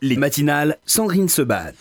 Les 0.00 0.16
matinales, 0.16 0.78
Sandrine 0.86 1.28
se 1.28 1.42
bat. 1.42 1.72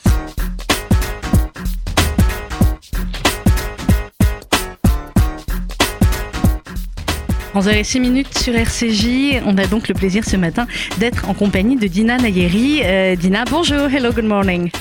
11h06 7.54 8.00
minutes 8.00 8.36
sur 8.38 8.56
RCJ. 8.56 9.44
On 9.46 9.56
a 9.60 9.68
donc 9.68 9.88
le 9.88 9.94
plaisir 9.94 10.24
ce 10.26 10.36
matin 10.36 10.66
d'être 10.98 11.30
en 11.30 11.36
compagnie 11.36 11.76
de 11.76 11.86
Dina 11.86 12.18
Nayeri. 12.18 12.82
Euh, 12.84 13.16
Dina, 13.16 13.46
bonjour, 13.46 13.88
hello, 13.88 14.12
good 14.12 14.26
morning. 14.26 14.72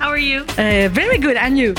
How 0.00 0.08
are 0.08 0.18
you? 0.18 0.40
Uh, 0.58 0.88
very 0.88 1.18
good, 1.18 1.36
and 1.36 1.56
you? 1.58 1.74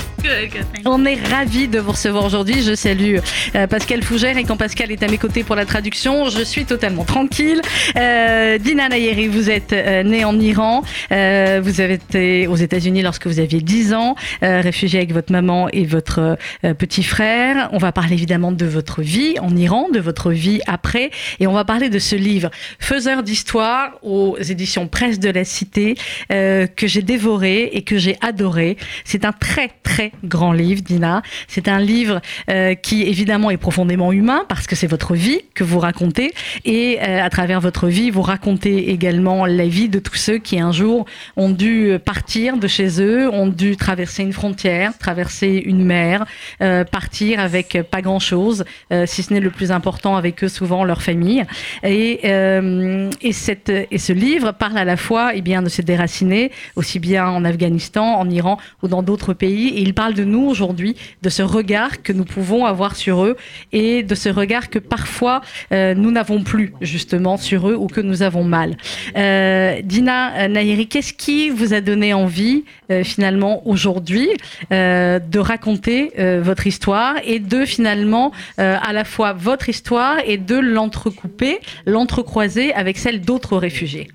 On 0.85 1.03
est 1.05 1.15
ravis 1.15 1.67
de 1.67 1.79
vous 1.79 1.91
recevoir 1.91 2.25
aujourd'hui. 2.25 2.61
Je 2.61 2.75
salue 2.75 3.17
euh, 3.55 3.67
Pascal 3.67 4.03
Fougère 4.03 4.37
et 4.37 4.43
quand 4.43 4.55
Pascal 4.55 4.91
est 4.91 5.01
à 5.03 5.07
mes 5.07 5.17
côtés 5.17 5.43
pour 5.43 5.55
la 5.55 5.65
traduction, 5.65 6.29
je 6.29 6.43
suis 6.43 6.65
totalement 6.65 7.03
tranquille. 7.03 7.61
Euh, 7.97 8.57
Dina 8.57 8.89
Nayeri, 8.89 9.27
vous 9.27 9.49
êtes 9.49 9.73
euh, 9.73 10.03
née 10.03 10.25
en 10.25 10.39
Iran. 10.39 10.83
Vous 11.09 11.81
avez 11.81 11.93
été 11.93 12.47
aux 12.47 12.55
États-Unis 12.55 13.01
lorsque 13.01 13.27
vous 13.27 13.39
aviez 13.39 13.61
10 13.61 13.93
ans, 13.93 14.15
réfugiée 14.41 14.99
avec 14.99 15.13
votre 15.13 15.31
maman 15.31 15.69
et 15.71 15.85
votre 15.85 16.37
petit 16.77 17.03
frère. 17.03 17.69
On 17.71 17.77
va 17.77 17.91
parler 17.91 18.13
évidemment 18.13 18.51
de 18.51 18.65
votre 18.65 19.01
vie 19.01 19.39
en 19.39 19.55
Iran, 19.55 19.87
de 19.91 19.99
votre 19.99 20.31
vie 20.31 20.61
après. 20.67 21.11
Et 21.39 21.47
on 21.47 21.53
va 21.53 21.65
parler 21.65 21.89
de 21.89 21.99
ce 21.99 22.15
livre, 22.15 22.49
Faiseur 22.79 23.23
d'histoire, 23.23 23.91
aux 24.03 24.37
éditions 24.37 24.87
Presse 24.87 25.19
de 25.19 25.29
la 25.29 25.45
Cité, 25.45 25.95
que 26.29 26.87
j'ai 26.87 27.01
dévoré 27.01 27.69
et 27.73 27.83
que 27.83 27.97
j'ai 27.97 28.17
adoré. 28.21 28.77
C'est 29.03 29.25
un 29.25 29.31
très, 29.31 29.69
très 29.83 30.11
grand 30.23 30.53
livre, 30.53 30.81
Dina. 30.81 31.21
C'est 31.47 31.67
un 31.67 31.79
livre 31.79 32.21
euh, 32.49 32.75
qui, 32.75 33.03
évidemment, 33.03 33.51
est 33.51 33.57
profondément 33.57 34.11
humain 34.11 34.45
parce 34.47 34.67
que 34.67 34.75
c'est 34.75 34.87
votre 34.87 35.13
vie 35.13 35.41
que 35.53 35.63
vous 35.63 35.79
racontez. 35.79 36.33
Et 36.63 36.99
euh, 37.01 37.23
à 37.23 37.29
travers 37.29 37.61
votre 37.61 37.87
vie, 37.87 38.11
vous 38.11 38.21
racontez 38.21 38.91
également 38.91 39.45
la 39.45 39.67
vie 39.67 39.89
de 39.89 39.99
tous 39.99 40.15
ceux 40.15 40.37
qui, 40.37 40.59
un 40.59 40.71
jour, 40.71 41.05
ont 41.37 41.49
dû 41.49 41.97
partir 42.03 42.57
de 42.57 42.67
chez 42.67 43.01
eux, 43.01 43.29
ont 43.29 43.47
dû 43.47 43.77
traverser 43.77 44.23
une 44.23 44.33
frontière, 44.33 44.97
traverser 44.97 45.63
une 45.65 45.83
mer, 45.83 46.25
euh, 46.61 46.83
partir 46.83 47.39
avec 47.39 47.77
pas 47.89 48.01
grand-chose, 48.01 48.63
si 49.05 49.23
ce 49.23 49.33
n'est 49.33 49.39
le 49.39 49.49
plus 49.49 49.71
important 49.71 50.15
avec 50.15 50.43
eux, 50.43 50.47
souvent 50.47 50.83
leur 50.83 51.01
famille. 51.01 51.43
Et, 51.83 52.27
et, 52.27 53.33
cette, 53.33 53.69
et 53.69 53.97
ce 53.97 54.13
livre 54.13 54.51
parle 54.51 54.77
à 54.77 54.85
la 54.85 54.97
fois 54.97 55.31
eh 55.33 55.41
bien, 55.41 55.61
de 55.61 55.69
se 55.69 55.81
déraciner, 55.81 56.51
aussi 56.75 56.99
bien 56.99 57.27
en 57.27 57.45
Afghanistan, 57.45 58.15
en 58.15 58.29
Iran 58.29 58.57
ou 58.83 58.87
dans 58.87 59.03
d'autres 59.03 59.33
pays. 59.33 59.73
Parle 59.95 60.13
de 60.13 60.23
nous 60.23 60.45
aujourd'hui, 60.45 60.95
de 61.23 61.29
ce 61.29 61.41
regard 61.41 62.03
que 62.03 62.13
nous 62.13 62.25
pouvons 62.25 62.65
avoir 62.65 62.95
sur 62.95 63.25
eux 63.25 63.35
et 63.71 64.03
de 64.03 64.15
ce 64.15 64.29
regard 64.29 64.69
que 64.69 64.79
parfois 64.79 65.41
euh, 65.71 65.93
nous 65.95 66.11
n'avons 66.11 66.43
plus 66.43 66.73
justement 66.81 67.37
sur 67.37 67.69
eux 67.69 67.75
ou 67.75 67.87
que 67.87 68.01
nous 68.01 68.21
avons 68.21 68.43
mal. 68.43 68.77
Euh, 69.17 69.81
Dina 69.83 70.47
Nayeri, 70.47 70.87
qu'est-ce 70.87 71.13
qui 71.13 71.49
vous 71.49 71.73
a 71.73 71.81
donné 71.81 72.13
envie 72.13 72.63
euh, 72.91 73.03
finalement 73.03 73.67
aujourd'hui 73.67 74.29
euh, 74.71 75.19
de 75.19 75.39
raconter 75.39 76.11
euh, 76.19 76.41
votre 76.43 76.67
histoire 76.67 77.15
et 77.23 77.39
de 77.39 77.65
finalement 77.65 78.31
euh, 78.59 78.77
à 78.81 78.93
la 78.93 79.03
fois 79.03 79.33
votre 79.33 79.69
histoire 79.69 80.17
et 80.25 80.37
de 80.37 80.57
l'entrecouper, 80.57 81.59
l'entrecroiser 81.85 82.73
avec 82.73 82.97
celle 82.97 83.21
d'autres 83.21 83.57
réfugiés 83.57 84.07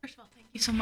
First 0.00 0.18
of 0.18 0.24
all, 0.24 0.28
thank 0.34 0.43
you 0.43 0.43
so. 0.58 0.72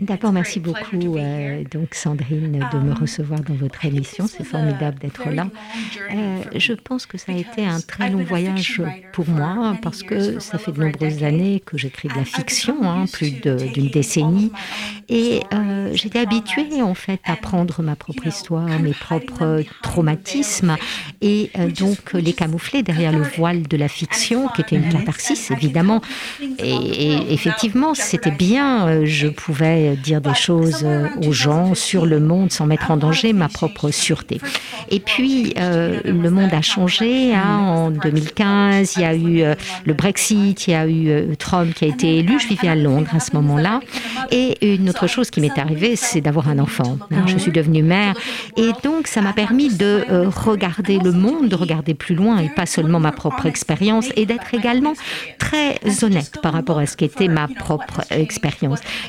D'abord, 0.00 0.32
merci 0.32 0.60
beaucoup, 0.60 1.16
euh, 1.16 1.64
donc 1.70 1.94
Sandrine, 1.94 2.64
de 2.72 2.78
me 2.78 2.92
Um, 2.92 2.98
recevoir 3.00 3.40
dans 3.40 3.54
votre 3.54 3.84
émission. 3.84 4.26
C'est 4.26 4.44
formidable 4.44 4.98
d'être 4.98 5.28
là. 5.30 5.48
Euh, 6.12 6.42
je 6.54 6.72
pense 6.72 7.06
que 7.06 7.18
ça 7.18 7.32
a 7.32 7.36
été 7.36 7.64
un 7.64 7.80
très 7.80 8.10
long 8.10 8.22
voyage 8.22 8.80
pour 9.12 9.28
moi 9.28 9.76
parce 9.82 10.02
que 10.02 10.38
ça 10.38 10.58
fait 10.58 10.72
de 10.72 10.80
nombreuses 10.80 11.22
années 11.22 11.60
que 11.64 11.76
j'écris 11.76 12.08
de 12.08 12.14
la 12.14 12.24
fiction, 12.24 12.88
hein, 12.88 13.04
plus 13.12 13.32
d'une 13.32 13.90
décennie. 13.90 14.52
Et 15.08 15.42
euh, 15.52 15.90
j'étais 15.94 16.20
habituée 16.20 16.82
en 16.82 16.94
fait 16.94 17.20
à 17.24 17.36
prendre 17.36 17.82
ma 17.82 17.96
propre 17.96 18.26
histoire, 18.26 18.68
mes 18.80 18.92
propres 18.92 19.64
traumatismes 19.82 20.76
et 21.20 21.50
donc 21.78 22.12
les 22.14 22.32
camoufler 22.32 22.82
derrière 22.82 23.12
le 23.12 23.22
voile 23.22 23.62
de 23.62 23.76
la 23.76 23.88
fiction 23.88 24.48
qui 24.48 24.60
était 24.62 24.76
une 24.76 24.88
catharsis 24.88 25.50
évidemment. 25.50 26.00
Et, 26.58 27.32
effectivement, 27.32 27.94
c'était 27.94 28.30
jeopardizing 28.30 28.67
euh, 28.86 29.02
je 29.04 29.28
pouvais 29.28 29.96
dire 29.96 30.20
des 30.20 30.34
choses 30.34 30.82
euh, 30.84 31.08
aux 31.26 31.32
gens 31.32 31.74
sur 31.74 32.04
le 32.04 32.18
2015, 32.18 32.28
monde 32.28 32.52
sans 32.52 32.66
mettre 32.66 32.90
en 32.90 32.96
danger 32.96 33.32
ma 33.32 33.48
propre 33.48 33.90
sûreté. 33.90 34.40
Et 34.90 35.00
puis, 35.00 35.54
euh, 35.58 36.00
le 36.04 36.30
monde 36.30 36.52
a 36.52 36.62
changé 36.62 37.34
hein, 37.34 37.58
en 37.58 37.90
There 37.90 38.12
was 38.12 38.20
the 38.20 38.34
Brexit 38.38 38.38
2015. 38.38 38.96
Il 38.96 39.02
y 39.02 39.04
a 39.04 39.14
eu 39.16 39.56
le 39.84 39.92
Brexit, 39.94 40.66
il 40.66 40.70
y 40.70 40.74
a 40.74 40.86
eu 40.88 41.36
Trump 41.36 41.74
qui 41.74 41.84
a 41.84 41.88
été 41.88 42.18
élu. 42.18 42.38
Je 42.38 42.48
vivais 42.48 42.68
à 42.68 42.74
Londres 42.74 43.10
à 43.14 43.20
ce 43.20 43.34
moment-là. 43.36 43.80
Et 44.30 44.74
une 44.74 44.88
autre 44.90 45.06
chose 45.06 45.30
qui 45.30 45.40
m'est 45.40 45.58
arrivée, 45.58 45.96
c'est 45.96 46.20
d'avoir 46.20 46.48
un 46.48 46.58
enfant. 46.58 46.98
hein. 47.10 47.24
Je 47.26 47.38
suis 47.38 47.52
devenue 47.52 47.82
mère. 47.82 48.14
Et 48.56 48.70
donc, 48.84 49.06
ça 49.06 49.20
m'a 49.20 49.32
permis 49.32 49.74
de 49.74 50.04
regarder 50.26 50.98
le 50.98 51.12
monde, 51.12 51.48
de 51.48 51.56
regarder 51.56 51.94
plus 51.94 52.14
loin 52.14 52.38
et 52.38 52.48
pas 52.48 52.66
seulement 52.66 53.00
ma 53.00 53.12
propre 53.12 53.46
expérience 53.46 54.06
et 54.16 54.26
d'être 54.26 54.54
également 54.54 54.94
très 55.38 55.78
honnête 56.02 56.38
par 56.42 56.52
rapport 56.52 56.78
à 56.78 56.86
ce 56.86 56.96
qu'était 56.96 57.28
ma 57.28 57.48
propre 57.48 58.02
expérience. 58.10 58.57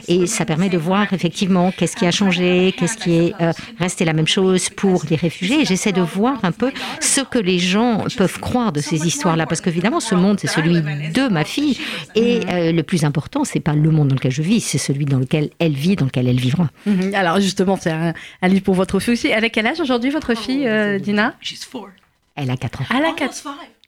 Et 0.07 0.27
ça 0.27 0.45
permet 0.45 0.69
de 0.69 0.77
voir 0.77 1.11
effectivement 1.13 1.71
qu'est-ce 1.71 1.95
qui 1.95 2.05
a 2.05 2.11
changé, 2.11 2.73
qu'est-ce 2.77 2.97
qui 2.97 3.15
est 3.15 3.33
euh, 3.41 3.51
resté 3.79 4.05
la 4.05 4.13
même 4.13 4.27
chose 4.27 4.69
pour 4.69 5.03
les 5.09 5.15
réfugiés. 5.15 5.61
Et 5.61 5.65
j'essaie 5.65 5.91
de 5.91 6.01
voir 6.01 6.39
un 6.43 6.51
peu 6.51 6.71
ce 6.99 7.21
que 7.21 7.39
les 7.39 7.59
gens 7.59 8.05
peuvent 8.17 8.39
croire 8.39 8.71
de 8.71 8.81
ces 8.81 9.05
histoires-là, 9.05 9.45
parce 9.45 9.61
qu'évidemment, 9.61 9.99
ce 9.99 10.15
monde, 10.15 10.39
c'est 10.39 10.47
celui 10.47 10.81
de 10.81 11.27
ma 11.27 11.43
fille. 11.43 11.77
Et 12.15 12.41
euh, 12.49 12.71
le 12.71 12.83
plus 12.83 13.03
important, 13.03 13.43
c'est 13.43 13.59
pas 13.59 13.73
le 13.73 13.91
monde 13.91 14.09
dans 14.09 14.15
lequel 14.15 14.31
je 14.31 14.41
vis, 14.41 14.61
c'est 14.61 14.77
celui 14.77 15.05
dans 15.05 15.19
lequel 15.19 15.49
elle 15.59 15.73
vit, 15.73 15.95
dans 15.95 16.05
lequel 16.05 16.27
elle 16.27 16.39
vivra. 16.39 16.69
Mhm. 16.85 17.13
Alors 17.13 17.39
justement, 17.39 17.77
c'est 17.79 17.91
un, 17.91 18.13
un 18.41 18.47
livre 18.47 18.63
pour 18.63 18.75
votre 18.75 18.99
fille 18.99 19.13
aussi. 19.13 19.27
Elle 19.27 19.45
a 19.45 19.49
quel 19.49 19.67
âge 19.67 19.79
aujourd'hui, 19.79 20.09
votre 20.09 20.35
fille, 20.35 20.67
euh, 20.67 20.99
Dina? 20.99 21.35
She's 21.41 21.65
four. 21.65 21.89
Elle 22.35 22.49
a 22.51 22.57
4 22.57 22.81
ans. 22.81 22.85
Elle 22.91 22.97
a 22.97 23.07
Almost 23.07 23.19
4 23.19 23.33
five. 23.35 23.78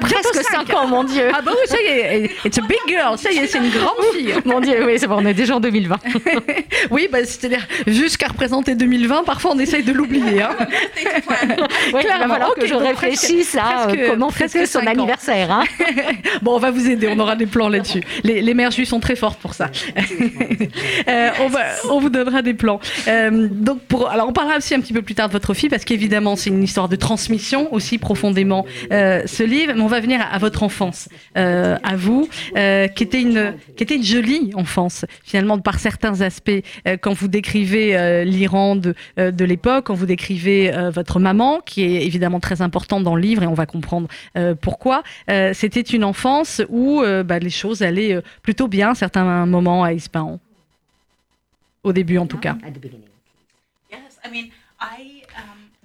Presque 0.00 0.44
5 0.52 0.72
ans, 0.74 0.86
mon 0.86 1.02
Dieu. 1.02 1.28
Ah 1.34 1.40
bah 1.44 1.50
oui, 1.52 1.66
ça 1.66 1.76
y 1.82 1.86
est, 1.86 2.30
it's 2.44 2.56
a 2.58 2.60
big 2.62 2.78
girl, 2.86 3.18
ça 3.18 3.32
y 3.32 3.38
est, 3.38 3.46
c'est 3.48 3.58
une 3.58 3.70
grande 3.70 3.96
fille. 4.14 4.32
Mon 4.44 4.60
Dieu, 4.60 4.84
oui, 4.86 4.92
c'est 4.96 5.08
bon, 5.08 5.16
on 5.18 5.26
est 5.26 5.34
déjà 5.34 5.56
en 5.56 5.60
2020. 5.60 5.96
Oui, 6.90 7.08
bah, 7.10 7.18
c'est-à-dire, 7.24 7.66
jusqu'à 7.86 8.28
représenter 8.28 8.76
2020, 8.76 9.24
parfois 9.24 9.52
on 9.54 9.58
essaye 9.58 9.82
de 9.82 9.92
l'oublier. 9.92 10.42
Hein. 10.42 10.50
Oui, 11.36 11.46
il 11.86 11.92
va 11.92 12.00
Clairement, 12.00 12.34
falloir 12.34 12.50
ok, 12.50 12.60
que 12.60 12.66
je 12.66 12.74
réfléchisse 12.74 13.56
à 13.56 13.86
presque- 13.86 13.98
euh, 13.98 14.10
comment 14.10 14.30
fêter 14.30 14.66
son 14.66 14.86
anniversaire. 14.86 15.50
Hein. 15.50 15.64
Bon, 16.42 16.54
on 16.54 16.58
va 16.58 16.70
vous 16.70 16.88
aider, 16.88 17.08
on 17.10 17.18
aura 17.18 17.34
des 17.34 17.46
plans 17.46 17.68
là-dessus. 17.68 18.02
Les, 18.22 18.42
les 18.42 18.54
mères 18.54 18.70
juives 18.70 18.86
sont 18.86 19.00
très 19.00 19.16
fortes 19.16 19.40
pour 19.40 19.54
ça. 19.54 19.70
Euh, 21.08 21.30
on, 21.40 21.48
va, 21.48 21.60
on 21.90 21.98
vous 21.98 22.10
donnera 22.10 22.42
des 22.42 22.54
plans. 22.54 22.78
Euh, 23.08 23.48
donc 23.50 23.80
pour, 23.82 24.08
alors 24.08 24.28
on 24.28 24.32
parlera 24.32 24.58
aussi 24.58 24.74
un 24.74 24.80
petit 24.80 24.92
peu 24.92 25.02
plus 25.02 25.14
tard 25.14 25.28
de 25.28 25.32
votre 25.32 25.54
fille, 25.54 25.68
parce 25.68 25.84
qu'évidemment 25.84 26.36
c'est 26.36 26.50
une 26.50 26.62
histoire 26.62 26.88
de 26.88 26.96
transmission 26.96 27.72
aussi 27.74 27.98
profondément 27.98 28.64
euh, 28.92 29.22
ce 29.26 29.42
livre. 29.42 29.55
Mais 29.66 29.80
on 29.80 29.86
va 29.86 30.00
venir 30.00 30.20
à, 30.20 30.38
votre 30.38 30.62
enfance, 30.62 31.08
euh, 31.36 31.78
à 31.82 31.96
vous, 31.96 32.28
euh, 32.56 32.88
qui 32.88 33.04
était 33.04 33.22
une 33.22 34.02
jolie 34.02 34.50
enfance 34.54 35.04
finalement 35.24 35.58
par 35.58 35.78
certains 35.78 36.20
aspects. 36.20 36.50
Euh, 36.86 36.96
quand 37.00 37.12
vous 37.12 37.28
décrivez 37.28 38.24
l'Iran 38.24 38.76
de 38.76 38.94
l'époque, 39.44 39.86
quand 39.86 39.94
vous 39.94 40.06
décrivez 40.06 40.70
votre 40.92 41.18
maman, 41.18 41.60
qui 41.64 41.82
est 41.82 42.04
évidemment 42.04 42.40
très 42.40 42.60
importante 42.60 43.02
dans 43.02 43.14
le 43.14 43.22
livre, 43.22 43.42
et 43.42 43.46
on 43.46 43.54
va 43.54 43.66
comprendre 43.66 44.08
pourquoi. 44.60 45.02
C'était 45.52 45.80
une 45.80 46.04
enfance 46.04 46.62
où 46.68 47.02
bah, 47.24 47.38
les 47.38 47.50
choses 47.50 47.82
allaient 47.82 48.20
plutôt 48.42 48.68
bien, 48.68 48.94
certains 48.94 49.46
moments 49.46 49.84
à 49.84 49.92
Ispahan. 49.92 50.38
Au 51.82 51.92
début, 51.92 52.18
en 52.18 52.26
tout 52.26 52.38
cas. 52.38 52.56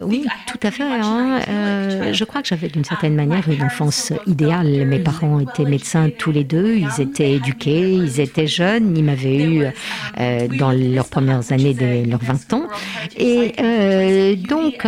Oui, 0.01 0.25
tout 0.47 0.57
à 0.63 0.71
fait. 0.71 0.83
hein. 0.83 1.39
Euh, 1.47 2.13
je 2.13 2.23
crois 2.23 2.41
que 2.41 2.47
j'avais 2.47 2.67
d'une 2.69 2.83
certaine 2.83 3.13
manière 3.15 3.47
une 3.49 3.61
enfance 3.63 4.11
idéale. 4.25 4.85
Mes 4.87 4.99
parents 4.99 5.39
étaient 5.39 5.63
médecins 5.65 6.09
tous 6.17 6.31
les 6.31 6.43
deux, 6.43 6.75
ils 6.75 7.01
étaient 7.01 7.33
éduqués, 7.33 7.91
ils 7.91 8.19
étaient 8.19 8.47
jeunes, 8.47 8.97
ils 8.97 9.03
m'avaient 9.03 9.43
eu 9.43 9.65
euh, 10.19 10.47
dans 10.59 10.71
leurs 10.71 11.07
premières 11.07 11.51
années 11.51 11.73
de 11.73 12.09
leurs 12.09 12.23
20 12.23 12.53
ans. 12.53 12.67
Et 13.17 13.53
euh, 13.59 14.35
donc, 14.35 14.85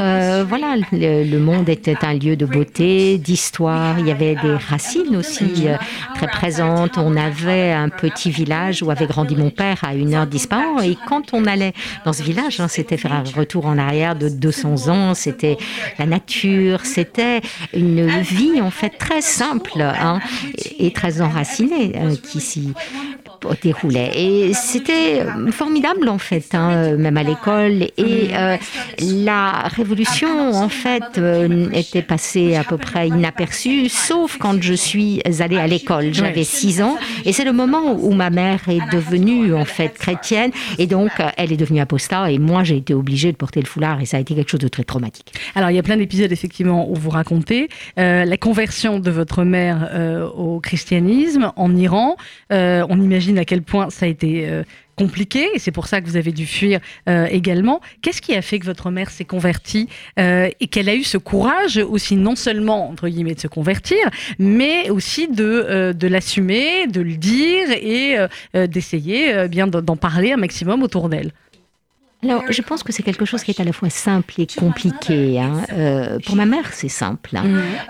voilà, 0.48 0.76
le, 0.92 1.24
le 1.30 1.40
monde 1.40 1.70
était 1.70 1.98
un 2.04 2.14
lieu 2.16 2.36
de 2.36 2.46
beauté, 2.46 3.18
d'histoire. 3.18 4.00
Il 4.00 4.08
y 4.08 4.12
avait 4.12 4.36
des 4.36 4.56
racines 4.56 5.16
aussi 5.16 5.68
très 6.16 6.28
présentes. 6.28 6.98
On 6.98 7.16
avait 7.16 7.72
un 7.72 7.90
petit 7.90 8.32
village 8.32 8.82
où 8.82 8.90
avait 8.90 9.06
grandi 9.08 9.36
mon 9.36 9.52
père 9.52 9.78
à 9.84 9.94
une 9.94 10.14
heure 10.16 10.28
d'Ispahan. 10.28 10.80
Et 10.82 10.98
quand 11.08 11.34
on 11.34 11.46
allait 11.46 11.74
dans 12.06 12.14
ce 12.14 12.24
village, 12.24 12.60
hein, 12.60 12.68
c'était 12.68 12.98
faire 12.98 13.14
un 13.14 13.24
retour 13.38 13.68
en 13.68 13.78
arrière 13.78 14.16
de 14.16 14.28
200 14.30 14.90
ans. 14.90 15.03
C'était 15.14 15.58
la 16.00 16.06
nature, 16.06 16.86
c'était 16.86 17.42
une 17.74 18.08
vie 18.22 18.62
en 18.62 18.72
fait 18.72 18.92
très 18.92 19.22
simple 19.22 19.82
hein, 19.82 20.20
et, 20.80 20.92
très 20.94 21.22
enracinée 21.22 21.94
euh, 21.96 22.16
qui 22.16 22.40
s'y 22.40 22.74
déroulait. 23.62 24.12
Et 24.16 24.54
c'était 24.54 25.26
formidable 25.52 26.10
en 26.10 26.18
fait, 26.18 26.54
hein, 26.54 26.96
même 26.98 27.18
à 27.18 27.24
l'école. 27.24 27.88
Et 27.98 28.30
euh, 28.34 28.58
la 29.02 29.68
révolution 29.68 30.52
en 30.52 30.70
fait 30.70 31.18
euh, 31.18 31.70
était 31.74 32.02
passée 32.02 32.56
à 32.56 32.64
peu 32.64 32.78
près 32.78 33.08
inaperçue, 33.08 33.90
sauf 33.90 34.38
quand 34.38 34.62
je 34.62 34.74
suis 34.74 35.22
allée 35.40 35.58
à 35.58 35.68
l'école. 35.68 36.14
J'avais 36.14 36.44
6 36.44 36.82
ans 36.82 36.98
Et 37.26 37.34
c'est 37.34 37.44
le 37.44 37.54
moment 37.54 37.94
où 37.94 38.14
ma 38.14 38.30
mère 38.30 38.68
est 38.70 38.82
devenue 38.92 39.54
en 39.54 39.66
fait 39.66 39.94
chrétienne 39.98 40.52
et 40.78 40.88
donc 40.88 41.12
elle 41.38 41.52
est 41.52 41.58
devenue 41.58 41.80
apostat 41.80 42.32
et 42.32 42.40
moi 42.40 42.64
j'ai 42.64 42.78
été 42.78 42.94
obligée 42.94 43.32
de 43.32 43.38
porter 43.38 43.60
le 43.60 43.66
foulard 43.68 44.02
et 44.02 44.06
ça 44.06 44.18
a 44.18 44.20
été 44.20 44.36
quelque 44.36 44.50
chose 44.50 44.60
de 44.60 44.68
très 44.68 44.84
traumatique. 44.84 45.34
Alors 45.56 45.70
il 45.70 45.76
y 45.76 45.80
a 45.80 45.84
plein 45.84 45.98
d'épisodes 45.98 46.32
effectivement 46.32 46.90
où 46.90 46.96
vous 46.96 47.10
racontez 47.10 47.70
euh, 48.00 48.26
la 48.26 48.38
conversion 48.38 49.00
de 49.00 49.12
votre 49.12 49.44
mère 49.44 49.90
au 50.36 50.60
christianisme 50.60 51.52
en 51.56 51.76
Iran. 51.76 52.16
On 52.50 53.02
imagine 53.02 53.33
à 53.38 53.46
quel 53.46 53.62
point 53.62 53.90
ça 53.90 54.06
a 54.06 54.10
été 54.10 54.48
euh, 54.48 54.64
compliqué 54.96 55.50
et 55.54 55.60
c'est 55.60 55.72
pour 55.72 55.88
ça 55.88 56.02
que 56.02 56.08
vous 56.08 56.18
avez 56.18 56.32
dû 56.32 56.46
fuir 56.46 56.80
euh, 57.10 57.26
également. 57.32 57.82
Qu'est-ce 58.02 58.22
qui 58.22 58.36
a 58.36 58.42
fait 58.42 58.60
que 58.60 58.66
votre 58.66 58.92
mère 58.92 59.10
s'est 59.10 59.26
convertie 59.26 59.90
euh, 60.20 60.50
et 60.60 60.68
qu'elle 60.68 60.90
a 60.90 60.96
eu 60.96 61.04
ce 61.04 61.18
courage 61.18 61.78
aussi 61.78 62.16
non 62.16 62.36
seulement 62.36 62.90
entre 62.90 63.08
guillemets 63.08 63.36
de 63.36 63.40
se 63.40 63.48
convertir, 63.48 64.10
mais 64.40 64.90
aussi 64.90 65.28
de 65.28 66.08
l'assumer, 66.08 66.88
de 66.88 67.02
le 67.02 67.16
dire 67.16 67.72
et 67.72 68.18
d'essayer 68.68 69.48
bien 69.48 69.68
d'en 69.68 69.96
parler 69.96 70.34
un 70.34 70.38
maximum 70.38 70.84
autour 70.84 71.10
d'elle? 71.10 71.32
Alors, 72.24 72.44
je 72.50 72.62
pense 72.62 72.84
que 72.84 72.92
c'est 72.94 73.04
quelque 73.04 73.26
chose 73.26 73.44
qui 73.44 73.52
est 73.52 73.60
à 73.60 73.64
la 73.64 73.74
fois 73.74 73.90
simple 73.90 74.34
et 74.40 74.48
compliqué. 74.48 75.40
hein. 75.40 75.66
Euh, 75.74 76.20
pour 76.26 76.36
ma 76.36 76.46
mère, 76.46 76.72
c'est 76.74 76.88
simple. 76.90 77.36
hein. 77.36 77.46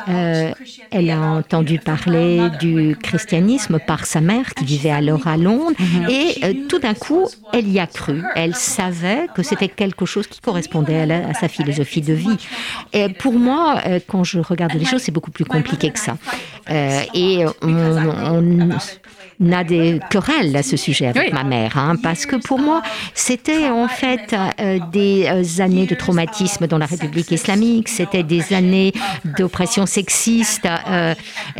Euh, 0.09 0.51
elle 0.95 1.09
a 1.09 1.19
entendu 1.19 1.79
parler 1.79 2.49
du 2.51 2.95
christianisme 3.01 3.79
par 3.79 4.05
sa 4.05 4.21
mère 4.21 4.53
qui 4.53 4.63
vivait 4.63 4.91
alors 4.91 5.25
à 5.27 5.37
Londres 5.37 5.75
et 6.09 6.35
euh, 6.45 6.53
tout 6.67 6.77
d'un 6.79 6.93
coup, 6.93 7.27
elle 7.51 7.67
y 7.67 7.79
a 7.79 7.87
cru. 7.87 8.21
Elle 8.35 8.55
savait 8.55 9.27
que 9.33 9.41
c'était 9.41 9.69
quelque 9.69 10.05
chose 10.05 10.27
qui 10.27 10.39
correspondait 10.39 11.11
à, 11.11 11.33
sa 11.33 11.47
philosophie 11.47 12.01
de 12.01 12.13
vie. 12.13 12.37
Et 12.93 13.09
pour 13.09 13.33
moi, 13.33 13.81
euh, 13.87 13.99
quand 14.07 14.23
je 14.23 14.39
regarde 14.39 14.73
les 14.75 14.85
choses, 14.85 15.01
c'est 15.01 15.11
beaucoup 15.11 15.31
plus 15.31 15.45
compliqué 15.45 15.89
que 15.89 15.99
ça. 15.99 16.17
Euh, 16.69 16.99
et 17.15 17.43
on, 17.63 17.69
on 17.71 18.77
a 19.51 19.63
des 19.63 19.99
querelles 20.09 20.55
à 20.55 20.63
ce 20.63 20.77
sujet 20.77 21.07
avec 21.07 21.23
Oui. 21.27 21.33
ma 21.33 21.43
mère, 21.43 21.77
hein, 21.77 21.95
parce 22.01 22.25
que 22.25 22.35
pour 22.35 22.59
moi, 22.59 22.81
c'était 23.13 23.69
en 23.69 23.87
fait 23.87 24.35
euh, 24.59 24.79
des 24.91 25.25
euh, 25.27 25.61
années 25.63 25.85
de 25.85 25.95
traumatisme 25.95 26.67
dans 26.67 26.77
la 26.77 26.85
République 26.85 27.31
islamique, 27.31 27.89
c'était 27.89 28.23
des 28.23 28.53
années 28.53 28.93
d'oppression 29.37 29.85
sexiste, 29.85 30.67
euh, 30.89 31.13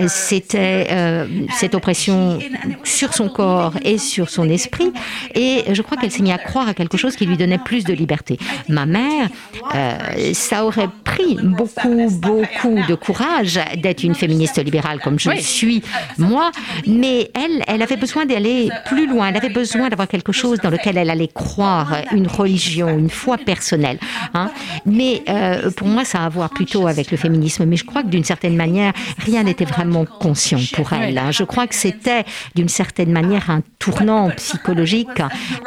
c'était 0.08 0.88
euh, 0.92 1.28
cette 1.56 1.76
oppression 1.76 2.40
sur 2.84 3.14
son 3.14 3.30
corps 3.30 3.74
et 3.84 3.98
sur 3.98 4.30
son 4.30 4.50
esprit, 4.50 4.92
et 5.36 5.64
je 5.72 5.82
crois 5.82 5.98
qu'elle 5.98 6.12
s'est 6.12 6.24
mise 6.24 6.34
à 6.34 6.38
croire 6.38 6.68
à 6.68 6.74
quelque 6.74 6.98
chose 6.98 7.16
qui 7.16 7.26
lui 7.26 7.38
donnait 7.38 7.58
plus 7.58 7.84
de 7.84 7.94
liberté. 7.94 8.38
Ma 8.70 8.86
mère, 8.86 9.30
euh, 9.76 10.34
ça 10.34 10.66
aurait 10.66 10.90
pris 11.24 11.38
beaucoup, 11.44 12.10
beaucoup 12.22 12.76
de 12.88 12.96
courage 12.96 13.60
d'être 13.82 14.04
une 14.04 14.16
féministe 14.16 14.64
libérale 14.64 15.00
comme 15.00 15.20
je 15.20 15.30
Oui. 15.30 15.36
le 15.38 15.42
suis 15.42 15.84
moi, 16.18 16.52
mais 16.88 17.32
elle, 17.34 17.64
elle 17.68 17.82
avait 17.82 17.98
besoin 17.98 18.26
d'aller 18.26 18.70
plus 18.86 19.08
loin, 19.08 19.28
elle 19.30 19.38
avait 19.38 19.50
besoin 19.50 19.90
d'avoir 19.90 20.08
quelque 20.08 20.32
chose 20.32 20.60
dans 20.60 20.70
lequel 20.70 20.98
elle 20.98 21.10
allait 21.10 21.28
croire, 21.28 21.98
une 22.14 22.28
religion, 22.28 22.98
une 22.98 23.10
foi 23.10 23.38
personnelle. 23.38 24.00
hein. 24.34 24.50
Mais 24.86 25.22
euh, 25.30 25.72
pour 25.72 25.88
moi, 25.88 26.06
ça 26.06 26.20
a 26.22 26.26
à 26.26 26.30
voir 26.30 26.50
plutôt 26.50 26.88
avec 26.88 27.12
le 27.12 27.18
féminisme. 27.18 27.66
Mais 27.66 27.76
je 27.76 27.84
crois 27.86 28.02
que 28.04 28.08
d'une 28.08 28.24
certaine 28.24 28.56
manière, 28.56 28.94
rien 29.20 29.44
n'était 29.44 29.66
vraiment 29.66 30.06
conscient 30.06 30.60
pour 30.74 30.94
elle. 30.94 31.18
hein. 31.18 31.32
Je 31.32 31.44
crois 31.44 31.68
que 31.68 31.76
c'était 31.76 32.24
d'une 32.56 32.70
certaine 32.70 33.12
manière 33.12 33.50
un 33.50 33.62
tournant 33.80 34.30
psychologique. 34.32 35.08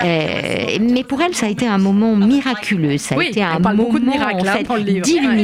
Euh, 0.02 0.78
mais 0.80 1.04
pour 1.04 1.20
elle, 1.22 1.34
ça 1.34 1.46
a 1.46 1.48
été 1.48 1.66
un 1.66 1.78
moment 1.78 2.14
miraculeux. 2.16 2.98
Ça 2.98 3.14
a 3.14 3.18
Oui, 3.18 3.26
été 3.28 3.42
un 3.42 3.58
moment 3.58 3.84
en 3.88 4.46
hein, 4.46 4.52
fait, 4.56 4.64
dans 4.64 4.76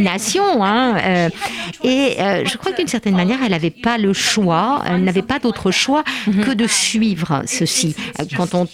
d'illumination. 0.03 0.63
hein, 0.65 0.97
euh, 1.05 1.29
et 1.85 2.21
euh, 2.21 2.45
je 2.45 2.57
crois 2.57 2.73
que 2.73 2.77
d'une 2.79 2.89
certaine 2.89 3.15
manière, 3.17 3.39
elle 3.45 3.51
n'avait 3.53 3.71
pas 3.71 3.99
le 3.99 4.13
choix, 4.13 4.83
elle 4.87 5.03
n'avait 5.05 5.23
pas 5.23 5.39
d'autre 5.39 5.71
choix 5.71 6.05
que 6.27 6.53
de 6.53 6.67
suivre 6.67 7.43
ceci. 7.47 7.95
Euh, 8.21 8.25
Quand 8.37 8.55
on 8.55 8.67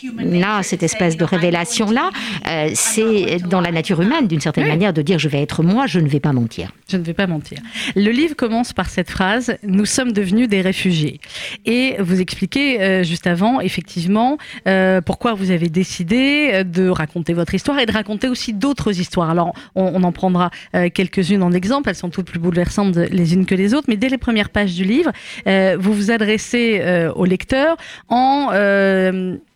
a 0.43 0.63
cette 0.63 0.83
espèce 0.83 1.17
de 1.17 1.25
révélation-là, 1.25 2.11
euh, 2.47 2.71
c'est 2.75 3.39
dans 3.49 3.61
la 3.61 3.71
nature 3.73 4.01
humaine, 4.03 4.27
d'une 4.27 4.41
certaine 4.41 4.65
Oui. 4.65 4.71
manière, 4.71 4.93
de 4.93 5.03
dire 5.03 5.19
je 5.19 5.29
vais 5.29 5.43
être 5.43 5.63
moi, 5.63 5.87
je 5.87 6.01
ne 6.01 6.09
vais 6.09 6.21
pas 6.21 6.33
mentir. 6.33 6.71
Je 6.91 6.97
ne 6.97 7.03
vais 7.03 7.15
pas 7.15 7.27
mentir. 7.27 7.59
Le 7.97 8.11
livre 8.11 8.35
commence 8.35 8.73
par 8.73 8.89
cette 8.89 9.11
phrase 9.11 9.57
Nous 9.63 9.85
sommes 9.87 10.13
devenus 10.13 10.49
des 10.49 10.61
réfugiés. 10.61 11.21
Et 11.67 11.97
vous 12.01 12.21
expliquez 12.21 13.05
juste 13.05 13.27
avant, 13.27 13.61
effectivement, 13.61 14.39
pourquoi 15.05 15.35
vous 15.35 15.51
avez 15.51 15.69
décidé 15.69 16.63
de 16.65 16.89
raconter 16.89 17.33
votre 17.35 17.55
histoire 17.55 17.79
et 17.79 17.87
de 17.87 17.93
raconter 17.93 18.29
aussi 18.29 18.53
d'autres 18.53 18.99
histoires. 19.01 19.31
Alors, 19.31 19.53
on, 19.75 19.91
on 19.95 20.03
en 20.03 20.13
prendra 20.13 20.51
euh, 20.75 20.89
quelques-unes 21.09 21.43
en 21.43 21.53
exemple. 21.53 21.89
Elles 21.89 21.95
sont 21.95 22.11
toutes 22.11 22.27
plus 22.27 22.39
bouleversantes 22.39 22.97
les 22.97 23.35
unes 23.35 23.47
que 23.47 23.55
les 23.55 23.75
autres. 23.75 23.87
Mais 23.89 23.97
dès 23.97 24.09
les 24.09 24.19
premières 24.19 24.51
pages 24.51 24.75
du 24.75 24.85
livre, 24.85 25.13
euh, 25.47 25.77
vous 25.79 25.93
vous 25.93 26.11
adressez 26.11 26.81
euh, 26.83 27.13
au 27.13 27.25
lecteur 27.25 27.77
en. 28.09 28.51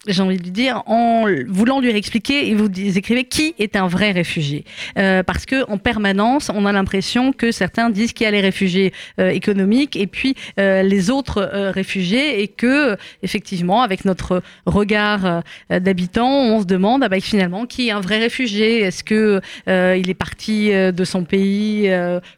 J'ai 0.09 0.21
envie 0.23 0.37
de 0.37 0.43
lui 0.43 0.51
dire, 0.51 0.83
en 0.87 1.27
voulant 1.47 1.81
lui 1.81 1.93
réexpliquer, 1.93 2.49
et 2.49 2.55
vous 2.55 2.69
écrivez 2.99 3.25
qui 3.25 3.55
est 3.59 3.77
un 3.77 3.87
vrai 3.87 4.11
réfugié. 4.11 4.65
Euh, 4.99 5.23
parce 5.23 5.47
que 5.47 5.69
en 5.71 5.79
permanence, 5.79 6.51
on 6.53 6.67
a 6.67 6.73
l'impression 6.73 7.33
que 7.33 7.53
certains 7.53 7.89
disent 7.89 8.13
qu'il 8.13 8.25
y 8.25 8.29
a 8.29 8.33
les 8.33 8.41
réfugiés 8.41 8.93
euh, 9.21 9.31
économiques 9.31 9.95
et 9.97 10.09
puis 10.09 10.35
euh, 10.59 10.83
les 10.83 11.11
autres 11.11 11.39
euh, 11.39 11.71
réfugiés, 11.71 12.43
et 12.43 12.49
que 12.49 12.97
effectivement, 13.23 13.83
avec 13.83 14.05
notre 14.05 14.43
regard 14.67 15.43
euh, 15.71 15.79
d'habitant, 15.79 16.31
on 16.31 16.61
se 16.61 16.67
demande 16.67 17.05
ah 17.05 17.09
bah, 17.09 17.21
finalement 17.21 17.67
qui 17.67 17.89
est 17.89 17.93
un 17.93 18.01
vrai 18.01 18.19
réfugié? 18.19 18.81
Est-ce 18.81 19.05
que 19.05 19.41
euh, 19.69 19.97
il 19.97 20.11
est 20.11 20.15
parti 20.15 20.71
de 20.73 21.05
son 21.05 21.25
pays 21.25 21.91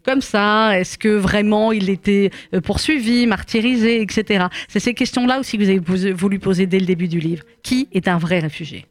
comme 0.05 0.21
ça? 0.21 0.79
Est-ce 0.79 0.99
que 0.99 1.09
vraiment 1.09 1.73
il 1.73 1.89
était 1.89 2.31
poursuivi, 2.65 3.27
martyrisé, 3.27 4.03
etc. 4.03 4.47
C'est 4.69 4.81
ces 4.81 4.95
questions-là 4.95 5.41
aussi 5.41 5.57
que 5.59 5.63
vous 5.63 6.05
avez 6.05 6.13
voulu 6.13 6.39
poser 6.39 6.67
dès 6.67 6.79
le 6.79 6.87
début 6.87 7.09
du 7.09 7.21
livre. 7.21 7.45
Qui 7.65 7.89
est 7.93 8.09
un 8.09 8.19
vrai 8.19 8.41
réfugié? 8.41 8.87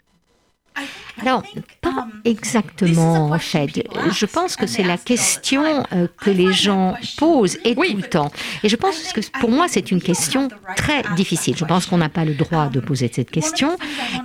Alors, 1.22 1.44
pas 1.82 2.08
exactement 2.26 3.32
en 3.32 3.40
fait. 3.40 3.88
Je 4.12 4.26
pense 4.26 4.56
que 4.56 4.68
c'est 4.68 4.84
la 4.84 4.98
question 4.98 5.64
euh, 5.94 6.08
que 6.20 6.30
les 6.30 6.52
gens 6.54 6.96
posent 7.18 7.58
et 7.66 7.74
Oui. 7.78 7.92
tout 7.92 7.98
le 7.98 8.04
temps. 8.04 8.32
Et 8.64 8.70
je 8.70 8.76
pense 8.76 8.96
que 9.14 9.22
pour 9.40 9.50
moi, 9.52 9.68
c'est 9.70 9.92
une 9.92 10.02
question 10.02 10.50
très 10.76 11.04
difficile. 11.16 11.56
Je 11.58 11.66
pense 11.66 11.86
qu'on 11.86 11.98
n'a 11.98 12.10
pas 12.10 12.26
le 12.26 12.34
droit 12.34 12.68
de 12.68 12.80
poser 12.80 13.10
cette 13.14 13.30
question. 13.32 13.78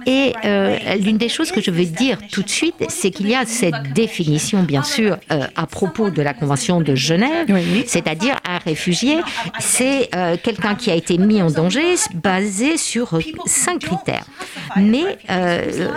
Et 0.07 0.33
euh, 0.45 0.77
l'une 1.01 1.19
des 1.19 1.29
choses 1.29 1.51
que 1.53 1.61
je 1.61 1.71
veux 1.71 1.85
dire 1.85 2.19
tout 2.33 2.43
de 2.43 2.49
suite, 2.49 2.75
c'est 2.89 3.11
qu'il 3.11 3.29
y 3.29 3.35
a 3.35 3.45
cette 3.47 3.93
définition, 3.93 4.63
bien 4.63 4.83
sûr, 4.83 5.19
euh, 5.31 5.47
à 5.57 5.67
propos 5.67 6.11
de 6.11 6.23
la 6.23 6.35
Convention 6.35 6.81
de 6.81 6.95
Genève, 6.95 7.47
Oui. 7.51 7.85
c'est-à-dire 7.87 8.37
un 8.49 8.59
réfugié, 8.59 9.19
c'est 9.59 10.09
euh, 10.15 10.37
quelqu'un 10.43 10.75
qui 10.75 10.91
a 10.91 10.95
été 10.95 11.19
mis 11.19 11.43
en 11.43 11.51
danger 11.51 11.95
basé 12.15 12.77
sur 12.77 13.19
cinq 13.47 13.81
critères. 13.81 14.25
Mais 14.77 15.19
euh, 15.31 15.89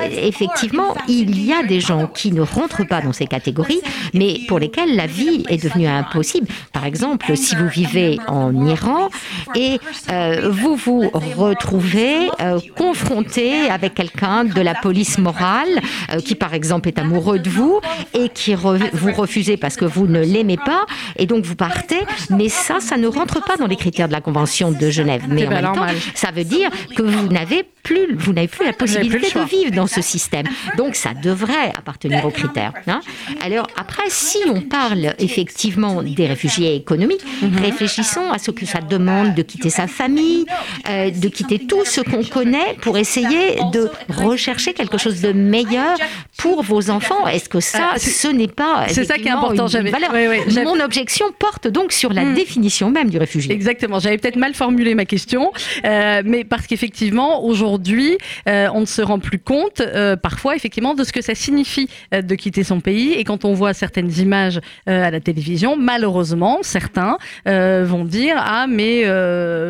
il 1.08 1.44
y 1.46 1.54
a 1.54 1.64
des 1.64 1.80
gens 1.80 2.08
qui 2.08 2.32
ne 2.32 2.42
rentrent 2.42 2.86
pas 2.88 3.02
dans 3.02 3.14
ces 3.14 3.28
catégories, 3.28 3.82
mais 4.14 4.40
pour 4.48 4.60
lesquels 4.60 4.96
la 4.96 5.08
vie 5.08 5.44
est 5.50 5.64
devenue 5.64 5.88
impossible. 5.88 6.48
Par 6.74 6.86
exemple, 6.86 7.36
si 7.38 7.56
vous 7.56 7.68
vivez 7.68 8.20
en 8.28 8.66
Iran 8.68 9.10
et 9.56 9.80
euh, 10.12 10.50
vous 10.52 10.76
vous 10.76 11.10
retrouvez 11.38 12.30
euh, 12.42 12.60
confronté 12.78 13.70
avec 13.70 13.94
quelqu'un 13.94 14.44
de 14.44 14.62
la 14.62 14.76
police 14.76 15.18
morale 15.18 15.82
euh, 16.12 16.20
qui, 16.20 16.36
par 16.36 16.54
exemple, 16.54 16.88
est 16.88 17.00
amoureux 17.00 17.40
de 17.40 17.50
vous 17.50 17.80
et 18.14 18.30
qui 18.30 18.54
re- 18.54 18.90
vous 18.94 19.12
refusez 19.14 19.58
parce 19.58 19.76
que 19.76 19.86
vous 19.86 20.08
ne 20.08 20.22
l'aimez 20.22 20.58
pas, 20.58 20.86
et 21.18 21.26
donc 21.26 21.46
vous 21.46 21.56
partez. 21.56 22.00
Mais 22.30 22.50
ça, 22.50 22.80
ça 22.80 22.98
ne 22.98 23.08
rentre 23.08 23.44
pas 23.44 23.58
dans 23.58 23.68
les 23.68 23.76
critères 23.76 24.08
de 24.08 24.14
la 24.14 24.22
Convention 24.22 24.72
de 24.72 24.90
Genève. 24.90 25.24
Mais 25.28 25.48
en 25.48 25.50
même 25.50 25.74
temps, 25.74 25.86
ça 26.16 26.32
veut 26.32 26.44
dire 26.44 26.70
que 26.96 27.02
vous 27.04 27.28
n'avez 27.28 27.64
plus, 27.84 28.16
vous 28.16 28.34
n'avez 28.34 28.48
plus 28.48 28.66
la 28.66 28.74
plus 28.74 28.86
possibilité 28.86 29.40
de 29.40 29.46
vivre 29.46 29.72
dans 29.72 29.88
ce 29.88 30.02
système. 30.02 30.46
Donc 30.78 30.96
ça 30.96 31.12
devrait 31.14 31.70
appartenir 31.78 32.26
aux 32.26 32.30
critères. 32.32 32.74
hein. 32.88 33.02
Alors 33.44 33.68
après, 33.78 34.04
si 34.10 34.38
on 34.48 34.62
parle 34.62 35.14
effectivement 35.20 36.02
des 36.04 36.28
réfugiés 36.28 36.76
économiques, 36.76 37.22
réfléchissons 37.62 38.32
à 38.32 38.38
ce 38.38 38.52
que 38.52 38.66
ça 38.66 38.80
demande 38.80 39.34
de 39.36 39.42
quitter 39.42 39.70
sa 39.70 39.88
famille, 39.88 40.46
euh, 40.90 41.10
de 41.12 41.28
quitter 41.28 41.60
tout 41.60 41.86
ce 41.86 42.02
qu'on 42.02 42.24
connaît 42.24 42.76
pour 42.82 42.98
essayer 42.98 43.60
de 43.74 43.90
rechercher 44.10 44.74
quelque 44.74 44.98
chose 44.98 45.22
de 45.22 45.32
meilleur 45.32 45.98
pour 46.38 46.64
vos 46.64 46.90
enfants. 46.90 47.28
Est-ce 47.28 47.50
que 47.50 47.60
ça, 47.60 47.80
Ah, 47.94 48.00
ce 48.00 48.28
n'est 48.28 48.48
pas 48.48 48.86
c'est 48.90 49.04
ça 49.06 49.18
qui 49.18 49.28
est 49.28 49.32
important, 49.32 49.68
j'avais- 49.68 49.92
oui, 49.92 50.38
oui, 50.48 50.64
Mon 50.64 50.80
objection 50.80 51.26
porte 51.38 51.68
donc 51.68 51.92
sur 51.92 52.14
la 52.14 52.24
Hmm. 52.24 52.34
définition 52.36 52.90
même 52.92 53.10
du 53.10 53.18
réfugié. 53.18 53.52
Exactement. 53.54 54.00
J'avais 54.00 54.18
peut-être 54.18 54.36
mal 54.38 54.54
formulé 54.54 54.96
ma 54.96 55.06
question, 55.06 55.52
euh, 55.86 56.22
mais 56.26 56.44
parce 56.44 56.68
qu'effectivement, 56.68 57.44
aujourd'hui, 57.44 58.18
on 58.46 58.82
ne 58.82 58.86
se 58.86 59.02
rend 59.02 59.20
plus 59.20 59.40
compte 59.40 59.82
parfois 60.22 60.56
effectivement 60.62 60.94
de 60.94 61.04
ce 61.04 61.12
que 61.12 61.22
ça 61.22 61.34
signifie 61.36 61.90
de 62.12 62.36
quitter 62.36 62.64
son 62.64 62.82
pays. 62.82 63.14
Et 63.14 63.24
quand 63.24 63.46
on 63.46 63.54
voit 63.54 63.74
certaines 63.74 64.12
images 64.20 64.60
à 64.86 65.10
la 65.10 65.20
télévision, 65.20 65.76
malheureusement, 65.76 66.60
certains 66.62 67.18
vont 67.46 68.06
dire 68.06 68.36
ah 68.38 68.68
mais 68.68 69.04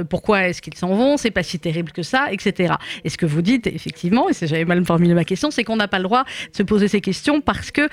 pourquoi 0.09 0.47
est-ce 0.47 0.61
qu'ils 0.61 0.75
s'en 0.75 0.93
vont? 0.93 1.15
C'est 1.17 1.31
pas 1.31 1.43
si 1.43 1.59
terrible 1.59 1.91
que 1.91 2.03
ça, 2.03 2.27
etc. 2.31 2.73
Et 3.05 3.09
ce 3.09 3.17
que 3.17 3.25
vous 3.25 3.41
dites 3.41 3.67
effectivement, 3.67 4.29
et 4.29 4.33
j'avais 4.33 4.65
mal 4.65 4.83
formulé 4.85 5.13
ma 5.13 5.23
question, 5.23 5.49
c'est 5.49 5.63
qu'on 5.63 5.77
n'a 5.77 5.87
pas 5.87 5.99
le 5.99 6.03
droit 6.03 6.23
de 6.51 6.57
se 6.57 6.63
poser 6.63 6.87
ces 6.89 6.99
questions 6.99 7.39
parce 7.39 7.71
que 7.71 7.87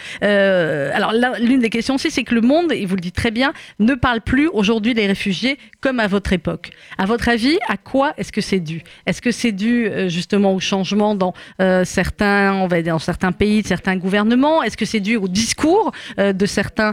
alors 0.93 1.13
l'une 1.41 1.61
des 1.61 1.71
questions 1.71 1.95
aussi, 1.95 2.11
c'est 2.11 2.25
que 2.25 2.35
le 2.35 2.41
monde, 2.41 2.73
et 2.73 2.85
vous 2.85 2.97
le 2.97 3.01
dites 3.01 3.15
très 3.15 3.31
bien, 3.31 3.53
ne 3.79 3.95
parle 3.95 4.21
plus 4.21 4.49
aujourd'hui 4.49 4.95
des 4.95 5.07
réfugiés 5.07 5.59
comme 5.81 6.01
à 6.01 6.09
votre 6.09 6.33
époque. 6.33 6.71
À 6.99 7.07
votre 7.07 7.29
avis, 7.29 7.59
à 7.69 7.77
quoi 7.77 8.13
est-ce 8.17 8.33
que 8.33 8.41
c'est 8.41 8.61
dû? 8.61 8.83
Est-ce 9.07 9.23
que 9.23 9.31
c'est 9.31 9.53
dû 9.53 9.87
euh, 9.87 10.09
justement 10.09 10.55
au 10.55 10.61
changement 10.61 11.15
dans 11.15 11.35
euh, 11.61 11.85
certains, 11.85 12.55
on 12.55 12.67
va 12.67 12.83
dire, 12.83 12.88
dans 12.89 12.99
certains 12.99 13.33
pays, 13.33 13.63
de 13.63 13.67
certains 13.67 13.97
gouvernements. 13.97 14.63
Est-ce 14.63 14.77
que 14.77 14.85
c'est 14.85 15.01
dû 15.01 15.17
au 15.17 15.29
discours 15.29 15.93
euh, 16.19 16.33
de 16.33 16.47
certains 16.47 16.93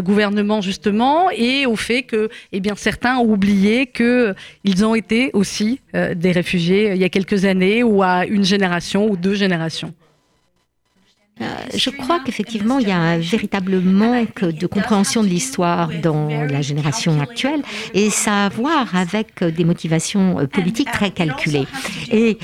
gouvernements 0.00 0.60
justement 0.60 1.30
et 1.30 1.66
au 1.66 1.76
fait 1.76 2.02
que, 2.02 2.28
eh 2.52 2.60
certains 2.76 3.16
ont 3.16 3.30
oublié 3.30 3.86
que 3.86 4.34
ils 4.64 4.84
ont 4.84 4.94
été 4.94 5.30
aussi 5.32 5.80
des 5.92 6.32
réfugiés 6.32 6.92
il 6.92 7.00
y 7.00 7.04
a 7.04 7.08
quelques 7.08 7.44
années 7.44 7.82
ou 7.82 8.02
à 8.02 8.26
une 8.26 8.44
génération 8.44 9.08
ou 9.10 9.16
deux 9.16 9.34
générations? 9.34 9.92
euh, 9.92 10.03
je 11.74 11.90
crois 11.90 12.20
qu'effectivement, 12.20 12.78
il 12.78 12.88
y 12.88 12.92
a 12.92 12.98
un 12.98 13.18
véritable 13.18 13.80
manque 13.80 14.44
de 14.44 14.66
compréhension 14.66 15.22
de 15.22 15.28
l'histoire 15.28 15.90
dans 16.02 16.28
la 16.28 16.62
génération 16.62 17.20
actuelle 17.20 17.62
et 17.92 18.10
ça 18.10 18.32
a 18.32 18.44
à 18.44 18.48
voir 18.50 18.94
avec 18.94 19.42
des 19.42 19.64
motivations 19.64 20.38
euh, 20.38 20.46
politiques 20.46 20.90
très 20.92 21.10
calculées. 21.10 21.66
Et 22.10 22.38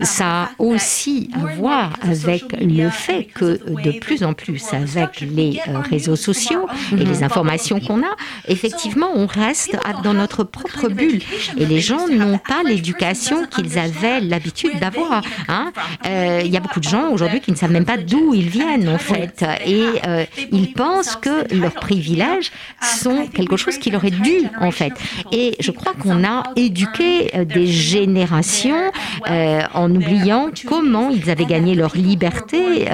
ça 0.00 0.42
a 0.42 0.50
aussi 0.58 1.30
à 1.32 1.54
voir 1.54 1.92
avec 2.02 2.44
le 2.60 2.90
fait 2.90 3.24
que 3.24 3.58
de 3.82 3.98
plus 3.98 4.22
en 4.22 4.34
plus, 4.34 4.62
avec 4.72 5.20
les 5.20 5.60
euh, 5.68 5.78
réseaux 5.78 6.16
sociaux 6.16 6.66
et 6.92 7.04
les 7.04 7.22
informations 7.22 7.80
qu'on 7.80 8.02
a, 8.02 8.14
effectivement, 8.46 9.08
on 9.14 9.26
reste 9.26 9.76
dans 10.04 10.14
notre 10.14 10.44
propre 10.44 10.88
bulle 10.88 11.22
et 11.56 11.66
les 11.66 11.80
gens 11.80 12.06
n'ont 12.08 12.38
pas 12.38 12.62
l'éducation 12.62 13.46
qu'ils 13.46 13.78
avaient 13.78 14.20
l'habitude 14.20 14.78
d'avoir. 14.78 15.22
Hein. 15.48 15.72
il 16.04 16.50
y 16.50 16.56
a 16.56 16.60
beaucoup 16.60 16.80
de 16.80 16.88
gens 16.88 17.10
aujourd'hui 17.10 17.40
qui 17.40 17.52
ne 17.52 17.56
savent 17.56 17.72
même 17.72 17.86
pas 17.86 17.96
d'où 17.96 18.27
ils 18.34 18.48
viennent 18.48 18.88
en 18.88 18.98
fait 18.98 19.44
et 19.66 19.84
euh, 20.06 20.24
ils 20.52 20.72
pensent 20.72 21.16
que 21.16 21.54
leurs 21.54 21.74
privilèges 21.74 22.50
sont 22.82 23.26
quelque 23.26 23.56
chose 23.56 23.78
qui 23.78 23.90
leur 23.90 24.04
est 24.04 24.10
dû 24.10 24.42
en 24.60 24.70
fait. 24.70 24.92
Et 25.32 25.56
je 25.60 25.70
crois 25.70 25.94
qu'on 25.94 26.24
a 26.24 26.42
éduqué 26.56 27.30
euh, 27.34 27.44
des 27.44 27.66
générations 27.66 28.90
euh, 29.30 29.60
en 29.74 29.90
oubliant 29.94 30.50
comment 30.66 31.10
ils 31.10 31.30
avaient 31.30 31.44
gagné 31.44 31.74
leur 31.74 31.96
liberté, 31.96 32.88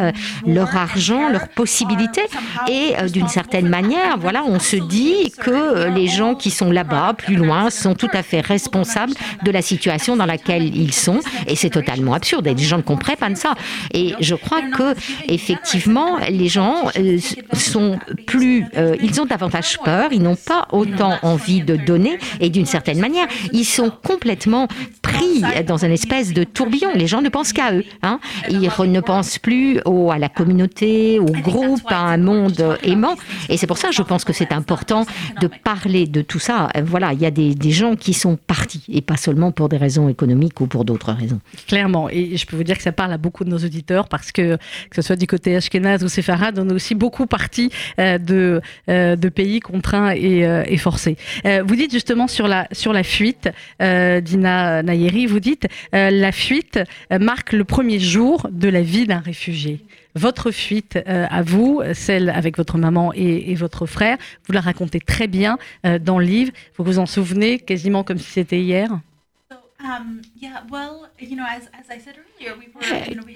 leur 0.47 0.77
argent, 0.77 1.29
leurs 1.29 1.49
possibilités 1.49 2.25
et 2.69 2.95
d'une 3.11 3.29
certaine 3.29 3.69
manière, 3.69 4.19
voilà, 4.19 4.43
on 4.45 4.59
se 4.59 4.77
dit 4.77 5.33
que 5.39 5.89
les 5.89 6.07
gens 6.07 6.35
qui 6.35 6.51
sont 6.51 6.71
là-bas, 6.71 7.15
plus 7.17 7.37
loin, 7.37 7.71
sont 7.71 7.95
tout 7.95 8.09
à 8.13 8.23
fait 8.23 8.41
responsables 8.41 9.13
de 9.45 9.51
la 9.51 9.63
situation 9.63 10.17
dans 10.17 10.27
laquelle 10.27 10.75
ils 10.77 10.93
sont 10.93 11.21
et 11.47 11.57
c'est 11.57 11.71
totalement 11.71 12.15
absurde 12.15 12.47
et 12.47 12.55
les 12.55 12.63
gens 12.63 12.79
ne 12.79 12.83
comprennent 12.83 13.17
pas 13.17 13.31
de 13.31 13.37
ça. 13.37 13.55
Et 13.93 14.15
je 14.21 14.35
crois 14.35 14.63
que 14.63 14.95
effectivement, 15.29 16.19
les 16.29 16.49
gens 16.49 16.89
euh, 16.99 17.19
sont 17.53 17.99
plus, 18.27 18.65
euh, 18.77 18.97
ils 19.03 19.21
ont 19.21 19.27
davantage 19.27 19.79
peur, 19.85 20.11
ils 20.13 20.23
n'ont 20.23 20.37
pas 20.37 20.67
autant 20.73 21.19
envie 21.23 21.63
de 21.63 21.77
donner, 21.77 22.19
et 22.41 22.51
d'une 22.51 22.67
certaine 22.67 22.99
manière, 22.99 23.27
ils 23.53 23.65
sont 23.65 23.91
complètement 23.91 24.69
pris 25.03 25.43
dans 25.67 25.85
une 25.85 25.93
espèce 25.93 26.33
de 26.33 26.45
tourbillon. 26.45 26.91
Les 26.95 27.07
gens 27.07 27.23
ne 27.23 27.29
pensent 27.29 27.53
qu'à 27.53 27.75
eux. 27.75 27.85
Hein. 28.03 28.21
Ils 28.49 28.61
ne 28.61 29.01
pensent 29.01 29.39
plus 29.39 29.81
au, 29.85 30.11
à 30.11 30.19
la 30.19 30.29
communauté, 30.29 31.19
au 31.19 31.27
groupe, 31.27 31.91
à 31.91 32.01
un 32.01 32.17
monde 32.17 32.79
aimant. 32.83 33.15
Et 33.49 33.57
c'est 33.57 33.67
pour 33.67 33.79
ça, 33.79 33.91
je 33.91 34.03
pense 34.03 34.25
que 34.25 34.33
c'est 34.33 34.53
important 34.53 35.07
de 35.41 35.47
parler 35.47 36.07
de 36.07 36.23
tout 36.23 36.39
ça. 36.39 36.69
Voilà, 36.83 37.13
il 37.13 37.21
y 37.21 37.27
a 37.27 37.31
des, 37.31 37.55
des 37.55 37.71
gens 37.71 37.97
qui 37.97 38.15
sont 38.15 38.37
partis, 38.37 38.85
et 38.89 39.03
pas 39.03 39.17
seulement 39.17 39.53
pour 39.53 39.69
des 39.69 39.77
raisons 39.77 40.09
économiques 40.09 40.61
ou 40.61 40.67
pour 40.67 40.85
d'autres 40.85 41.13
raisons. 41.13 41.41
Clairement, 41.67 42.09
et 42.11 42.37
je 42.37 42.47
peux 42.47 42.57
vous 42.57 42.65
dire 42.65 42.77
que 42.77 42.83
ça 42.83 42.93
parle 42.93 43.13
à 43.13 43.19
beaucoup 43.19 43.45
de 43.45 43.51
nos 43.51 43.59
auditeurs 43.59 44.09
parce 44.09 44.33
que 44.33 44.57
que 44.57 44.97
ce 44.97 45.03
soit 45.03 45.14
du 45.17 45.27
côté 45.27 45.57
Ashkenaz 45.57 46.03
ou 46.05 46.09
Séfarade, 46.09 46.59
on 46.59 46.69
est 46.69 46.73
aussi 46.73 46.95
beaucoup 46.95 47.27
parti 47.27 47.71
euh, 47.99 48.19
de, 48.19 48.61
euh, 48.89 49.17
de 49.17 49.29
pays 49.29 49.61
contraints 49.61 50.13
et, 50.13 50.47
euh, 50.47 50.63
et 50.67 50.77
forcés. 50.77 51.17
vous 51.45 51.77
dites 51.77 51.93
justement 51.93 52.29
sur 52.29 52.49
la, 52.49 52.69
sur 52.73 52.93
la 52.93 53.03
fuite, 53.03 53.49
Dina 53.81 54.83
Nayeri, 54.83 55.27
vous 55.27 55.41
dites 55.41 55.67
la 55.93 56.33
fuite 56.33 56.81
marque 57.21 57.53
le 57.53 57.65
premier 57.65 57.99
jour 57.99 58.49
de 58.51 58.69
la 58.69 58.83
vie 58.83 59.07
d'un 59.07 59.19
réfugié. 59.19 59.81
Votre 60.15 60.51
fuite 60.51 60.99
à 61.07 61.43
vous, 61.43 61.83
celle 61.93 62.31
avec 62.31 62.57
votre 62.57 62.79
maman 62.79 63.13
et, 63.15 63.55
votre 63.55 63.87
frère, 63.87 64.17
vous 64.47 64.53
la 64.53 64.61
racontez 64.61 65.01
très 65.01 65.27
bien 65.27 65.59
dans 66.01 66.19
le 66.19 66.25
livre. 66.25 66.53
Vous 66.77 66.85
vous 66.85 66.99
en 66.99 67.07
souvenez 67.07 67.59
quasiment 67.59 68.05
comme 68.05 68.19
si 68.19 68.31
c'était 68.31 68.61
hier? 68.61 68.91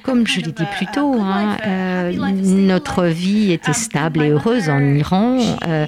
Comme 0.03 0.27
je 0.27 0.41
l'ai 0.41 0.53
dit 0.53 0.65
plus 0.77 0.87
tôt, 0.87 1.15
hein, 1.21 1.57
euh, 1.67 2.13
notre 2.13 3.05
vie 3.05 3.53
était 3.53 3.73
stable 3.73 4.23
et 4.23 4.31
heureuse 4.31 4.69
en 4.69 4.81
Iran 4.95 5.39
euh, 5.67 5.87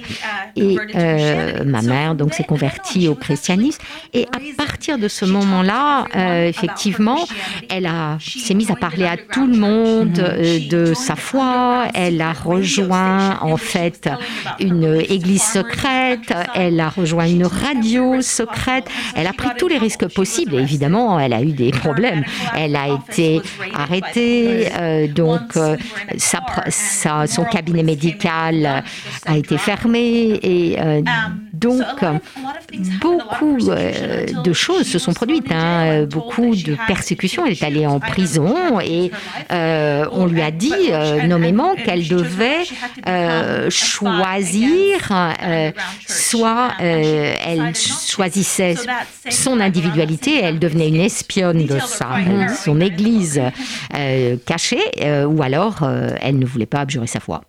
et 0.55 0.77
euh, 0.95 1.63
ma 1.63 1.81
mère 1.81 2.15
donc 2.15 2.33
s'est 2.33 2.43
convertie 2.43 3.07
au 3.07 3.15
christianisme. 3.15 3.81
et 4.13 4.25
à 4.25 4.39
partir 4.57 4.97
de 4.97 5.07
ce 5.07 5.25
moment-là, 5.25 6.05
effectivement, 6.47 7.25
elle 7.69 7.85
a 7.85 8.17
s'est 8.19 8.53
mise 8.53 8.71
à 8.71 8.75
parler 8.75 9.05
à 9.05 9.17
tout 9.17 9.47
le 9.47 9.57
monde 9.57 10.11
de 10.13 10.93
sa 10.93 11.15
foi. 11.15 11.87
Elle 11.93 12.21
a 12.21 12.33
rejoint 12.33 13.39
en 13.41 13.57
fait 13.57 14.09
une 14.59 15.01
église 15.09 15.43
secrète. 15.43 16.33
Elle 16.55 16.79
a 16.79 16.89
rejoint 16.89 17.27
une 17.27 17.45
radio 17.45 18.21
secrète. 18.21 18.85
Elle 19.15 19.27
a 19.27 19.33
pris 19.33 19.49
tous 19.57 19.67
les 19.67 19.77
risques 19.77 20.07
possibles 20.13 20.50
évidemment, 20.59 21.19
elle 21.19 21.33
a 21.33 21.41
eu 21.41 21.53
des 21.53 21.71
problèmes. 21.71 22.23
Elle 22.55 22.75
a 22.75 22.87
été 22.87 23.41
arrêtée, 23.73 24.69
euh, 24.77 25.07
donc 25.07 25.55
euh, 25.57 25.77
son 26.17 27.43
cabinet 27.45 27.83
médical 27.83 28.83
a 29.25 29.37
été 29.37 29.57
fermé 29.57 30.39
et 30.41 30.79
euh, 30.79 31.01
donc 31.53 31.83
beaucoup 32.99 33.57
de 33.59 34.53
choses 34.53 34.87
se 34.87 34.99
sont 34.99 35.13
produites, 35.13 35.51
hein. 35.51 36.05
beaucoup 36.05 36.55
de 36.55 36.75
persécutions. 36.87 37.45
Elle 37.45 37.53
est 37.53 37.63
allée 37.63 37.85
en 37.85 37.99
prison 37.99 38.79
et 38.79 39.11
on 39.49 40.25
lui 40.25 40.41
a 40.41 40.51
dit 40.51 40.91
nommément 41.27 41.75
qu'elle 41.75 42.07
devait 42.07 42.63
choisir, 43.69 45.35
soit 46.07 46.71
elle 46.79 47.73
choisissait 47.75 48.75
son 49.29 49.59
individualité, 49.59 50.30
elle 50.35 50.59
devenait 50.59 50.87
une 50.87 50.95
espionne 50.95 51.65
de 51.65 51.79
ça, 51.79 52.09
son 52.63 52.79
église 52.79 53.41
euh, 53.95 54.37
cachée, 54.45 54.81
euh, 55.01 55.25
ou 55.25 55.41
alors 55.41 55.83
euh, 55.83 56.15
elle 56.21 56.39
ne 56.39 56.45
voulait 56.45 56.65
pas 56.65 56.81
abjurer 56.81 57.07
sa 57.07 57.19
foi. 57.19 57.41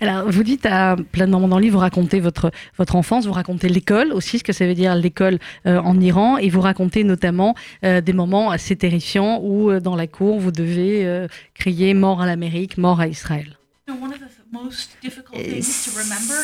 Alors, 0.00 0.28
vous 0.30 0.42
dites 0.42 0.66
à 0.66 0.96
plein 1.12 1.26
de 1.26 1.30
moments 1.30 1.46
dans 1.46 1.58
le 1.58 1.62
livre, 1.62 1.74
vous 1.74 1.80
racontez 1.80 2.20
votre, 2.20 2.50
votre 2.78 2.96
enfance, 2.96 3.26
vous 3.26 3.32
racontez 3.32 3.68
l'école 3.68 4.12
aussi, 4.12 4.38
ce 4.38 4.44
que 4.44 4.52
ça 4.52 4.66
veut 4.66 4.74
dire 4.74 4.94
l'école 4.94 5.38
en 5.66 6.00
Iran, 6.00 6.38
et 6.38 6.48
vous 6.48 6.62
racontez 6.62 7.04
notamment 7.04 7.54
des 7.82 8.12
moments 8.12 8.50
assez 8.50 8.74
terrifiants 8.76 9.40
où, 9.42 9.78
dans 9.78 9.94
la 9.94 10.06
cour, 10.06 10.40
vous 10.40 10.52
devez 10.52 11.26
crier 11.54 11.92
mort 11.92 12.22
à 12.22 12.26
l'Amérique, 12.26 12.78
mort 12.78 13.00
à 13.00 13.08
Israël. 13.08 13.58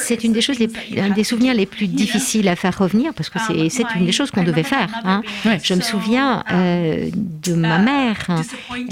C'est 0.02 0.24
une 0.24 0.32
des 0.32 0.40
choses, 0.40 0.58
les, 0.58 0.70
un 0.98 1.10
des 1.10 1.24
souvenirs 1.24 1.54
les 1.54 1.66
plus 1.66 1.86
difficiles 1.86 2.48
à 2.48 2.56
faire 2.56 2.76
revenir 2.76 3.12
parce 3.12 3.28
que 3.28 3.38
c'est 3.38 3.84
une 3.96 4.06
des 4.06 4.12
choses 4.12 4.30
qu'on 4.30 4.44
devait 4.44 4.62
faire. 4.62 4.88
Hein. 5.04 5.22
Je 5.62 5.74
me 5.74 5.80
souviens 5.82 6.42
euh, 6.50 7.10
de 7.14 7.54
ma 7.54 7.78
mère 7.78 8.16
hein, 8.28 8.42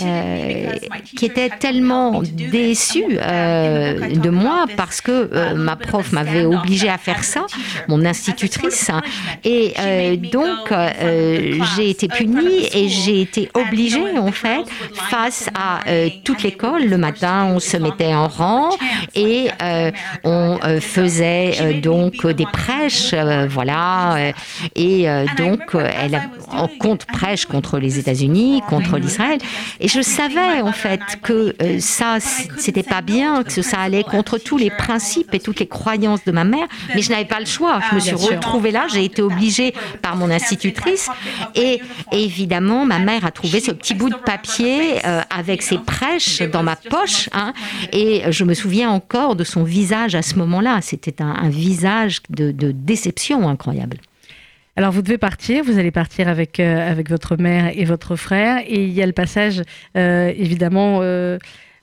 euh, 0.03 0.73
qui 1.17 1.25
était 1.25 1.49
tellement 1.49 2.23
déçue 2.23 3.05
euh, 3.11 4.15
de 4.17 4.29
moi 4.29 4.67
parce 4.77 5.01
que 5.01 5.55
ma 5.55 5.77
prof 5.77 6.13
m'avait 6.13 6.45
obligée 6.45 6.91
à 6.91 6.99
faire 6.99 7.25
ça, 7.25 7.47
mon 7.89 8.05
institutrice, 8.05 8.91
et 9.45 10.17
donc 10.31 10.73
j'ai 11.77 11.91
été 11.91 12.09
punie 12.09 12.69
et 12.75 12.89
j'ai 12.89 13.23
été 13.23 13.51
obligée 13.55 14.19
en 14.19 14.33
fait 14.33 14.65
face 14.93 15.49
à 15.55 15.81
toute 16.25 16.43
l'école. 16.43 16.85
Le 16.85 16.99
matin, 16.99 17.47
on 17.47 17.61
se 17.61 17.77
mettait 17.79 18.15
en 18.15 18.29
rang 18.29 18.71
et 19.15 19.49
on 20.25 20.59
faisait 20.81 21.81
donc 21.83 22.27
des 22.27 22.47
prêches, 22.47 23.15
voilà, 23.49 24.33
et 24.75 25.07
donc 25.37 25.61
elle 25.75 26.21
en 26.51 26.69
compte 26.69 27.07
prêche 27.07 27.47
contre 27.47 27.79
les 27.79 27.99
États-Unis, 27.99 28.63
contre 28.69 28.99
l'Israël, 28.99 29.39
et 29.81 29.89
je 29.89 30.01
savais 30.01 30.61
en 30.61 30.73
fait 30.73 31.01
que 31.23 31.55
ça 31.81 32.19
c'était 32.21 32.83
pas 32.83 33.03
bien, 33.03 33.43
que 33.43 33.63
ça 33.63 33.81
allait 33.81 34.05
contre 34.05 34.39
tous 34.39 34.57
les 34.57 34.71
principes 34.71 35.35
et 35.35 35.41
toutes 35.41 35.61
les 35.61 35.67
croyances 35.67 36.25
de 36.25 36.33
ma 36.33 36.45
mère, 36.45 36.67
mais 36.95 37.03
je 37.03 37.11
n'avais 37.11 37.25
pas 37.25 37.41
le 37.41 37.47
choix. 37.47 37.81
Je 37.91 37.95
me 37.95 38.01
suis 38.01 38.15
retrouvée 38.15 38.71
là, 38.71 38.87
j'ai 38.93 39.05
été 39.05 39.23
obligée 39.23 39.75
par 40.03 40.17
mon 40.17 40.31
institutrice, 40.31 41.09
et, 41.55 41.81
évidemment 42.13 42.85
ma 42.85 42.99
mère 42.99 43.25
a 43.25 43.31
trouvé 43.31 43.61
ce 43.61 43.71
petit 43.71 43.95
bout 43.95 44.11
de 44.11 44.15
papier 44.15 45.01
avec 45.31 45.63
ses 45.63 45.79
prêches 45.79 46.43
dans 46.43 46.63
ma 46.63 46.77
poche, 46.77 47.29
hein, 47.33 47.53
et 47.93 48.23
je 48.31 48.45
me 48.45 48.55
souviens 48.55 48.93
encore 48.97 49.37
de 49.37 49.45
son 49.45 49.63
visage 49.63 50.15
à 50.15 50.23
ce 50.23 50.37
moment-là. 50.37 50.81
C'était 50.81 51.23
un, 51.23 51.49
visage 51.49 52.23
de, 52.31 52.73
déception 52.73 53.49
incroyable. 53.49 53.99
Alors 54.77 54.93
vous 54.93 55.03
devez 55.03 55.19
partir, 55.19 55.65
vous 55.65 55.79
allez 55.79 55.91
partir 55.91 56.29
avec, 56.29 56.61
euh, 56.61 56.91
avec 56.91 57.09
votre 57.09 57.37
mère 57.37 57.71
et 57.75 57.85
votre 57.85 58.15
frère, 58.17 58.63
et 58.67 58.85
il 58.85 58.93
y 58.93 59.03
a 59.03 59.07
le 59.07 59.13
passage 59.13 59.63
euh, 59.97 60.31
évidemment 60.37 60.99
euh, 61.01 61.39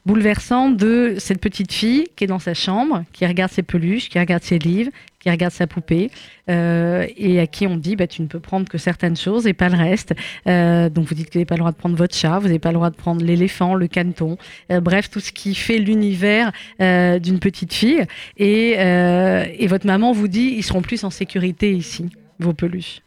bouleversant 0.06 0.70
de 0.70 1.16
cette 1.18 1.40
petite 1.40 1.72
fille 1.72 2.08
qui 2.16 2.26
est 2.26 2.28
dans 2.28 2.40
sa 2.40 2.54
chambre, 2.54 3.04
qui 3.14 3.26
regarde 3.26 3.52
ses 3.52 3.64
peluches, 3.64 4.10
qui 4.10 4.20
regarde 4.20 4.44
ses 4.44 4.60
livres, 4.60 4.92
qui 5.20 5.30
regarde 5.30 5.54
sa 5.54 5.68
poupée 5.68 6.12
euh, 6.50 7.08
et 7.16 7.40
à 7.40 7.48
qui 7.48 7.66
on 7.66 7.78
dit 7.78 7.96
bah, 7.96 8.08
tu 8.08 8.22
ne 8.22 8.28
peux 8.28 8.42
prendre 8.42 8.68
que 8.68 8.78
certaines 8.78 9.16
choses 9.16 9.48
et 9.48 9.54
pas 9.54 9.70
le 9.70 9.78
reste. 9.78 10.14
Euh, 10.48 10.90
donc 10.90 11.08
vous 11.08 11.16
dites 11.16 11.28
que 11.28 11.34
vous 11.34 11.40
n'avez 11.40 11.46
pas 11.46 11.56
le 11.56 11.60
droit 11.60 11.72
de 11.72 11.78
prendre 11.78 11.96
votre 11.96 12.16
chat, 12.16 12.40
vous 12.40 12.48
n'avez 12.48 12.60
pas 12.60 12.72
le 12.72 12.76
droit 12.76 12.90
de 12.90 12.96
prendre 12.96 13.24
l'éléphant, 13.24 13.76
le 13.76 13.88
caneton, 13.88 14.38
euh, 14.72 14.82
bref, 14.82 15.10
tout 15.10 15.22
ce 15.22 15.32
qui 15.32 15.56
fait 15.56 15.78
l'univers 15.78 16.52
d'une 16.80 17.40
petite 17.40 17.74
fille. 17.74 18.04
Et, 18.38 18.72
et 18.72 19.68
votre 19.68 19.86
maman 19.86 20.12
vous 20.12 20.28
dit 20.28 20.54
ils 20.58 20.64
seront 20.64 20.82
plus 20.82 21.04
en 21.04 21.10
sécurité 21.10 21.72
ici, 21.72 22.10
vos 22.40 22.54
peluches. 22.54 23.02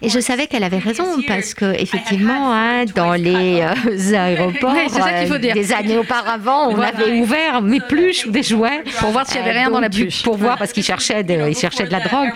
Et 0.00 0.08
je 0.08 0.18
savais 0.20 0.46
qu'elle 0.46 0.64
avait 0.64 0.78
raison 0.78 1.04
parce 1.26 1.54
que 1.54 1.74
effectivement, 1.80 2.52
hein, 2.52 2.84
dans 2.94 3.14
les 3.14 3.62
euh, 3.62 4.16
aéroports, 4.16 4.74
euh, 4.74 5.38
des 5.38 5.72
années 5.72 5.98
auparavant, 5.98 6.68
on 6.68 6.80
avait 6.80 7.20
ouvert 7.20 7.62
mes 7.62 7.80
pluches 7.80 8.26
ou 8.26 8.30
des 8.30 8.42
jouets 8.42 8.82
pour 8.98 9.10
voir 9.10 9.26
s'il 9.26 9.36
y 9.36 9.40
avait 9.40 9.52
rien 9.52 9.70
dans 9.70 9.80
la 9.80 9.90
pluche, 9.90 10.22
pour 10.22 10.36
voir 10.36 10.58
parce 10.58 10.72
qu'ils 10.72 10.82
cherchaient, 10.82 11.22
de, 11.22 11.48
ils 11.48 11.56
cherchaient 11.56 11.86
de 11.86 11.92
la 11.92 12.00
drogue. 12.00 12.30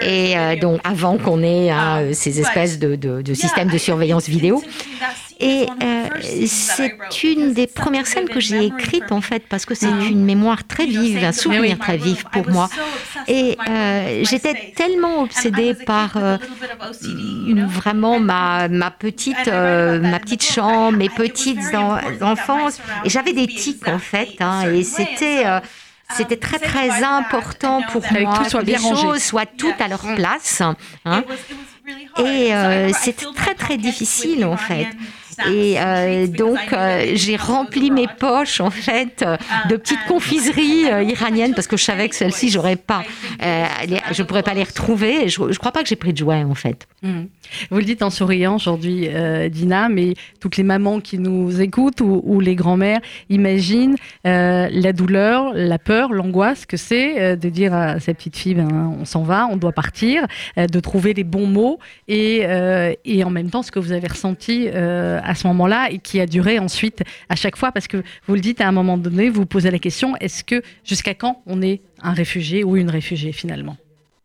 Et 0.00 0.36
euh, 0.36 0.56
donc 0.56 0.80
avant 0.84 1.16
qu'on 1.18 1.42
ait 1.42 1.70
hein, 1.70 2.08
ces 2.12 2.40
espèces 2.40 2.78
de, 2.78 2.96
de, 2.96 3.22
de 3.22 3.34
systèmes 3.34 3.68
de 3.68 3.78
surveillance 3.78 4.28
vidéo. 4.28 4.62
Et 5.40 5.66
euh, 5.82 6.08
c'est 6.46 6.96
une 7.22 7.52
des 7.52 7.68
premières 7.68 8.08
scènes 8.08 8.28
que 8.28 8.40
j'ai 8.40 8.66
écrites 8.66 9.12
en 9.12 9.20
fait 9.20 9.44
parce 9.48 9.64
que 9.64 9.74
c'est 9.74 9.90
mm. 9.90 10.08
une 10.08 10.24
mémoire 10.24 10.66
très 10.66 10.86
vive, 10.86 11.22
un 11.22 11.32
souvenir 11.32 11.78
très 11.78 11.96
vif 11.96 12.24
pour 12.24 12.48
moi. 12.48 12.68
Et 13.28 13.56
euh, 13.68 14.24
j'étais 14.24 14.72
tellement 14.74 15.22
obsédée 15.22 15.74
par 15.74 16.16
euh, 16.16 16.38
vraiment 17.68 18.18
ma, 18.18 18.68
ma 18.68 18.90
petite 18.90 19.46
ma 19.46 20.18
petite 20.18 20.44
chambre, 20.44 20.98
mes 20.98 21.08
petites 21.08 21.74
enfances. 22.20 22.80
Et 23.04 23.10
j'avais 23.10 23.32
des 23.32 23.46
tics 23.46 23.86
en 23.86 24.00
fait, 24.00 24.40
hein, 24.40 24.68
et 24.72 24.82
c'était 24.82 25.44
c'était 26.16 26.36
très 26.38 26.58
très 26.58 27.04
important 27.04 27.82
pour 27.92 28.02
moi 28.10 28.42
que 28.50 28.64
les 28.64 28.78
choses 28.78 29.22
soient 29.22 29.46
toutes 29.46 29.80
à 29.80 29.86
leur 29.86 30.02
place. 30.16 30.62
Hein. 31.04 31.22
Et 32.18 32.52
c'était 32.92 33.26
très 33.36 33.54
très 33.54 33.76
difficile 33.76 34.44
en 34.44 34.56
fait. 34.56 34.88
Et 35.46 35.76
euh, 35.78 36.26
donc, 36.26 36.58
euh, 36.72 37.12
j'ai 37.14 37.36
rempli 37.36 37.90
mes 37.90 38.06
poches, 38.06 38.60
en 38.60 38.70
fait, 38.70 39.24
de 39.68 39.76
petites 39.76 40.04
confiseries 40.08 40.90
euh, 40.90 41.02
iraniennes 41.02 41.54
parce 41.54 41.66
que 41.66 41.76
je 41.76 41.84
savais 41.84 42.08
que 42.08 42.16
celles-ci, 42.16 42.48
j'aurais 42.48 42.76
pas, 42.76 43.04
je 43.40 44.22
pourrais 44.22 44.42
pas 44.42 44.54
les 44.54 44.64
retrouver. 44.64 45.28
Je, 45.28 45.40
ne 45.42 45.54
crois 45.54 45.72
pas 45.72 45.82
que 45.82 45.88
j'ai 45.88 45.96
pris 45.96 46.12
de 46.12 46.18
jouets, 46.18 46.42
en 46.42 46.54
fait. 46.54 46.88
Mmh. 47.02 47.22
Vous 47.70 47.78
le 47.78 47.84
dites 47.84 48.02
en 48.02 48.10
souriant 48.10 48.56
aujourd'hui, 48.56 49.08
Dina, 49.50 49.88
mais 49.88 50.14
toutes 50.40 50.56
les 50.56 50.62
mamans 50.64 51.00
qui 51.00 51.18
nous 51.18 51.60
écoutent 51.60 52.00
ou, 52.00 52.40
les 52.40 52.54
grands-mères 52.54 53.00
imaginent 53.30 53.96
la 54.24 54.92
douleur, 54.92 55.52
la 55.54 55.78
peur, 55.78 56.12
l'angoisse 56.12 56.66
que 56.66 56.76
c'est 56.76 57.36
de 57.36 57.48
dire 57.48 57.74
à 57.74 58.00
sa 58.00 58.14
petite 58.14 58.36
fille, 58.36 58.54
ben, 58.54 58.94
on 59.00 59.04
s'en 59.04 59.22
va, 59.22 59.46
on 59.50 59.56
doit 59.56 59.72
partir, 59.72 60.26
de 60.56 60.80
trouver 60.80 61.14
les 61.14 61.24
bons 61.24 61.46
mots 61.46 61.78
et, 62.06 62.44
et 63.04 63.24
en 63.24 63.30
même 63.30 63.50
temps 63.50 63.62
ce 63.62 63.70
que 63.70 63.78
vous 63.78 63.92
avez 63.92 64.08
ressenti 64.08 64.68
à 65.28 65.34
ce 65.34 65.46
moment-là 65.46 65.90
et 65.90 65.98
qui 65.98 66.20
a 66.20 66.26
duré 66.26 66.58
ensuite 66.58 67.02
à 67.28 67.36
chaque 67.36 67.56
fois 67.56 67.70
parce 67.72 67.86
que 67.86 68.02
vous 68.26 68.34
le 68.34 68.40
dites 68.40 68.60
à 68.60 68.68
un 68.68 68.72
moment 68.72 68.98
donné, 68.98 69.28
vous, 69.28 69.40
vous 69.40 69.46
posez 69.46 69.70
la 69.70 69.78
question 69.78 70.16
est-ce 70.20 70.42
que 70.42 70.62
jusqu'à 70.84 71.14
quand 71.14 71.42
on 71.46 71.62
est 71.62 71.80
un 72.02 72.12
réfugié 72.12 72.64
ou 72.64 72.76
une 72.76 72.90
réfugiée 72.90 73.32
finalement? 73.32 73.76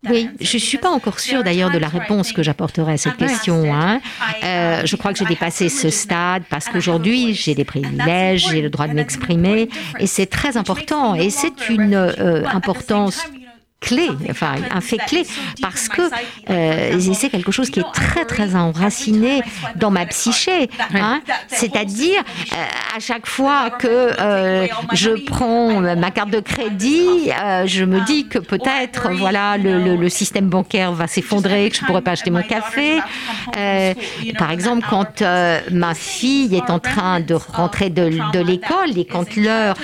Oui, 0.10 0.30
je 0.42 0.58
ne 0.58 0.60
suis 0.60 0.78
pas 0.78 0.90
encore 0.90 1.22
sûre 1.22 1.44
d'ailleurs 1.44 1.72
de 1.72 1.78
la 1.78 1.88
réponse 1.88 2.34
que 2.34 2.44
j'apporterai 2.44 2.94
à 2.94 2.98
cette 2.98 3.16
question. 3.16 3.74
Hein. 3.74 4.02
Euh, 4.44 4.82
je 4.86 4.96
crois 4.98 5.14
que 5.14 5.20
j'ai 5.20 5.26
dépassé 5.26 5.70
ce 5.70 5.90
stade 5.90 6.44
parce 6.50 6.68
qu'aujourd'hui 6.68 7.34
j'ai 7.34 7.56
des 7.56 7.64
privilèges, 7.64 8.50
j'ai 8.50 8.62
le 8.62 8.70
droit 8.70 8.88
de 8.88 8.94
m'exprimer 8.94 9.70
et 10.00 10.08
c'est 10.08 10.26
très 10.26 10.58
important 10.58 11.16
et 11.16 11.30
c'est 11.30 11.70
une 11.70 11.94
euh, 11.94 12.46
importance 12.48 13.24
clé, 13.84 14.10
enfin 14.30 14.56
un 14.72 14.82
fait 14.82 14.98
clé, 14.98 15.26
parce 15.62 15.90
que 15.90 16.02
euh, 16.50 17.00
c'est 17.14 17.30
quelque 17.30 17.52
chose 17.52 17.70
qui 17.70 17.82
est 17.82 17.92
très 17.94 18.26
très 18.26 18.56
enraciné 18.56 19.42
dans 19.76 19.92
ma 19.92 20.06
psyché. 20.06 20.70
Hein. 20.96 21.22
C'est-à-dire 21.48 22.22
euh, 22.22 22.56
à 22.96 23.00
chaque 23.00 23.28
fois 23.28 23.70
que 23.72 23.88
euh, 23.88 24.68
je 24.94 25.10
prends 25.26 25.82
ma 25.82 26.12
carte 26.12 26.32
de 26.32 26.40
crédit, 26.40 27.30
je 27.66 27.84
me 27.84 28.00
dis 28.06 28.28
que 28.28 28.40
peut-être 28.40 29.12
voilà 29.12 29.58
le, 29.58 29.96
le, 29.96 30.10
système 30.10 30.48
bancaire 30.48 30.94
va 30.94 31.08
s'effondrer, 31.08 31.70
que 31.70 31.78
je 31.78 31.86
pourrais 31.86 32.02
pas 32.02 32.12
acheter 32.12 32.32
mon 32.32 32.44
café. 32.44 33.00
par 34.38 34.52
exemple, 34.52 34.86
quand 34.90 35.24
ma 35.72 35.94
fille 35.94 36.56
est 36.56 36.70
en 36.70 36.80
train 36.80 37.20
de 37.20 37.34
rentrer 37.34 37.90
de, 37.90 38.10
de 38.32 38.40
l'école 38.40 38.98
et 38.98 39.06
quand 39.06 39.36
l'heure 39.36 39.76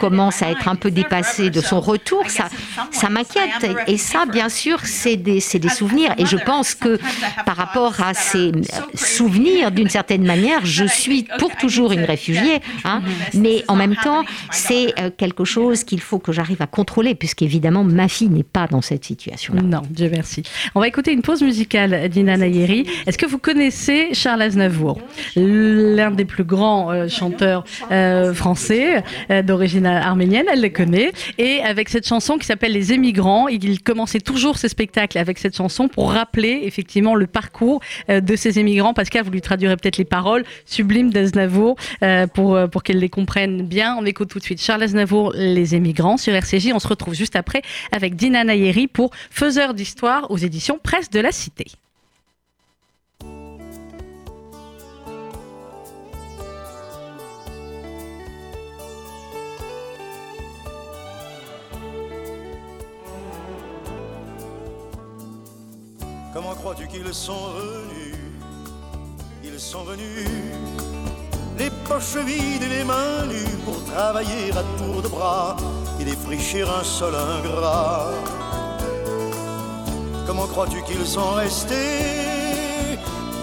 commence 0.00 0.42
à 0.42 0.50
être 0.50 0.68
un 0.68 0.76
peu 0.76 0.90
dépassée 0.90 1.50
de 1.50 1.60
son 1.60 1.80
retour, 1.80 2.24
ça 2.28 2.48
ça 2.90 3.08
m'inquiète 3.08 3.37
et 3.86 3.96
ça, 3.96 4.26
bien 4.26 4.48
sûr, 4.48 4.80
c'est 4.84 5.16
des, 5.16 5.40
souvenirs. 5.40 6.14
Et 6.18 6.26
je 6.26 6.36
pense 6.36 6.74
que 6.74 6.98
par 7.44 7.56
rapport 7.56 8.00
à 8.00 8.14
ces 8.14 8.52
souvenirs, 8.94 9.70
d'une 9.70 9.88
certaine 9.88 10.24
manière, 10.24 10.64
je 10.64 10.84
suis 10.84 11.26
pour 11.38 11.54
toujours 11.56 11.92
une 11.92 12.04
réfugiée. 12.04 12.60
Hein, 12.84 13.02
mais 13.34 13.64
en 13.68 13.76
même 13.76 13.96
temps, 13.96 14.24
c'est 14.50 14.94
euh, 14.98 15.10
quelque 15.16 15.44
chose 15.44 15.84
qu'il 15.84 16.00
faut 16.00 16.18
que 16.18 16.32
j'arrive 16.32 16.62
à 16.62 16.66
contrôler, 16.66 17.14
puisqu'évidemment, 17.14 17.84
ma 17.84 18.08
fille 18.08 18.28
n'est 18.28 18.42
pas 18.42 18.66
dans 18.66 18.82
cette 18.82 19.04
situation-là. 19.04 19.62
Non, 19.62 19.82
Dieu 19.90 20.08
merci. 20.10 20.42
On 20.74 20.80
va 20.80 20.88
écouter 20.88 21.12
une 21.12 21.22
pause 21.22 21.42
musicale 21.42 22.08
d'Ina 22.08 22.36
Nayeri. 22.36 22.86
Est-ce 23.06 23.18
que 23.18 23.26
vous 23.26 23.38
connaissez 23.38 24.08
Charles 24.12 24.42
Aznavour 24.42 24.98
L'un 25.36 26.10
des 26.10 26.24
plus 26.24 26.44
grands 26.44 26.90
euh, 26.90 27.08
chanteurs 27.08 27.64
euh, 27.90 28.32
français 28.32 29.02
d'origine 29.44 29.86
arménienne, 29.86 30.46
elle 30.52 30.62
le 30.62 30.68
connaît. 30.68 31.12
Et 31.38 31.60
avec 31.62 31.88
cette 31.88 32.06
chanson 32.06 32.38
qui 32.38 32.46
s'appelle 32.46 32.72
Les 32.72 32.92
émigrants, 32.92 33.18
il 33.48 33.82
commençait 33.82 34.20
toujours 34.20 34.58
ses 34.58 34.68
spectacles 34.68 35.18
avec 35.18 35.38
cette 35.38 35.56
chanson 35.56 35.88
pour 35.88 36.12
rappeler 36.12 36.60
effectivement 36.64 37.14
le 37.14 37.26
parcours 37.26 37.80
euh, 38.08 38.20
de 38.20 38.36
ces 38.36 38.58
émigrants. 38.58 38.94
Pascal, 38.94 39.24
vous 39.24 39.30
lui 39.30 39.40
traduirez 39.40 39.76
peut-être 39.76 39.98
les 39.98 40.04
paroles 40.04 40.44
sublimes 40.64 41.10
d'Aznavour 41.10 41.76
euh, 42.02 42.26
pour, 42.26 42.56
euh, 42.56 42.66
pour 42.66 42.82
qu'elle 42.82 42.98
les 42.98 43.08
comprenne 43.08 43.62
bien. 43.62 43.96
On 43.98 44.04
écoute 44.04 44.28
tout 44.28 44.38
de 44.38 44.44
suite 44.44 44.60
Charles 44.60 44.82
Aznavour, 44.82 45.32
Les 45.34 45.74
émigrants 45.74 46.16
sur 46.16 46.34
RCJ. 46.34 46.72
On 46.74 46.78
se 46.78 46.88
retrouve 46.88 47.14
juste 47.14 47.36
après 47.36 47.62
avec 47.92 48.16
Dina 48.16 48.44
Nayeri 48.44 48.86
pour 48.86 49.10
Faiseur 49.30 49.74
d'histoire 49.74 50.30
aux 50.30 50.38
éditions 50.38 50.78
Presse 50.82 51.10
de 51.10 51.20
la 51.20 51.32
Cité. 51.32 51.66
Comment 66.40 66.54
crois-tu 66.54 66.86
qu'ils 66.86 67.12
sont 67.12 67.48
venus? 67.58 68.14
Ils 69.42 69.58
sont 69.58 69.82
venus 69.82 70.28
les 71.58 71.68
poches 71.88 72.14
vides 72.24 72.62
et 72.62 72.68
les 72.68 72.84
mains 72.84 73.26
nues 73.26 73.58
pour 73.64 73.82
travailler 73.86 74.52
à 74.52 74.62
tour 74.78 75.02
de 75.02 75.08
bras 75.08 75.56
et 76.00 76.04
défricher 76.04 76.62
un 76.62 76.84
sol 76.84 77.12
ingrat. 77.16 78.12
Comment 80.28 80.46
crois-tu 80.46 80.80
qu'ils 80.84 81.08
sont 81.08 81.32
restés? 81.32 82.94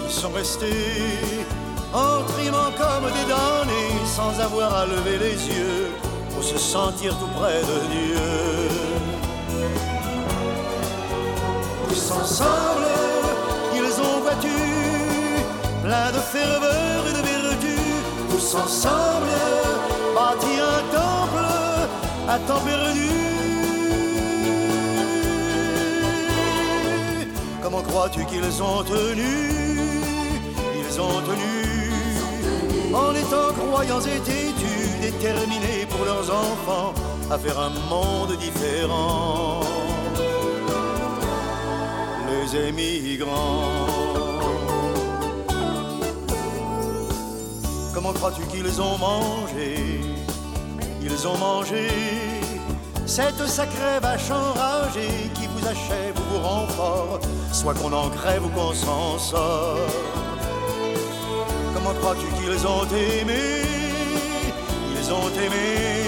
Ils 0.06 0.10
sont 0.10 0.30
restés 0.30 1.44
en 1.92 2.22
trimant 2.32 2.72
comme 2.78 3.10
des 3.12 3.28
damnés 3.28 4.06
sans 4.06 4.40
avoir 4.40 4.74
à 4.74 4.86
lever 4.86 5.18
les 5.18 5.48
yeux 5.54 5.88
pour 6.34 6.42
se 6.42 6.56
sentir 6.56 7.14
tout 7.18 7.28
près 7.38 7.60
de 7.60 7.78
Dieu. 7.92 8.95
Ensemble, 12.26 12.88
ils 13.72 13.96
ont 14.08 14.18
battu, 14.24 14.58
plein 15.84 16.08
de 16.16 16.20
ferveur 16.34 16.98
et 17.08 17.12
de 17.18 17.22
vertu. 17.30 17.76
Tous 18.30 18.54
ensemble, 18.56 19.36
bâti 20.16 20.52
un 20.74 20.82
temple 20.96 21.48
à 22.28 22.36
temps 22.48 22.64
perdu. 22.68 23.10
Comment 27.62 27.82
crois-tu 27.82 28.24
qu'ils 28.24 28.62
ont 28.70 28.82
tenu? 28.82 29.34
Ils 30.80 31.00
ont 31.00 31.20
tenu 31.30 31.56
en 33.02 33.12
étant 33.22 33.50
croyants 33.60 34.04
et 34.14 34.20
têtus, 34.30 34.88
déterminés 35.00 35.86
pour 35.90 36.04
leurs 36.04 36.28
enfants 36.44 36.92
à 37.30 37.38
faire 37.38 37.58
un 37.60 37.72
monde 37.90 38.36
différent. 38.38 39.85
Comment 47.94 48.12
crois-tu 48.12 48.42
qu'ils 48.46 48.80
ont 48.80 48.98
mangé? 48.98 50.00
Ils 51.02 51.28
ont 51.28 51.38
mangé 51.38 51.88
cette 53.06 53.46
sacrée 53.46 54.00
vache 54.02 54.30
enragée 54.30 55.30
qui 55.34 55.46
vous 55.46 55.66
achève 55.66 56.14
ou 56.18 56.34
vous 56.34 56.42
rend 56.42 56.66
fort, 56.66 57.20
soit 57.52 57.74
qu'on 57.74 57.92
en 57.92 58.10
crève 58.10 58.44
ou 58.44 58.48
qu'on 58.48 58.72
s'en 58.74 59.18
sort. 59.18 59.78
Comment 61.74 61.94
crois-tu 62.00 62.26
qu'ils 62.36 62.66
ont 62.66 62.84
aimé? 62.84 63.62
Ils 64.98 65.12
ont 65.12 65.28
aimé 65.44 66.02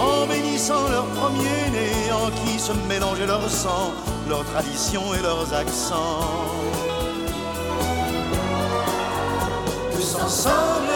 en 0.00 0.26
bénissant 0.26 0.88
leur 0.88 1.06
premier-né, 1.06 2.12
en 2.12 2.30
qui 2.44 2.58
se 2.58 2.72
mélangeait 2.88 3.26
leur 3.26 3.48
sang, 3.48 3.92
leurs 4.28 4.44
traditions 4.44 5.14
et 5.14 5.22
leurs 5.22 5.52
accents. 5.52 6.20
Tous 9.92 10.14
ensemble, 10.16 10.94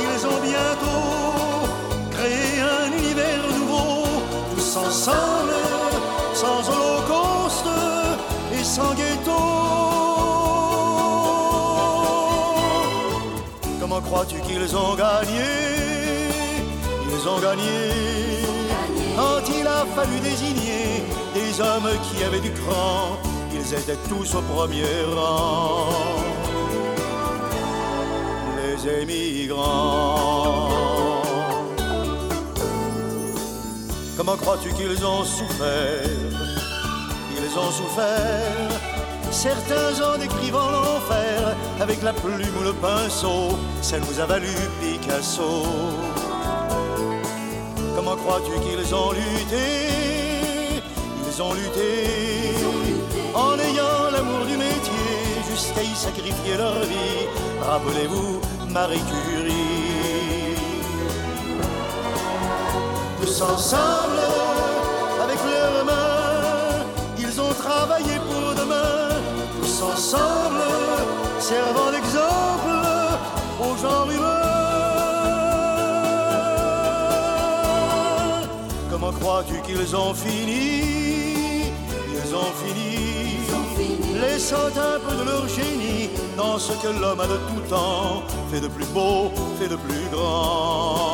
ils 0.00 0.26
ont 0.26 0.40
bientôt 0.42 1.68
créé 2.10 2.60
un 2.60 2.96
univers 2.98 3.42
nouveau, 3.58 4.04
tous 4.54 4.76
ensemble, 4.76 5.54
sans 6.34 6.68
holocauste 6.68 7.66
et 8.52 8.64
sans 8.64 8.94
ghetto. 8.94 9.40
Comment 13.80 14.00
crois-tu 14.00 14.40
qu'ils 14.40 14.76
ont 14.76 14.94
gagné? 14.94 15.48
Ils 17.10 17.28
ont 17.28 17.40
gagné 17.40 17.90
quand 19.16 19.42
il 19.58 19.66
a 19.66 19.84
fallu 19.96 20.20
désigner 20.20 21.02
hommes 21.60 21.90
qui 22.10 22.22
avaient 22.24 22.40
du 22.40 22.52
cran. 22.52 23.18
Ils 23.52 23.74
étaient 23.74 23.98
tous 24.08 24.34
au 24.34 24.42
premier 24.42 24.84
rang. 25.14 25.86
Les 28.56 29.02
émigrants. 29.02 30.68
Comment 34.16 34.36
crois-tu 34.36 34.72
qu'ils 34.72 35.04
ont 35.04 35.24
souffert? 35.24 36.02
Ils 37.36 37.58
ont 37.58 37.70
souffert. 37.70 38.68
Certains 39.30 40.00
en 40.02 40.18
décrivant 40.18 40.70
l'enfer 40.70 41.54
avec 41.80 42.02
la 42.02 42.12
plume 42.12 42.56
ou 42.58 42.64
le 42.64 42.72
pinceau, 42.72 43.58
ça 43.82 43.98
nous 43.98 44.20
a 44.20 44.26
valu 44.26 44.48
Picasso. 44.80 45.66
Comment 47.94 48.16
crois-tu 48.16 48.58
qu'ils 48.60 48.94
ont 48.94 49.12
lutté? 49.12 50.17
Ils 51.38 51.42
ont 51.42 51.52
lutté 51.52 52.56
en 53.32 53.56
ayant 53.60 54.10
l'amour 54.10 54.44
du 54.44 54.56
métier 54.56 55.08
jusqu'à 55.48 55.84
y 55.84 55.94
sacrifier 55.94 56.56
leur 56.56 56.80
vie. 56.80 57.28
Rappelez-vous 57.62 58.40
Marie 58.72 58.98
Curie. 58.98 60.56
Tous 63.20 63.42
ensemble, 63.42 64.18
avec 65.22 65.38
leurs 65.44 65.84
mains, 65.84 66.84
ils 67.20 67.40
ont 67.40 67.54
travaillé 67.54 68.18
pour 68.26 68.54
demain. 68.60 69.08
Tous 69.60 69.82
ensemble, 69.82 70.64
servant 71.38 71.92
d'exemple 71.92 72.72
au 73.60 73.76
genre 73.80 74.10
humain. 74.10 74.48
Comment 78.90 79.12
crois-tu 79.12 79.62
qu'ils 79.62 79.94
ont 79.94 80.14
fini? 80.14 80.97
Ils 82.48 83.54
ont 83.54 83.76
fini, 83.76 84.18
laissant 84.20 84.56
un 84.66 84.98
peu 85.00 85.16
de 85.16 85.24
leur 85.24 85.46
génie 85.48 86.08
dans 86.36 86.58
ce 86.58 86.72
que 86.72 86.88
l'homme 86.88 87.20
a 87.20 87.26
de 87.26 87.36
tout 87.48 87.68
temps 87.68 88.22
fait 88.50 88.60
de 88.60 88.68
plus 88.68 88.86
beau, 88.86 89.30
fait 89.58 89.68
de 89.68 89.76
plus 89.76 90.08
grand. 90.10 91.07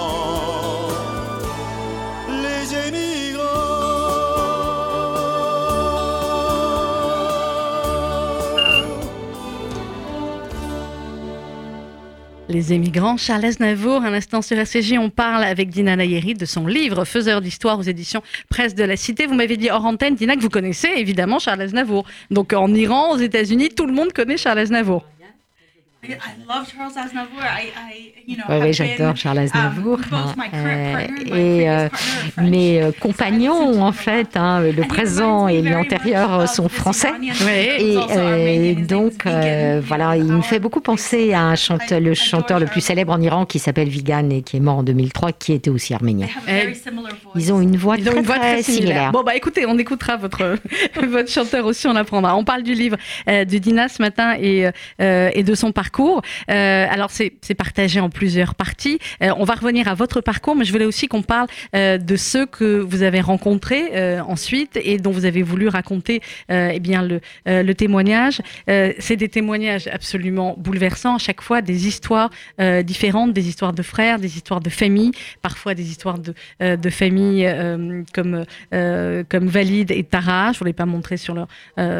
Les 12.55 12.73
émigrants, 12.73 13.17
Charles 13.17 13.47
Aznavour, 13.47 14.05
un 14.05 14.13
instant 14.13 14.41
sur 14.41 14.57
RCJ, 14.57 14.93
on 15.01 15.11
parle 15.11 15.43
avec 15.43 15.71
Dina 15.71 15.97
Nayeri 15.97 16.35
de 16.35 16.45
son 16.45 16.69
livre 16.69 17.05
Faiseur 17.05 17.41
d'histoire 17.41 17.81
aux 17.81 17.83
éditions 17.83 18.23
Presse 18.49 18.77
de 18.77 18.85
la 18.85 18.97
Cité. 18.97 19.27
Vous 19.27 19.35
m'avez 19.35 19.57
dit 19.57 19.73
hors 19.73 19.85
antenne, 19.85 20.15
Dina, 20.15 20.37
que 20.37 20.41
vous 20.41 20.51
connaissez 20.51 20.87
évidemment 20.97 21.41
Charles 21.41 21.63
Aznavour. 21.63 22.07
Donc 22.31 22.53
en 22.53 22.73
Iran, 22.73 23.11
aux 23.11 23.19
États-Unis, 23.19 23.71
tout 23.71 23.87
le 23.87 23.93
monde 23.93 24.13
connaît 24.13 24.37
Charles 24.37 24.61
Aznavour. 24.61 25.05
Oui, 28.49 28.73
j'adore 28.73 29.17
Charles 29.17 29.39
Aznavour. 29.39 29.99
um, 30.13 30.35
my 30.37 30.51
current 30.51 30.65
euh, 30.65 31.07
et 31.27 31.69
euh, 31.69 31.89
mes 32.39 32.83
euh, 32.83 32.93
compagnons, 32.99 33.75
I 33.75 33.81
en 33.81 33.93
fait, 33.93 34.37
hein, 34.37 34.61
le 34.61 34.87
présent 34.87 35.49
et 35.49 35.63
l'antérieur 35.63 36.49
sont 36.49 36.69
français. 36.69 37.13
Et 37.79 37.97
euh, 37.97 38.75
donc, 38.75 39.27
euh, 39.27 39.81
voilà, 39.85 40.17
know, 40.17 40.25
il 40.25 40.33
me 40.33 40.43
fait 40.43 40.59
beaucoup 40.59 40.81
penser 40.81 41.33
à 41.33 41.43
un 41.43 41.55
chanteur, 41.57 42.01
le 42.01 42.15
chanteur 42.15 42.59
le 42.61 42.67
plus 42.67 42.81
célèbre 42.81 43.13
en 43.13 43.21
Iran 43.21 43.47
qui 43.47 43.59
s'appelle 43.59 43.89
Vigan 43.89 44.29
et 44.31 44.43
qui 44.43 44.57
est 44.57 44.61
mort 44.61 44.79
en 44.79 44.83
2003, 44.83 45.33
qui 45.33 45.53
était 45.53 45.71
aussi 45.71 45.95
arménien. 45.95 46.27
They 46.27 46.35
have 46.37 46.49
a 46.49 46.65
very 46.65 46.75
similar 46.75 47.13
voice. 47.23 47.33
Ils 47.37 47.53
ont 47.53 47.61
une 47.61 47.77
voix 47.77 47.97
ont 47.97 48.03
très, 48.03 48.17
une 48.17 48.23
voix 48.23 48.39
très 48.39 48.63
similaire. 48.63 49.13
Bon, 49.13 49.23
bah 49.23 49.37
écoutez, 49.37 49.67
on 49.67 49.79
écoutera 49.79 50.17
votre, 50.17 50.57
votre 51.03 51.31
chanteur 51.31 51.67
aussi, 51.67 51.87
on 51.87 51.97
apprendra. 51.97 52.37
On 52.37 52.45
parle 52.45 52.63
du 52.63 52.75
livre 52.75 52.97
euh, 53.29 53.45
de 53.45 53.59
Dina 53.59 53.89
ce 53.89 54.03
matin 54.03 54.35
et, 54.41 54.69
euh, 55.01 55.31
et 55.33 55.43
de 55.43 55.55
son 55.55 55.73
parcours. 55.73 55.94
Euh, 55.99 56.87
alors, 56.91 57.11
c'est 57.11 57.55
partagé 57.57 58.01
en 58.01 58.11
plusieurs 58.11 58.55
parties. 58.55 58.99
Euh, 59.23 59.33
on 59.37 59.45
va 59.45 59.55
revenir 59.55 59.89
à 59.89 59.95
votre 59.95 60.21
parcours, 60.21 60.57
mais 60.57 60.65
je 60.65 60.73
voulais 60.73 60.85
aussi 60.85 61.09
qu'on 61.09 61.23
parle 61.23 61.47
euh, 61.75 61.99
de 61.99 62.17
ceux 62.17 62.47
que 62.47 62.81
vous 62.81 63.03
avez 63.03 63.21
rencontrés 63.21 64.21
ensuite 64.21 64.79
et 64.83 64.99
dont 64.99 65.11
vous 65.11 65.25
avez 65.25 65.43
voulu 65.43 65.69
raconter 65.69 66.21
eh 66.49 66.81
bien, 66.81 67.07
le, 67.47 67.73
témoignage. 67.75 68.41
C'est 68.67 69.17
des 69.17 69.29
témoignages 69.29 69.89
absolument 69.89 70.55
bouleversants, 70.59 71.17
à 71.17 71.19
chaque 71.19 71.41
fois 71.41 71.63
des 71.63 71.87
histoires 71.87 72.31
différentes, 72.85 73.33
des 73.33 73.49
histoires 73.49 73.73
de 73.73 73.83
frères, 73.83 74.19
des 74.19 74.37
histoires 74.37 74.61
de 74.61 74.71
famille, 74.71 75.13
parfois 75.43 75.75
des 75.75 75.89
histoires 75.89 76.19
de, 76.19 76.35
de 76.61 76.91
familles 76.91 77.47
euh, 77.47 78.03
comme, 78.13 78.45
comme 78.71 79.47
Valide 79.47 79.91
et 79.91 80.05
Tara, 80.05 80.53
je 80.53 80.57
ne 80.57 80.59
voulais 80.59 80.73
pas 80.73 80.87
montrer 80.87 81.17
sur 81.17 81.35
leur, 81.35 81.49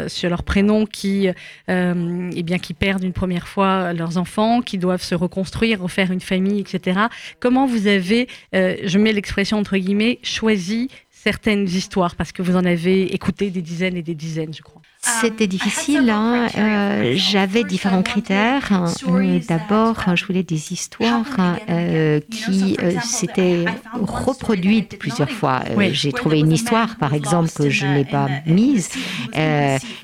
sur 0.09 0.31
leur 0.31 0.43
prénom, 0.43 0.87
qui, 0.87 1.29
eh 1.69 2.43
bien, 2.43 2.59
qui 2.59 2.75
perdent 2.75 3.05
une 3.05 3.13
première 3.13 3.49
fois 3.49 3.84
leurs 3.93 4.19
enfants, 4.19 4.63
qui 4.63 4.79
doivent 4.79 5.03
se 5.03 5.15
reconstruire, 5.15 5.83
refaire 5.83 6.11
une 6.11 6.21
famille, 6.21 6.61
etc. 6.61 7.01
Comment 7.41 7.67
vous 7.67 7.87
avez, 7.87 8.29
euh, 8.55 8.77
je 8.85 8.99
mets 8.99 9.13
l'expression 9.13 9.59
entre 9.59 9.77
guillemets, 9.77 10.19
choisi 10.23 10.89
certaines 11.11 11.67
histoires? 11.67 12.17
Parce 12.17 12.33
que 12.33 12.43
vous 12.43 12.57
en 12.57 12.65
avez 12.65 13.15
écouté 13.15 13.51
des 13.51 13.63
dizaines 13.63 13.97
et 13.97 14.03
des 14.03 14.15
dizaines, 14.15 14.55
je 14.55 14.63
crois. 14.63 14.84
C'était 15.21 15.47
difficile. 15.47 16.09
hein. 16.11 16.49
Euh, 16.57 17.13
J'avais 17.17 17.63
différents 17.65 18.03
critères. 18.03 18.69
Euh, 19.07 19.39
D'abord, 19.49 20.03
je 20.15 20.25
voulais 20.25 20.43
des 20.43 20.73
histoires 20.73 21.25
euh, 21.69 22.21
qui 22.31 22.77
euh, 22.83 22.93
s'étaient 23.03 23.67
reproduites 23.93 24.99
plusieurs 24.99 25.31
fois. 25.31 25.61
Oui. 25.77 25.91
J'ai 25.93 26.13
trouvé 26.13 26.39
une 26.39 26.53
histoire, 26.53 26.97
par 26.97 27.13
exemple, 27.15 27.51
que 27.55 27.69
je 27.69 27.87
n'ai 27.87 28.05
pas 28.05 28.29
mise. 28.47 28.89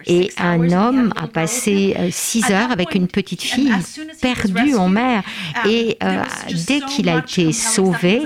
Et 0.06 0.30
un 0.38 0.70
homme 0.72 1.12
a 1.16 1.26
passé 1.26 1.96
six 2.10 2.50
heures 2.50 2.70
avec 2.70 2.94
une 2.94 3.08
petite 3.08 3.42
fille 3.42 3.72
perdue 4.20 4.74
en 4.74 4.88
mer. 4.88 5.22
Et 5.66 5.96
euh, 6.02 6.22
dès 6.66 6.80
qu'il 6.80 7.08
a 7.08 7.18
été 7.18 7.52
sauvé, 7.52 8.22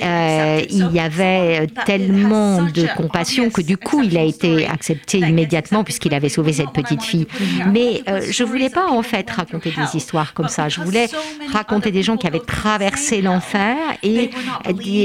il 0.00 0.90
y 0.92 0.98
avait 0.98 1.68
tellement 1.84 2.62
de 2.62 2.86
compassion 2.96 3.50
que 3.50 3.60
du 3.60 3.76
coup, 3.76 4.02
il 4.02 4.16
a 4.18 4.22
été 4.24 4.66
accepté 4.66 5.18
immédiatement 5.18 5.84
puisqu'il 5.84 6.14
avait 6.16 6.28
sauvé 6.28 6.52
cette 6.52 6.72
petite 6.72 7.02
fille. 7.02 7.26
Mais 7.72 8.02
euh, 8.08 8.20
je 8.30 8.44
voulais 8.44 8.70
pas 8.70 8.86
en 8.86 9.02
fait 9.02 9.28
raconter 9.30 9.70
des 9.70 9.96
histoires 9.96 10.34
comme 10.34 10.48
ça. 10.48 10.68
Je 10.68 10.80
voulais 10.80 11.08
raconter 11.52 11.90
des 11.90 12.02
gens 12.02 12.16
qui 12.16 12.26
avaient 12.26 12.40
traversé 12.40 13.22
l'enfer 13.22 13.76
et 14.02 14.30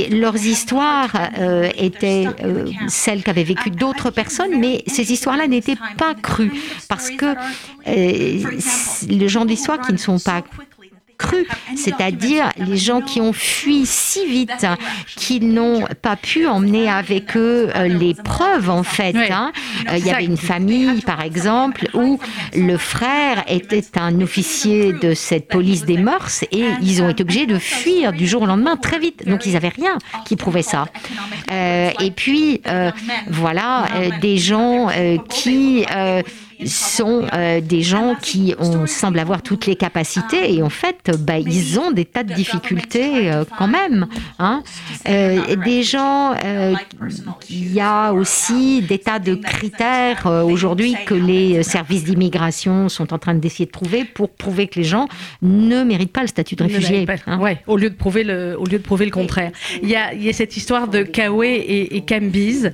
leurs 0.10 0.46
histoires 0.46 1.12
euh, 1.38 1.70
étaient 1.78 2.28
euh, 2.44 2.70
celles 2.88 3.24
qu'avaient 3.24 3.44
vécues 3.44 3.72
d'autres 3.72 4.10
personnes, 4.10 4.60
mais 4.60 4.84
ces 4.88 5.12
histoires-là 5.12 5.48
n'étaient 5.48 5.78
pas 5.98 6.14
crues 6.16 6.52
parce 6.88 7.10
que 7.10 7.26
euh, 7.88 8.44
le 9.10 9.28
genre 9.28 9.46
d'histoires 9.46 9.80
qui 9.82 9.92
ne 9.92 9.98
sont 9.98 10.20
pas 10.20 10.44
c'est-à-dire 11.76 12.50
les 12.58 12.78
gens 12.78 13.02
qui 13.02 13.22
ont 13.22 13.34
fui 13.34 13.86
si 13.86 14.26
vite 14.26 14.66
qu'ils 15.16 15.54
n'ont 15.54 15.86
pas 16.02 16.16
pu 16.16 16.48
emmener 16.48 16.90
avec 16.90 17.36
eux 17.38 17.70
euh, 17.76 17.88
les 17.88 18.14
preuves 18.14 18.70
en 18.70 18.84
fait. 18.84 19.16
Hein. 19.16 19.52
Euh, 19.90 19.98
il 19.98 20.06
y 20.06 20.12
avait 20.12 20.26
une 20.26 20.38
famille 20.38 21.02
par 21.02 21.22
exemple 21.22 21.88
où 21.94 22.20
le 22.56 22.78
frère 22.78 23.44
était 23.48 23.84
un 23.96 24.22
officier 24.22 24.94
de 24.94 25.14
cette 25.14 25.48
police 25.48 25.86
des 25.86 25.98
mœurs 25.98 26.44
et 26.52 26.66
ils 26.82 27.02
ont 27.02 27.10
été 27.10 27.24
obligés 27.24 27.46
de 27.46 27.58
fuir 27.58 28.14
du 28.14 28.28
jour 28.28 28.44
au 28.44 28.46
lendemain 28.46 28.78
très 28.78 29.00
vite. 29.00 29.28
Donc 29.28 29.46
ils 29.46 29.54
n'avaient 29.54 29.70
rien 29.70 29.98
qui 30.26 30.36
prouvait 30.36 30.62
ça. 30.62 30.86
Euh, 31.52 31.90
et 32.00 32.12
puis 32.12 32.62
voilà 33.30 33.86
des 34.22 34.38
gens 34.38 34.90
qui 35.30 35.86
sont 36.70 37.26
euh, 37.34 37.62
des 37.62 37.82
gens 37.82 38.16
qui 38.22 38.54
ont, 38.60 38.86
semblent 38.86 39.20
avoir 39.20 39.42
toutes 39.42 39.66
les 39.66 39.76
capacités 39.76 40.54
et 40.54 40.62
en 40.62 40.70
fait, 40.70 41.12
bah, 41.20 41.40
ils 41.40 41.80
ont 41.80 41.92
des 41.92 42.06
tas 42.06 42.24
de 42.24 42.34
difficultés 42.34 43.32
euh, 43.32 43.44
quand 43.58 43.68
même. 43.68 44.08
Hein. 44.40 44.64
Euh, 45.08 45.56
des 45.58 45.84
gens, 45.84 46.34
il 47.50 47.74
y 47.74 47.80
a 47.80 48.12
aussi 48.14 48.82
des 48.82 49.00
tas 49.00 49.20
de 49.20 49.36
critères 49.36 50.26
aujourd'hui 50.46 50.96
que 51.06 51.14
les 51.14 51.64
services 51.64 52.04
d'immigration 52.04 52.90
sont 52.90 53.14
en 53.14 53.18
train 53.18 53.34
d'essayer 53.34 53.66
de 53.66 53.72
trouver 53.72 54.06
pour 54.06 54.30
prouver 54.30 54.68
que 54.68 54.80
les 54.80 54.86
gens 54.86 55.08
ne 55.42 55.84
méritent 55.84 56.14
pas 56.14 56.22
le 56.22 56.28
statut 56.28 56.56
de 56.56 56.64
réfugié. 56.64 57.06
Hein. 57.28 57.40
Ouais, 57.40 57.62
au 57.68 57.78
lieu 57.78 57.90
de 57.90 57.96
prouver 57.96 58.24
le, 58.24 58.56
au 58.58 58.66
lieu 58.66 58.78
de 58.78 58.84
prouver 58.84 59.06
le 59.06 59.12
contraire. 59.12 59.52
Il 59.82 59.90
y 59.90 59.96
a, 59.96 60.14
il 60.14 60.24
y 60.24 60.30
a 60.30 60.34
cette 60.34 60.56
histoire 60.58 60.88
de 60.88 61.04
Kawe 61.04 61.44
et, 61.44 61.96
et 61.96 62.02
Kambiz, 62.02 62.72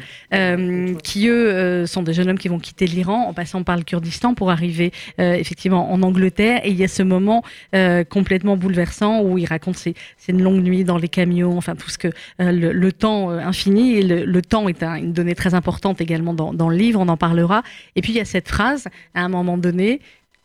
qui 1.03 1.27
eux 1.27 1.85
sont 1.85 2.03
des 2.03 2.13
jeunes 2.13 2.29
hommes 2.29 2.39
qui 2.39 2.47
vont 2.49 2.59
quitter 2.59 2.85
l'Iran 2.87 3.27
en 3.27 3.33
passant 3.33 3.63
par 3.63 3.76
le 3.77 3.83
Kurdistan 3.83 4.33
pour 4.33 4.51
arriver 4.51 4.91
euh, 5.19 5.33
effectivement 5.33 5.91
en 5.91 6.01
Angleterre. 6.03 6.61
Et 6.63 6.69
il 6.69 6.75
y 6.75 6.83
a 6.83 6.87
ce 6.87 7.03
moment 7.03 7.43
euh, 7.75 8.03
complètement 8.03 8.57
bouleversant 8.57 9.21
où 9.21 9.37
il 9.37 9.45
raconte 9.45 9.77
c'est 9.77 9.95
une 10.27 10.43
longue 10.43 10.61
nuit 10.61 10.83
dans 10.83 10.97
les 10.97 11.07
camions, 11.07 11.57
enfin 11.57 11.75
tout 11.75 11.89
ce 11.89 11.97
que 11.97 12.09
euh, 12.41 12.51
le, 12.51 12.91
temps 12.91 13.29
infini. 13.29 13.97
Et 13.97 14.03
le, 14.03 14.41
temps 14.41 14.67
est 14.67 14.83
une 14.83 15.13
donnée 15.13 15.35
très 15.35 15.53
importante 15.53 16.01
également 16.01 16.33
dans, 16.33 16.53
dans 16.53 16.69
le 16.69 16.77
livre, 16.77 16.99
on 16.99 17.07
en 17.07 17.17
parlera. 17.17 17.63
Et 17.95 18.01
puis 18.01 18.13
il 18.13 18.17
y 18.17 18.21
a 18.21 18.25
cette 18.25 18.47
phrase, 18.47 18.87
à 19.13 19.21
un 19.21 19.29
moment 19.29 19.57
donné, 19.57 20.01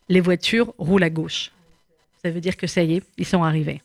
les 0.08 0.20
voitures 0.20 0.74
roulent 0.78 1.04
à 1.04 1.10
gauche. 1.10 1.50
Ça 2.24 2.30
veut 2.30 2.40
dire 2.40 2.56
que 2.56 2.66
ça 2.66 2.82
y 2.82 2.96
est, 2.96 3.02
ils 3.18 3.26
sont 3.26 3.42
arrivés. 3.42 3.80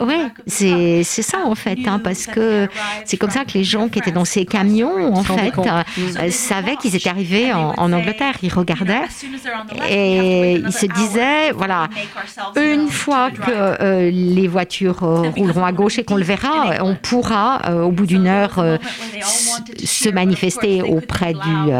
Oui, 0.00 0.28
c'est 0.46 1.02
ça 1.04 1.38
en 1.44 1.54
fait, 1.54 1.78
hein, 1.86 2.00
parce 2.02 2.26
que 2.26 2.68
c'est 3.04 3.16
comme 3.16 3.30
ça 3.30 3.44
que 3.44 3.52
les 3.54 3.64
gens 3.64 3.88
qui 3.88 3.98
étaient 3.98 4.12
dans 4.12 4.24
ces 4.24 4.44
camions, 4.44 5.14
en 5.14 5.22
fait, 5.22 5.52
euh, 5.58 6.30
savaient 6.30 6.76
qu'ils 6.76 6.96
étaient 6.96 7.08
arrivés 7.08 7.52
en, 7.52 7.92
Angleterre. 7.92 8.36
Ils 8.42 8.52
regardaient 8.52 9.04
et 9.88 10.54
ils 10.54 10.72
se 10.72 10.86
disaient, 10.86 11.52
voilà, 11.52 11.88
une 12.56 12.88
fois 12.88 13.30
que 13.30 13.50
euh, 13.50 14.10
les 14.10 14.48
voitures 14.48 15.02
euh, 15.02 15.30
rouleront 15.30 15.64
à 15.64 15.72
gauche 15.72 15.98
et 15.98 16.04
qu'on 16.04 16.16
le 16.16 16.24
verra, 16.24 16.82
on 16.82 16.94
pourra, 16.94 17.60
au 17.84 17.90
bout 17.90 18.06
d'une 18.06 18.26
heure, 18.26 18.64
se 19.84 20.08
manifester 20.08 20.82
auprès 20.82 21.34
du 21.34 21.72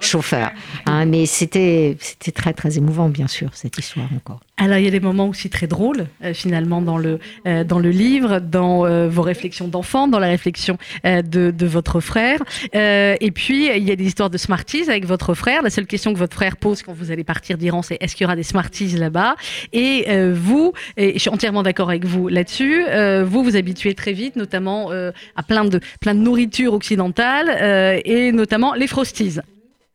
chauffeur. 0.00 0.50
Hein. 0.86 1.04
mais 1.06 1.26
c'était 1.26 1.96
très 2.34 2.52
très 2.52 2.78
émouvant, 2.78 3.08
bien 3.08 3.28
sûr, 3.28 3.50
cette 3.52 3.78
histoire 3.78 4.08
encore. 4.16 4.40
Alors 4.62 4.78
il 4.78 4.84
y 4.84 4.88
a 4.88 4.92
des 4.92 5.00
moments 5.00 5.26
aussi 5.26 5.50
très 5.50 5.66
drôles, 5.66 6.06
finalement, 6.34 6.80
dans 6.80 6.96
le 6.96 7.18
euh, 7.48 7.64
dans 7.64 7.80
le 7.80 7.90
livre, 7.90 8.38
dans 8.38 8.86
euh, 8.86 9.08
vos 9.08 9.22
réflexions 9.22 9.66
d'enfant, 9.66 10.06
dans 10.06 10.20
la 10.20 10.28
réflexion 10.28 10.78
euh, 11.04 11.20
de, 11.20 11.50
de, 11.50 11.66
votre 11.66 11.98
frère. 11.98 12.38
et 12.72 13.30
puis, 13.34 13.66
il 13.76 13.82
y 13.82 13.90
a 13.90 13.96
des 13.96 14.04
histoires 14.04 14.30
de 14.30 14.38
Smarties 14.38 14.88
avec 14.88 15.04
votre 15.04 15.34
frère. 15.34 15.62
La 15.62 15.70
seule 15.70 15.86
question 15.86 16.12
que 16.12 16.18
votre 16.18 16.36
frère 16.36 16.56
pose 16.56 16.84
quand 16.84 16.92
vous 16.92 17.10
allez 17.10 17.24
partir 17.24 17.58
d'Iran, 17.58 17.82
c'est 17.82 17.96
est-ce 18.00 18.14
qu'il 18.14 18.22
y 18.22 18.26
aura 18.26 18.36
des 18.36 18.44
Smarties 18.44 18.96
là-bas? 18.96 19.34
Et 19.72 20.06
vous, 20.32 20.72
et 20.96 21.14
je 21.14 21.18
suis 21.18 21.30
entièrement 21.30 21.64
d'accord 21.64 21.88
avec 21.88 22.04
vous 22.04 22.28
là-dessus, 22.28 22.84
vous 23.24 23.42
vous 23.42 23.56
habituez 23.56 23.94
très 23.94 24.12
vite, 24.12 24.36
notamment 24.36 24.90
à 24.90 25.42
plein 25.42 25.64
de, 25.64 25.80
plein 26.00 26.14
de 26.14 26.20
nourriture 26.20 26.72
occidentale, 26.72 28.00
et 28.04 28.30
notamment 28.30 28.74
les 28.74 28.86
Frosties. 28.86 29.40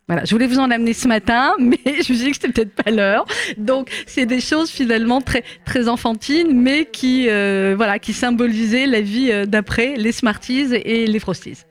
Voilà, 0.07 0.23
je 0.23 0.31
voulais 0.31 0.47
vous 0.47 0.59
en 0.59 0.71
amener 0.71 0.93
ce 0.93 1.07
matin, 1.07 1.53
mais 1.59 1.79
je 1.85 1.97
me 1.97 2.01
suis 2.01 2.17
dit 2.17 2.31
que 2.31 2.37
c'était 2.37 2.51
peut-être 2.51 2.83
pas 2.83 2.91
l'heure. 2.91 3.25
Donc, 3.57 3.89
c'est 4.05 4.25
des 4.25 4.39
choses 4.39 4.69
finalement 4.69 5.21
très 5.21 5.43
très 5.65 5.89
enfantines, 5.89 6.53
mais 6.53 6.85
qui 6.85 7.27
euh, 7.29 7.73
voilà, 7.75 7.99
qui 7.99 8.13
symbolisaient 8.13 8.87
la 8.87 9.01
vie 9.01 9.31
euh, 9.31 9.45
d'après 9.45 9.95
les 9.97 10.11
Smarties 10.13 10.73
et 10.73 11.07
les 11.07 11.19
Frosties. 11.19 11.63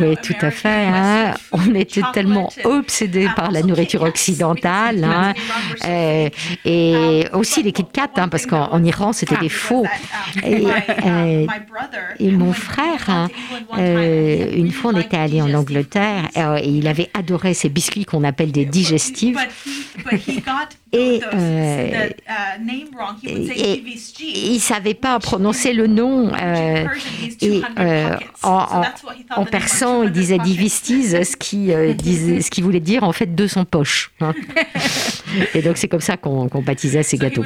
Oui, 0.00 0.16
tout 0.22 0.34
à 0.40 0.50
fait. 0.50 0.86
Hein. 0.86 1.34
On 1.52 1.74
était 1.74 2.02
tellement 2.12 2.50
obsédés 2.64 3.28
par 3.36 3.50
la 3.50 3.62
nourriture 3.62 4.02
occidentale. 4.02 5.04
Hein. 5.04 5.34
Euh, 5.84 6.28
et 6.64 7.24
aussi 7.32 7.62
les 7.62 7.72
Kit 7.72 7.84
Kat, 7.92 8.10
hein, 8.16 8.28
parce 8.28 8.46
qu'en 8.46 8.82
Iran, 8.82 9.12
c'était 9.12 9.36
des 9.36 9.48
faux. 9.48 9.86
Et, 10.44 10.66
et 12.18 12.30
mon 12.30 12.52
frère, 12.52 13.28
euh, 13.78 14.50
une 14.54 14.70
fois, 14.70 14.92
on 14.94 14.98
était 14.98 15.16
allé 15.16 15.42
en 15.42 15.52
Angleterre 15.54 16.28
et 16.36 16.68
il 16.68 16.86
avait 16.88 17.10
adoré 17.14 17.54
ces 17.54 17.68
biscuits 17.68 18.04
qu'on 18.04 18.24
appelle 18.24 18.52
des 18.52 18.64
digestifs. 18.64 19.38
Et, 20.94 21.22
euh, 21.32 22.08
il 24.20 24.60
savait 24.60 24.92
pas 24.92 25.18
prononcer 25.20 25.72
le 25.72 25.86
nom. 25.86 26.30
Euh, 26.34 26.84
et 27.40 27.62
euh, 27.78 28.16
en, 28.42 28.82
en, 29.34 29.44
persan, 29.46 30.04
il 30.04 30.12
disait 30.12 30.36
divistis, 30.38 31.16
ce 31.24 31.36
qui, 31.36 31.72
euh, 31.72 31.92
disait, 31.94 32.42
ce 32.42 32.50
qui 32.50 32.60
voulait 32.60 32.80
dire 32.80 33.04
en 33.04 33.12
fait 33.12 33.34
de 33.34 33.46
son 33.46 33.64
poche. 33.64 34.12
Hein. 34.20 34.34
et 35.54 35.62
donc 35.62 35.78
c'est 35.78 35.88
comme 35.88 36.00
ça 36.00 36.18
qu'on 36.18 36.46
baptisait 36.62 37.02
ces 37.02 37.16
gâteaux. 37.16 37.44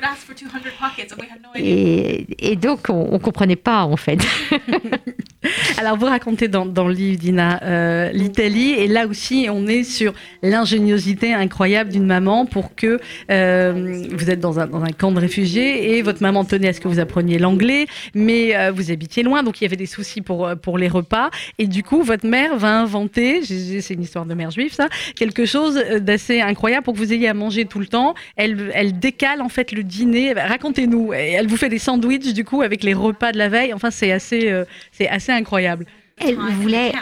Et, 1.55 2.27
et 2.39 2.57
donc 2.57 2.87
on, 2.89 3.09
on 3.13 3.19
comprenait 3.21 3.55
pas 3.55 3.85
en 3.85 3.97
fait. 3.97 4.19
Alors, 5.79 5.97
vous 5.97 6.07
racontez 6.07 6.49
dans, 6.49 6.67
dans 6.67 6.89
le 6.89 6.95
livre, 6.95 7.19
Dina, 7.19 7.61
euh, 7.63 8.11
l'Italie, 8.13 8.73
et 8.73 8.87
là 8.89 9.07
aussi, 9.07 9.49
on 9.51 9.67
est 9.67 9.85
sur 9.85 10.13
l'ingéniosité 10.43 11.35
incroyable 11.35 11.91
d'une 11.91 12.07
maman 12.07 12.47
pour 12.47 12.75
que 12.75 13.01
euh, 13.37 14.07
vous 14.13 14.31
êtes 14.31 14.41
dans 14.41 14.59
un, 14.59 14.69
camp 14.99 15.13
de 15.13 15.21
réfugiés 15.21 15.97
et 15.97 16.03
votre 16.03 16.23
maman 16.23 16.45
tenait 16.45 16.69
à 16.69 16.73
ce 16.73 16.81
que 16.81 16.89
vous 16.89 16.99
appreniez 16.99 17.39
l'anglais, 17.39 17.87
mais 18.15 18.57
euh, 18.57 18.73
vous 18.73 18.91
habitiez 18.91 19.23
loin, 19.23 19.43
donc 19.43 19.61
il 19.61 19.65
y 19.65 19.67
avait 19.67 19.77
des 19.77 19.87
soucis 19.87 20.21
pour, 20.21 20.51
pour 20.63 20.79
les 20.79 20.89
repas. 20.89 21.31
Et 21.59 21.67
du 21.67 21.83
coup, 21.83 22.03
votre 22.03 22.27
mère 22.27 22.57
va 22.57 22.79
inventer, 22.79 23.43
c'est 23.43 23.95
une 23.95 24.03
histoire 24.03 24.27
de 24.27 24.35
mère 24.35 24.51
juive, 24.51 24.73
ça, 24.73 24.89
quelque 25.15 25.45
chose 25.45 25.83
d'assez 26.01 26.41
incroyable 26.41 26.85
pour 26.85 26.95
que 26.95 26.99
vous 26.99 27.13
ayez 27.13 27.29
à 27.29 27.35
manger 27.35 27.65
tout 27.65 27.79
le 27.79 27.87
temps. 27.87 28.15
Elle, 28.37 28.99
décale 28.99 29.43
en 29.43 29.49
fait 29.49 29.73
le 29.73 29.83
dîner. 29.83 30.33
Racontez-nous. 30.33 31.13
Elle 31.13 31.47
vous 31.47 31.57
fait 31.57 31.69
des 31.69 31.79
sandwichs 31.79 32.33
du 32.33 32.45
coup 32.45 32.63
avec 32.63 32.83
les 32.83 32.95
repas 32.95 33.33
de 33.33 33.39
la 33.39 33.49
veille. 33.49 33.75
Enfin, 33.75 33.91
c'est 33.91 34.13
assez 34.13 35.33
incroyable. 35.33 35.87
Elle 36.19 36.37
voulait 36.37 36.93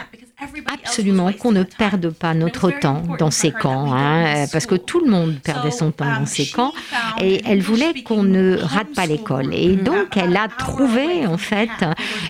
absolument 0.83 1.31
qu'on 1.31 1.51
ne 1.51 1.63
perde 1.63 2.09
pas 2.09 2.33
notre 2.33 2.69
temps 2.71 3.01
dans 3.19 3.31
ces 3.31 3.51
camps, 3.51 3.93
hein, 3.93 4.45
parce 4.51 4.65
que 4.65 4.75
tout 4.75 4.99
le 4.99 5.09
monde 5.09 5.35
perdait 5.43 5.71
son 5.71 5.91
temps 5.91 6.19
dans 6.19 6.25
ces 6.25 6.47
camps, 6.47 6.73
et 7.21 7.41
elle 7.45 7.61
voulait 7.61 7.93
qu'on 8.03 8.23
ne 8.23 8.57
rate 8.57 8.93
pas 8.95 9.05
l'école. 9.05 9.53
Et 9.53 9.75
donc, 9.75 10.17
elle 10.17 10.35
a 10.35 10.47
trouvé 10.47 11.25
en 11.25 11.37
fait 11.37 11.69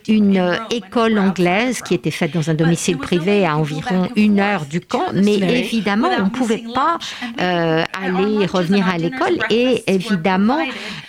une 0.08 0.58
école 0.72 1.18
anglaise 1.18 1.82
qui 1.82 1.94
était 1.94 2.12
faite 2.12 2.34
dans 2.34 2.50
un 2.50 2.54
domicile 2.54 2.98
privé 2.98 3.46
à 3.46 3.58
environ 3.58 4.10
une 4.16 4.40
heure 4.40 4.66
du 4.66 4.82
camp, 4.82 5.06
mais 5.14 5.36
évidemment, 5.36 6.10
on 6.20 6.26
ne 6.26 6.30
pouvait 6.30 6.64
pas 6.74 6.98
euh, 7.42 7.84
aller 8.04 8.46
revenir 8.46 8.88
à 8.88 8.98
l'école, 8.98 9.38
et 9.50 9.84
évidemment, 9.88 10.60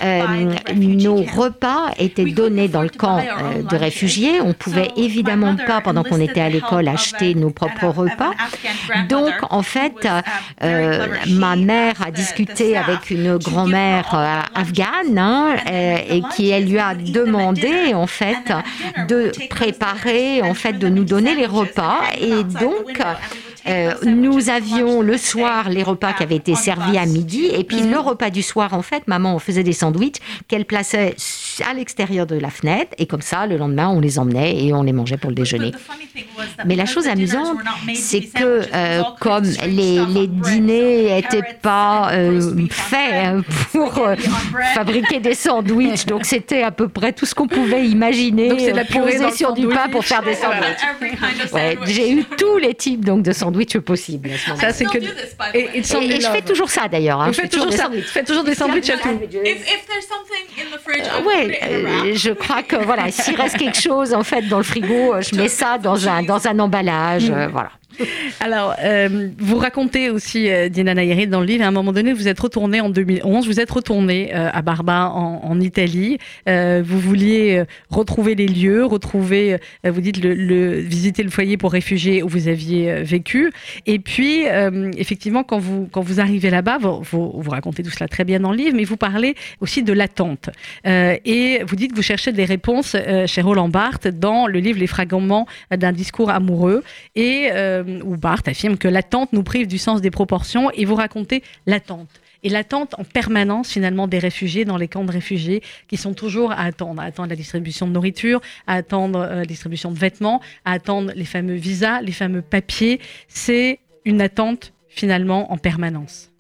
euh, 0.02 0.54
nos 0.74 1.22
repas 1.22 1.90
étaient 1.98 2.24
donnés 2.24 2.68
dans 2.68 2.82
le 2.82 2.88
camp 2.88 3.18
euh, 3.18 3.62
de 3.62 3.76
réfugiés. 3.76 4.40
On 4.40 4.52
pouvait 4.52 4.90
évidemment 4.96 5.56
pas, 5.56 5.80
pendant 5.80 6.02
qu'on 6.02 6.20
était 6.20 6.40
à 6.40 6.48
l'école, 6.48 6.86
acheter 6.88 7.35
nos 7.35 7.51
propres 7.51 7.88
repas. 7.88 8.33
Donc, 9.09 9.33
en 9.51 9.62
fait, 9.62 10.07
euh, 10.62 11.07
ma 11.29 11.57
mère 11.57 11.94
a 12.05 12.11
discuté 12.11 12.77
avec 12.77 13.11
une 13.11 13.37
grand-mère 13.38 14.14
euh, 14.14 14.61
afghane 14.61 15.18
hein, 15.18 15.57
euh, 15.70 15.96
et, 16.09 16.22
qui 16.35 16.51
elle 16.51 16.68
lui 16.68 16.79
a 16.79 16.94
demandé 16.94 17.94
en 17.94 18.07
fait 18.07 18.53
de 19.09 19.33
préparer, 19.49 20.42
en 20.42 20.55
fait, 20.55 20.75
de 20.75 20.88
nous 20.88 21.05
donner 21.05 21.35
les 21.35 21.46
repas. 21.46 21.99
Et 22.20 22.44
donc, 22.44 23.03
nous 24.05 24.49
avions 24.49 25.03
le 25.03 25.16
soir 25.16 25.68
les 25.68 25.83
repas 25.83 26.12
qui 26.12 26.22
avaient 26.22 26.37
été 26.37 26.55
servis 26.55 26.99
à 26.99 27.07
midi 27.07 27.46
et 27.46 27.64
puis 27.64 27.81
le 27.81 27.99
repas 27.99 28.31
du 28.31 28.42
soir, 28.42 28.75
en 28.75 28.83
fait, 28.83 29.07
maman 29.07 29.38
faisait 29.38 29.64
des 29.64 29.72
sandwichs 29.72 30.18
qu'elle 30.49 30.64
plaçait 30.64 31.14
à 31.64 31.74
l'extérieur 31.74 32.26
de 32.26 32.36
la 32.38 32.50
fenêtre 32.50 32.92
et 32.98 33.06
comme 33.06 33.22
ça, 33.22 33.46
le 33.46 33.56
lendemain, 33.56 33.88
on 33.88 34.00
les 34.00 34.18
emmenait 34.18 34.64
et 34.64 34.72
on 34.72 34.82
les 34.82 34.92
mangeait 34.92 35.16
pour 35.16 35.30
le 35.30 35.36
déjeuner. 35.36 35.72
Mais 36.64 36.74
la 36.74 36.86
chose 36.86 37.06
amusante, 37.08 37.58
c'est 37.94 38.20
que 38.22 38.62
euh, 38.74 39.02
comme 39.20 39.44
les, 39.66 40.04
les 40.06 40.26
dîners 40.26 41.14
n'étaient 41.16 41.56
pas 41.62 42.10
euh, 42.12 42.66
faits 42.70 43.14
hein, 43.14 43.42
pour 43.72 43.98
euh, 43.98 44.16
fabriquer 44.74 45.20
des 45.20 45.34
sandwichs, 45.34 46.06
donc 46.06 46.24
c'était 46.24 46.62
à 46.62 46.70
peu 46.70 46.88
près 46.88 47.12
tout 47.12 47.26
ce 47.26 47.34
qu'on 47.34 47.48
pouvait 47.48 47.86
imaginer. 47.86 48.48
Donc 48.50 48.60
la 48.74 48.82
le 48.84 49.30
sur 49.32 49.52
du 49.52 49.66
pain 49.68 49.88
pour 49.88 50.04
faire 50.04 50.22
des 50.22 50.34
sandwichs. 50.34 51.52
Ouais, 51.52 51.78
j'ai 51.86 52.10
eu 52.12 52.24
tous 52.24 52.58
les 52.58 52.74
types 52.74 53.04
donc 53.04 53.22
de 53.22 53.32
sandwichs 53.32 53.78
possibles. 53.78 54.30
à 54.30 54.38
ce 54.38 54.50
moment-là. 54.50 54.72
Ça, 54.72 54.78
c'est 54.78 54.84
que. 54.86 54.98
Et, 54.98 55.68
et, 55.74 55.78
Et, 55.78 56.16
et 56.16 56.20
je 56.20 56.28
fais 56.28 56.42
toujours 56.42 56.70
ça 56.70 56.88
d'ailleurs. 56.88 57.20
hein. 57.20 57.32
Je 57.32 57.40
fais 57.42 57.48
toujours 57.48 57.72
ça. 57.72 57.90
toujours 58.26 58.44
des 58.44 58.54
sandwichs 58.54 58.90
à 58.90 58.96
tout. 58.98 59.08
Euh, 59.08 59.26
ouais, 61.48 61.61
euh, 61.62 62.14
je 62.14 62.30
crois 62.30 62.62
que 62.62 62.76
voilà, 62.76 63.11
s'il 63.11 63.37
reste 63.37 63.56
quelque 63.56 63.80
chose 63.80 64.14
en 64.14 64.22
fait 64.22 64.42
dans 64.42 64.59
le 64.59 64.64
frigo, 64.64 65.14
euh, 65.14 65.20
je 65.20 65.35
mets 65.35 65.48
ça 65.48 65.78
dans 65.78 66.09
un 66.09 66.22
dans 66.22 66.46
un 66.46 66.59
emballage, 66.59 67.30
euh, 67.30 67.48
voilà. 67.48 67.70
Alors, 68.40 68.74
euh, 68.80 69.28
vous 69.38 69.59
racontez 69.59 70.11
aussi, 70.11 70.50
euh, 70.50 70.68
Dina 70.68 70.94
dans 70.94 71.40
le 71.40 71.46
livre, 71.46 71.64
à 71.64 71.68
un 71.68 71.72
moment 71.72 71.92
donné, 71.92 72.12
vous 72.12 72.28
êtes 72.28 72.40
retourné 72.40 72.80
en 72.80 72.90
2011, 72.90 73.46
vous 73.46 73.61
êtes 73.61 73.70
retourné 73.70 74.35
euh, 74.35 74.48
à 74.52 74.62
Barba 74.62 75.11
en, 75.11 75.61
Italie. 75.61 76.18
Euh, 76.48 76.82
vous 76.85 77.00
vouliez 77.00 77.64
retrouver 77.88 78.35
les 78.35 78.46
lieux, 78.46 78.85
retrouver, 78.85 79.56
vous 79.85 80.00
dites, 80.00 80.18
visiter 80.18 81.22
le 81.22 81.30
foyer 81.30 81.56
pour 81.56 81.72
réfugiés 81.72 82.22
où 82.22 82.28
vous 82.28 82.48
aviez 82.48 83.02
vécu. 83.02 83.50
Et 83.87 83.98
puis, 83.98 84.44
effectivement, 84.98 85.44
quand 85.44 85.59
vous, 85.59 85.88
quand 85.90 86.02
vous 86.02 86.20
arrivez 86.20 86.50
là-bas, 86.50 86.78
vous, 86.78 87.02
vous, 87.02 87.50
racontez 87.50 87.82
tout 87.82 87.90
cela 87.90 88.06
très 88.06 88.24
bien 88.24 88.38
dans 88.38 88.50
le 88.50 88.59
livre, 88.59 88.76
mais 88.76 88.85
vous 88.85 88.98
parlez 88.98 89.35
aussi 89.61 89.82
de 89.82 89.94
l'attente. 89.94 90.50
Et 90.85 91.62
vous 91.66 91.76
dites 91.76 91.92
que 91.92 91.96
vous 91.96 92.02
cherchez 92.02 92.32
des 92.32 92.44
réponses 92.44 92.96
chez 93.26 93.40
Roland 93.40 93.70
Barthes 93.70 94.09
dans 94.09 94.46
le 94.46 94.59
livre 94.59 94.78
Les 94.78 94.87
fragments 94.87 95.46
d'un 95.74 95.92
discours 95.92 96.28
amoureux. 96.28 96.85
Et 97.14 97.50
euh, 97.87 98.01
où 98.05 98.16
Barthes 98.16 98.49
affirme 98.49 98.77
que 98.77 98.88
l'attente 98.88 99.33
nous 99.33 99.42
prive 99.42 99.66
du 99.66 99.79
sens 99.79 100.01
des 100.01 100.11
proportions 100.11 100.70
et 100.72 100.85
vous 100.85 100.94
racontez 100.94 101.42
l'attente. 101.66 102.09
Et 102.42 102.49
l'attente 102.49 102.94
en 102.99 103.05
permanence 103.05 103.70
finalement 103.70 104.07
des 104.07 104.18
réfugiés 104.18 104.64
dans 104.64 104.77
les 104.77 104.88
camps 104.88 105.05
de 105.05 105.12
réfugiés 105.12 105.62
qui 105.88 105.96
sont 105.96 106.14
toujours 106.14 106.53
à 106.53 106.61
attendre, 106.61 107.01
à 107.01 107.05
attendre 107.05 107.31
la 107.31 107.37
distribution 107.37 107.87
de 107.88 107.92
nourriture, 107.92 108.40
à 108.66 108.75
attendre 108.75 109.20
euh, 109.20 109.37
la 109.37 109.46
distribution 109.46 109.90
de 109.90 109.99
vêtements, 109.99 110.40
à 110.64 110.72
attendre 110.72 111.12
les 111.14 111.25
fameux 111.25 111.55
visas, 111.57 112.01
les 112.03 112.12
fameux 112.12 112.42
papiers. 112.42 113.01
C'est 113.29 113.81
une 114.05 114.20
attente 114.20 114.72
finalement 114.88 115.53
en 115.53 115.59
permanence. 115.59 116.31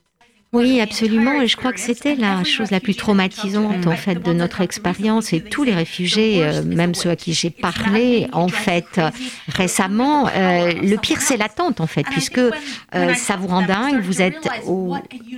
Oui, 0.52 0.80
absolument. 0.80 1.42
Et 1.42 1.48
je 1.48 1.56
crois 1.56 1.72
que 1.72 1.80
c'était 1.80 2.14
la 2.14 2.44
chose 2.44 2.70
la 2.70 2.78
plus 2.78 2.94
traumatisante, 2.94 3.86
en 3.86 3.96
fait, 3.96 4.14
de 4.14 4.32
notre 4.32 4.60
expérience. 4.60 5.32
Et 5.32 5.40
tous 5.40 5.64
les 5.64 5.74
réfugiés, 5.74 6.44
euh, 6.44 6.62
même 6.62 6.94
ceux 6.94 7.10
à 7.10 7.16
qui 7.16 7.34
j'ai 7.34 7.50
parlé, 7.50 8.28
en 8.32 8.48
fait, 8.48 9.00
récemment, 9.48 10.28
euh, 10.28 10.72
le 10.72 10.96
pire, 10.96 11.20
c'est 11.20 11.36
l'attente, 11.36 11.80
en 11.80 11.88
fait, 11.88 12.04
puisque 12.04 12.38
euh, 12.38 13.14
ça 13.14 13.36
vous 13.36 13.48
rend 13.48 13.62
dingue, 13.62 14.00
vous 14.00 14.22
êtes 14.22 14.48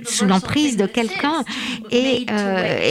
sous 0.05 0.25
l'emprise 0.25 0.77
de 0.77 0.85
quelqu'un. 0.85 1.43
Et 1.91 2.25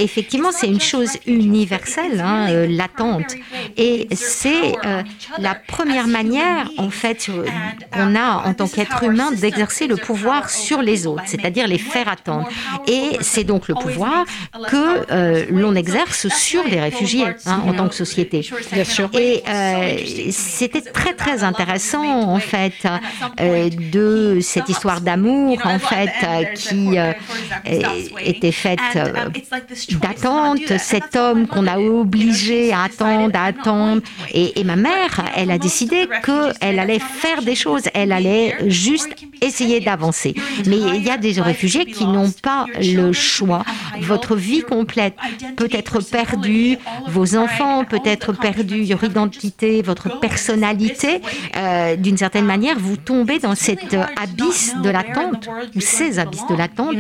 effectivement, 0.02 0.50
c'est 0.52 0.66
une 0.66 0.80
chose 0.80 1.16
universelle, 1.26 2.20
hein, 2.20 2.66
l'attente. 2.68 3.36
Et 3.76 4.08
c'est 4.12 4.74
la 5.38 5.54
première 5.54 6.08
manière, 6.08 6.68
en 6.78 6.90
fait, 6.90 7.30
qu'on 7.92 8.16
a 8.16 8.42
en 8.44 8.54
tant 8.54 8.66
qu'être 8.66 9.04
humain 9.04 9.30
d'exercer 9.30 9.86
le 9.86 9.96
pouvoir 9.96 10.50
sur 10.50 10.82
les 10.82 11.06
autres, 11.06 11.22
c'est-à-dire 11.26 11.68
les 11.68 11.78
faire 11.78 12.07
attendre. 12.08 12.48
Et 12.86 13.18
c'est 13.20 13.44
donc 13.44 13.68
le 13.68 13.74
pouvoir 13.74 14.24
que 14.68 15.12
euh, 15.12 15.46
l'on 15.50 15.74
exerce 15.74 16.28
sur 16.28 16.64
les 16.64 16.80
réfugiés 16.80 17.26
hein, 17.46 17.62
en 17.66 17.72
tant 17.72 17.88
que 17.88 17.94
société. 17.94 18.48
Bien 18.72 18.84
sûr. 18.84 19.10
Et 19.14 19.42
euh, 19.48 19.96
c'était 20.30 20.80
très 20.80 21.14
très 21.14 21.42
intéressant 21.44 22.04
en 22.04 22.38
fait 22.38 22.74
euh, 23.40 23.70
de 23.92 24.38
cette 24.40 24.68
histoire 24.68 25.00
d'amour 25.00 25.58
en 25.64 25.78
fait 25.78 26.10
qui 26.54 26.96
était 28.20 28.52
faite 28.52 28.78
d'attente, 30.00 30.78
cet 30.78 31.16
homme 31.16 31.46
qu'on 31.46 31.66
a 31.66 31.78
obligé 31.78 32.72
à 32.72 32.84
attendre, 32.84 33.34
à 33.34 33.44
attendre. 33.46 34.02
Et, 34.32 34.60
et 34.60 34.64
ma 34.64 34.76
mère, 34.76 35.24
elle 35.36 35.50
a 35.50 35.58
décidé 35.58 36.08
qu'elle 36.24 36.78
allait 36.78 36.98
faire 36.98 37.42
des 37.42 37.54
choses, 37.54 37.84
elle 37.94 38.12
allait 38.12 38.56
juste 38.66 39.08
essayer 39.40 39.80
d'avancer. 39.80 40.34
Mais 40.66 40.78
il 40.78 41.02
y 41.02 41.10
a 41.10 41.16
des 41.16 41.40
réfugiés 41.40 41.86
qui 41.86 41.97
n'ont 42.04 42.30
pas 42.42 42.66
le 42.80 43.12
choix. 43.12 43.64
Votre 44.00 44.36
vie 44.36 44.60
complète 44.62 45.14
peut 45.56 45.68
être 45.72 46.00
perdue, 46.00 46.78
vos 47.08 47.36
enfants 47.36 47.84
peut 47.84 48.00
être 48.04 48.32
perdus, 48.32 48.84
leur 48.84 49.02
identité, 49.04 49.82
votre 49.82 50.20
personnalité. 50.20 51.20
Euh, 51.56 51.96
D'une 51.96 52.16
certaine 52.16 52.44
manière, 52.44 52.76
vous 52.78 52.96
tombez 52.96 53.38
dans 53.38 53.54
cet 53.54 53.94
euh, 53.94 54.04
abysse 54.20 54.74
de 54.82 54.90
l'attente, 54.90 55.48
ou 55.74 55.80
ces 55.80 56.18
abysses 56.18 56.46
de 56.48 56.54
l'attente. 56.54 56.96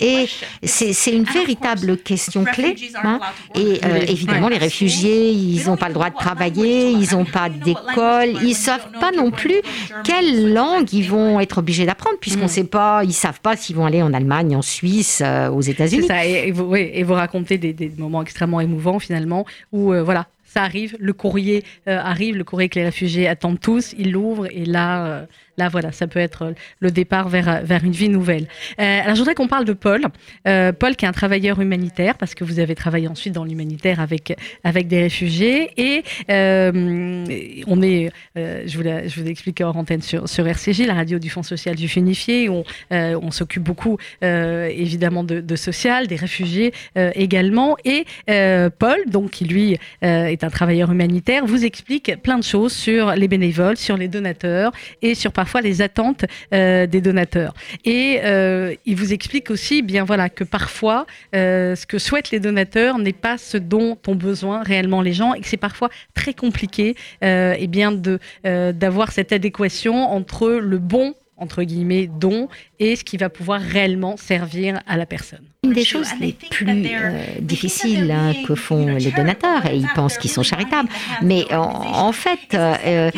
Et 0.00 0.26
c'est 0.62 1.12
une 1.12 1.24
véritable 1.24 1.96
question 1.98 2.44
clé. 2.44 2.76
hein. 3.02 3.20
Et 3.54 3.80
euh, 3.84 4.04
évidemment, 4.08 4.48
les 4.48 4.58
réfugiés, 4.58 5.30
ils 5.30 5.66
n'ont 5.66 5.76
pas 5.76 5.88
le 5.88 5.94
droit 5.94 6.10
de 6.10 6.16
travailler, 6.16 6.90
ils 6.90 7.12
n'ont 7.12 7.24
pas 7.24 7.48
d'école, 7.48 8.30
ils 8.42 8.54
savent 8.54 8.88
pas 9.00 9.10
non 9.12 9.30
plus 9.30 9.60
quelle 10.04 10.52
langue 10.52 10.92
ils 10.92 11.08
vont 11.08 11.40
être 11.40 11.58
obligés 11.58 11.86
d'apprendre, 11.86 12.16
puisqu'on 12.20 12.42
ne 12.44 12.48
sait 12.48 12.64
pas, 12.64 13.02
ils 13.04 13.12
savent 13.12 13.40
pas 13.40 13.56
s'ils 13.56 13.76
vont 13.76 13.86
aller 13.86 14.02
en 14.02 14.12
Allemagne, 14.12 14.21
en 14.30 14.62
Suisse, 14.62 15.22
euh, 15.24 15.48
aux 15.48 15.60
États-Unis. 15.60 16.06
ça. 16.06 16.24
Et, 16.24 16.50
vous, 16.52 17.14
racontez 17.14 17.58
des, 17.58 17.92
moments 17.96 18.22
extrêmement 18.22 18.60
émouvants 18.60 18.98
finalement 18.98 19.44
où 19.72 19.92
euh, 19.92 20.02
voilà. 20.02 20.26
Ça 20.44 20.64
arrive, 20.64 20.98
le 21.00 21.14
courrier 21.14 21.64
euh, 21.88 21.98
arrive, 21.98 22.36
le 22.36 22.44
courrier 22.44 22.68
que 22.68 22.78
les 22.78 22.84
réfugiés 22.84 23.26
attendent 23.26 23.58
tous, 23.58 23.94
ils 23.96 24.12
l'ouvrent 24.12 24.46
et 24.50 24.66
là, 24.66 25.26
là 25.58 25.68
voilà, 25.68 25.92
ça 25.92 26.06
peut 26.06 26.18
être 26.18 26.54
le 26.80 26.90
départ 26.90 27.28
vers, 27.28 27.62
vers 27.64 27.84
une 27.84 27.92
vie 27.92 28.08
nouvelle. 28.08 28.46
Euh, 28.80 29.00
alors 29.02 29.14
je 29.14 29.20
voudrais 29.20 29.34
qu'on 29.34 29.48
parle 29.48 29.64
de 29.64 29.72
Paul. 29.72 30.02
Euh, 30.48 30.72
Paul 30.72 30.96
qui 30.96 31.04
est 31.04 31.08
un 31.08 31.12
travailleur 31.12 31.60
humanitaire 31.60 32.16
parce 32.16 32.34
que 32.34 32.44
vous 32.44 32.58
avez 32.58 32.74
travaillé 32.74 33.08
ensuite 33.08 33.32
dans 33.34 33.44
l'humanitaire 33.44 34.00
avec, 34.00 34.34
avec 34.64 34.88
des 34.88 35.00
réfugiés 35.02 35.70
et 35.76 36.02
euh, 36.30 37.24
on 37.66 37.82
est, 37.82 38.10
euh, 38.38 38.62
je, 38.66 38.76
vous 38.76 38.82
la- 38.82 39.04
expliqué 39.04 39.64
hors 39.64 39.76
antenne 39.76 40.02
sur, 40.02 40.28
sur 40.28 40.46
RCJ, 40.46 40.86
la 40.86 40.94
radio 40.94 41.18
du 41.18 41.30
Fonds 41.30 41.42
social 41.42 41.76
du 41.76 41.86
Unifié, 41.86 42.48
où 42.48 42.54
on, 42.54 42.64
euh, 42.92 43.30
s'occupe 43.30 43.62
beaucoup 43.62 43.98
euh, 44.24 44.66
évidemment 44.66 45.24
de, 45.24 45.56
social, 45.56 46.06
des 46.06 46.16
réfugiés 46.16 46.72
euh, 46.96 47.10
également. 47.14 47.76
Et 47.84 48.04
euh, 48.30 48.70
Paul, 48.76 48.98
donc 49.06 49.30
qui 49.30 49.44
lui 49.44 49.78
euh, 50.04 50.24
est 50.26 50.44
un 50.44 50.50
travailleur 50.50 50.90
humanitaire, 50.90 51.44
vous 51.44 51.64
explique 51.64 52.16
plein 52.22 52.38
de 52.38 52.44
choses 52.44 52.72
sur 52.72 53.12
les 53.12 53.28
bénévoles, 53.28 53.76
sur 53.76 53.96
les 53.96 54.08
donateurs 54.08 54.72
et 55.02 55.14
sur 55.14 55.32
parfois 55.42 55.60
les 55.60 55.82
attentes 55.82 56.24
euh, 56.54 56.86
des 56.86 57.00
donateurs. 57.00 57.52
Et 57.84 58.20
euh, 58.22 58.76
il 58.86 58.94
vous 58.94 59.12
explique 59.12 59.50
aussi, 59.50 59.82
bien 59.82 60.04
voilà, 60.04 60.28
que 60.28 60.44
parfois 60.44 61.04
euh, 61.34 61.74
ce 61.74 61.84
que 61.84 61.98
souhaitent 61.98 62.30
les 62.30 62.38
donateurs 62.38 62.96
n'est 62.98 63.12
pas 63.12 63.38
ce 63.38 63.56
dont 63.56 63.98
ont 64.06 64.14
besoin 64.14 64.62
réellement 64.62 65.02
les 65.02 65.12
gens 65.12 65.34
et 65.34 65.40
que 65.40 65.48
c'est 65.48 65.56
parfois 65.56 65.90
très 66.14 66.32
compliqué, 66.32 66.94
et 67.22 67.66
bien 67.66 67.90
de 67.90 68.20
d'avoir 68.44 69.10
cette 69.10 69.32
adéquation 69.32 69.96
entre 70.18 70.48
le 70.50 70.78
bon 70.78 71.14
entre 71.36 71.64
guillemets 71.64 72.06
don 72.06 72.48
et 72.82 72.96
ce 72.96 73.04
qui 73.04 73.16
va 73.16 73.28
pouvoir 73.28 73.60
réellement 73.60 74.16
servir 74.16 74.80
à 74.88 74.96
la 74.96 75.06
personne. 75.06 75.44
Une 75.62 75.72
des 75.72 75.84
choses 75.84 76.08
les 76.20 76.32
plus 76.32 76.66
euh, 76.68 77.24
difficiles 77.40 78.10
hein, 78.10 78.32
que 78.44 78.56
font 78.56 78.96
les 78.96 79.12
donateurs, 79.12 79.64
et 79.66 79.76
ils 79.76 79.86
pensent 79.94 80.18
qu'ils 80.18 80.32
sont 80.32 80.42
charitables, 80.42 80.88
mais 81.22 81.46
en, 81.54 82.10
fait, 82.10 82.54
euh, 82.54 83.10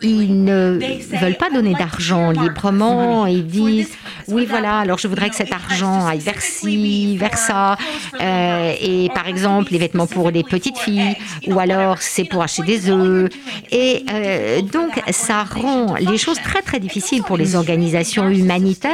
ils 0.00 0.44
ne 0.44 0.78
veulent 1.20 1.36
pas 1.36 1.50
donner 1.50 1.74
d'argent 1.74 2.30
librement. 2.30 3.26
Ils 3.26 3.44
disent, 3.44 3.96
oui, 4.28 4.46
voilà, 4.48 4.78
alors 4.78 4.98
je 4.98 5.08
voudrais 5.08 5.28
que 5.28 5.34
cet 5.34 5.52
argent 5.52 6.06
aille 6.06 6.20
vers 6.20 6.40
ci, 6.40 7.16
vers 7.16 7.36
ça, 7.36 7.76
euh, 8.20 8.72
et 8.80 9.08
par 9.12 9.26
exemple, 9.26 9.72
les 9.72 9.78
vêtements 9.78 10.06
pour 10.06 10.30
les 10.30 10.44
petites 10.44 10.78
filles, 10.78 11.16
ou 11.48 11.58
alors 11.58 11.98
c'est 12.00 12.24
pour 12.24 12.42
acheter 12.44 12.62
des 12.62 12.90
œufs. 12.90 13.28
Et 13.72 14.04
euh, 14.12 14.62
donc, 14.62 15.02
ça 15.10 15.42
rend 15.42 15.96
les 15.96 16.18
choses 16.18 16.40
très, 16.40 16.62
très 16.62 16.78
difficiles 16.78 17.24
pour 17.24 17.36
les 17.36 17.56
organisations 17.56 18.28
humanitaires 18.28 18.91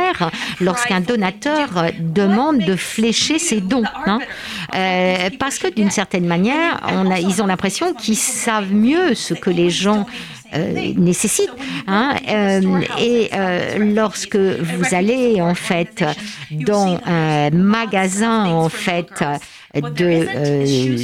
lorsqu'un 0.60 1.00
donateur 1.00 1.68
demande 2.00 2.58
de 2.58 2.76
flécher 2.76 3.38
ses 3.38 3.60
dons. 3.60 3.84
hein. 4.06 4.18
Euh, 4.74 5.30
parce 5.38 5.58
que 5.58 5.68
d'une 5.72 5.90
certaine 5.90 6.26
manière, 6.26 6.80
ils 7.20 7.42
ont 7.42 7.46
l'impression 7.46 7.94
qu'ils 7.94 8.16
savent 8.16 8.72
mieux 8.72 9.14
ce 9.14 9.34
que 9.34 9.50
les 9.50 9.70
gens 9.70 10.06
euh, 10.54 10.92
nécessitent. 10.96 11.50
hein. 11.86 12.14
Euh, 12.28 12.80
et 12.98 13.28
euh, 13.34 13.92
lorsque 13.94 14.36
vous 14.36 14.94
allez 14.94 15.40
en 15.42 15.54
fait 15.54 16.04
dans 16.50 16.98
un 17.06 17.50
magasin 17.50 18.46
en 18.46 18.68
fait 18.68 19.24
de, 19.74 20.98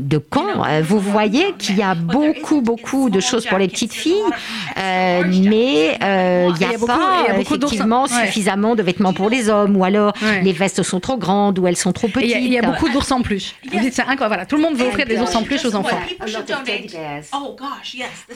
de 0.00 0.18
camps, 0.18 0.82
vous 0.82 0.98
voyez 0.98 1.52
qu'il 1.58 1.76
y 1.76 1.82
a 1.82 1.94
beaucoup, 1.94 2.60
beaucoup 2.60 3.10
de 3.10 3.20
choses 3.20 3.46
pour 3.46 3.58
les 3.58 3.68
petites 3.68 3.92
filles, 3.92 4.14
mais 4.76 5.26
il 5.30 5.40
n'y 5.40 5.94
a, 5.96 6.86
pas 6.86 7.38
effectivement 7.38 8.06
suffisamment 8.06 8.74
de 8.74 8.82
vêtements 8.82 9.12
pour 9.12 9.30
les 9.30 9.48
hommes, 9.48 9.76
ou 9.76 9.84
alors 9.84 10.12
les 10.42 10.52
vestes 10.52 10.82
sont 10.82 11.00
trop 11.00 11.16
grandes, 11.16 11.58
ou 11.58 11.66
elles 11.66 11.76
sont 11.76 11.92
trop 11.92 12.08
petites. 12.08 12.36
Il 12.38 12.52
y, 12.52 12.58
a 12.58 12.62
beaucoup 12.62 12.88
d'ours 12.88 13.10
en 13.12 13.22
plus. 13.22 13.54
Vous 13.70 13.78
dites, 13.78 13.94
c'est 13.94 14.02
incroyable. 14.02 14.28
Voilà, 14.28 14.46
tout 14.46 14.56
le 14.56 14.62
monde 14.62 14.76
veut 14.76 14.86
offrir 14.86 15.06
des 15.06 15.18
ours 15.18 15.34
en 15.34 15.42
plus 15.42 15.64
aux 15.64 15.74
enfants. 15.74 15.98
Oh, 17.34 17.56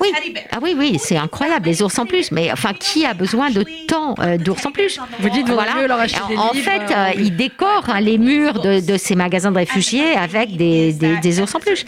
oui. 0.00 0.08
Ah 0.50 0.58
oui, 0.62 0.74
oui, 0.76 0.98
c'est 0.98 1.16
incroyable, 1.16 1.66
les 1.66 1.82
ours 1.82 1.98
en 1.98 2.06
plus. 2.06 2.32
Mais 2.32 2.50
enfin, 2.52 2.72
qui 2.72 3.04
a 3.04 3.14
besoin 3.14 3.50
de 3.50 3.64
tant 3.86 4.14
d'ours 4.38 4.64
en 4.64 4.70
plus 4.70 4.98
Vous 5.20 5.30
dites, 5.30 5.48
voilà. 5.48 5.86
leur 5.86 5.98
acheter 5.98 6.20
des 6.28 6.36
En 6.36 6.52
fait, 6.52 6.92
euh, 6.94 7.10
ils 7.16 7.36
décorent 7.36 7.88
hein, 7.88 8.00
les 8.00 8.18
murs 8.18 8.60
de, 8.60 8.80
de, 8.80 8.96
ces 8.96 9.14
magasins 9.14 9.41
de 9.50 9.58
réfugiés 9.58 10.12
avec 10.14 10.56
des, 10.56 10.92
des, 10.92 11.16
des 11.18 11.40
ours 11.40 11.54
en 11.54 11.60
plus. 11.60 11.84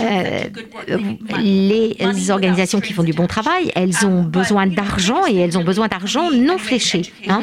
Euh, 0.00 0.44
les 1.38 2.30
organisations 2.30 2.80
qui 2.80 2.92
font 2.92 3.02
du 3.02 3.12
bon 3.12 3.26
travail, 3.26 3.70
elles 3.74 4.06
ont 4.06 4.22
besoin 4.22 4.66
d'argent 4.66 5.22
et 5.28 5.36
elles 5.36 5.56
ont 5.58 5.64
besoin 5.64 5.88
d'argent 5.88 6.30
non 6.30 6.58
fléché. 6.58 7.02
Hein. 7.28 7.42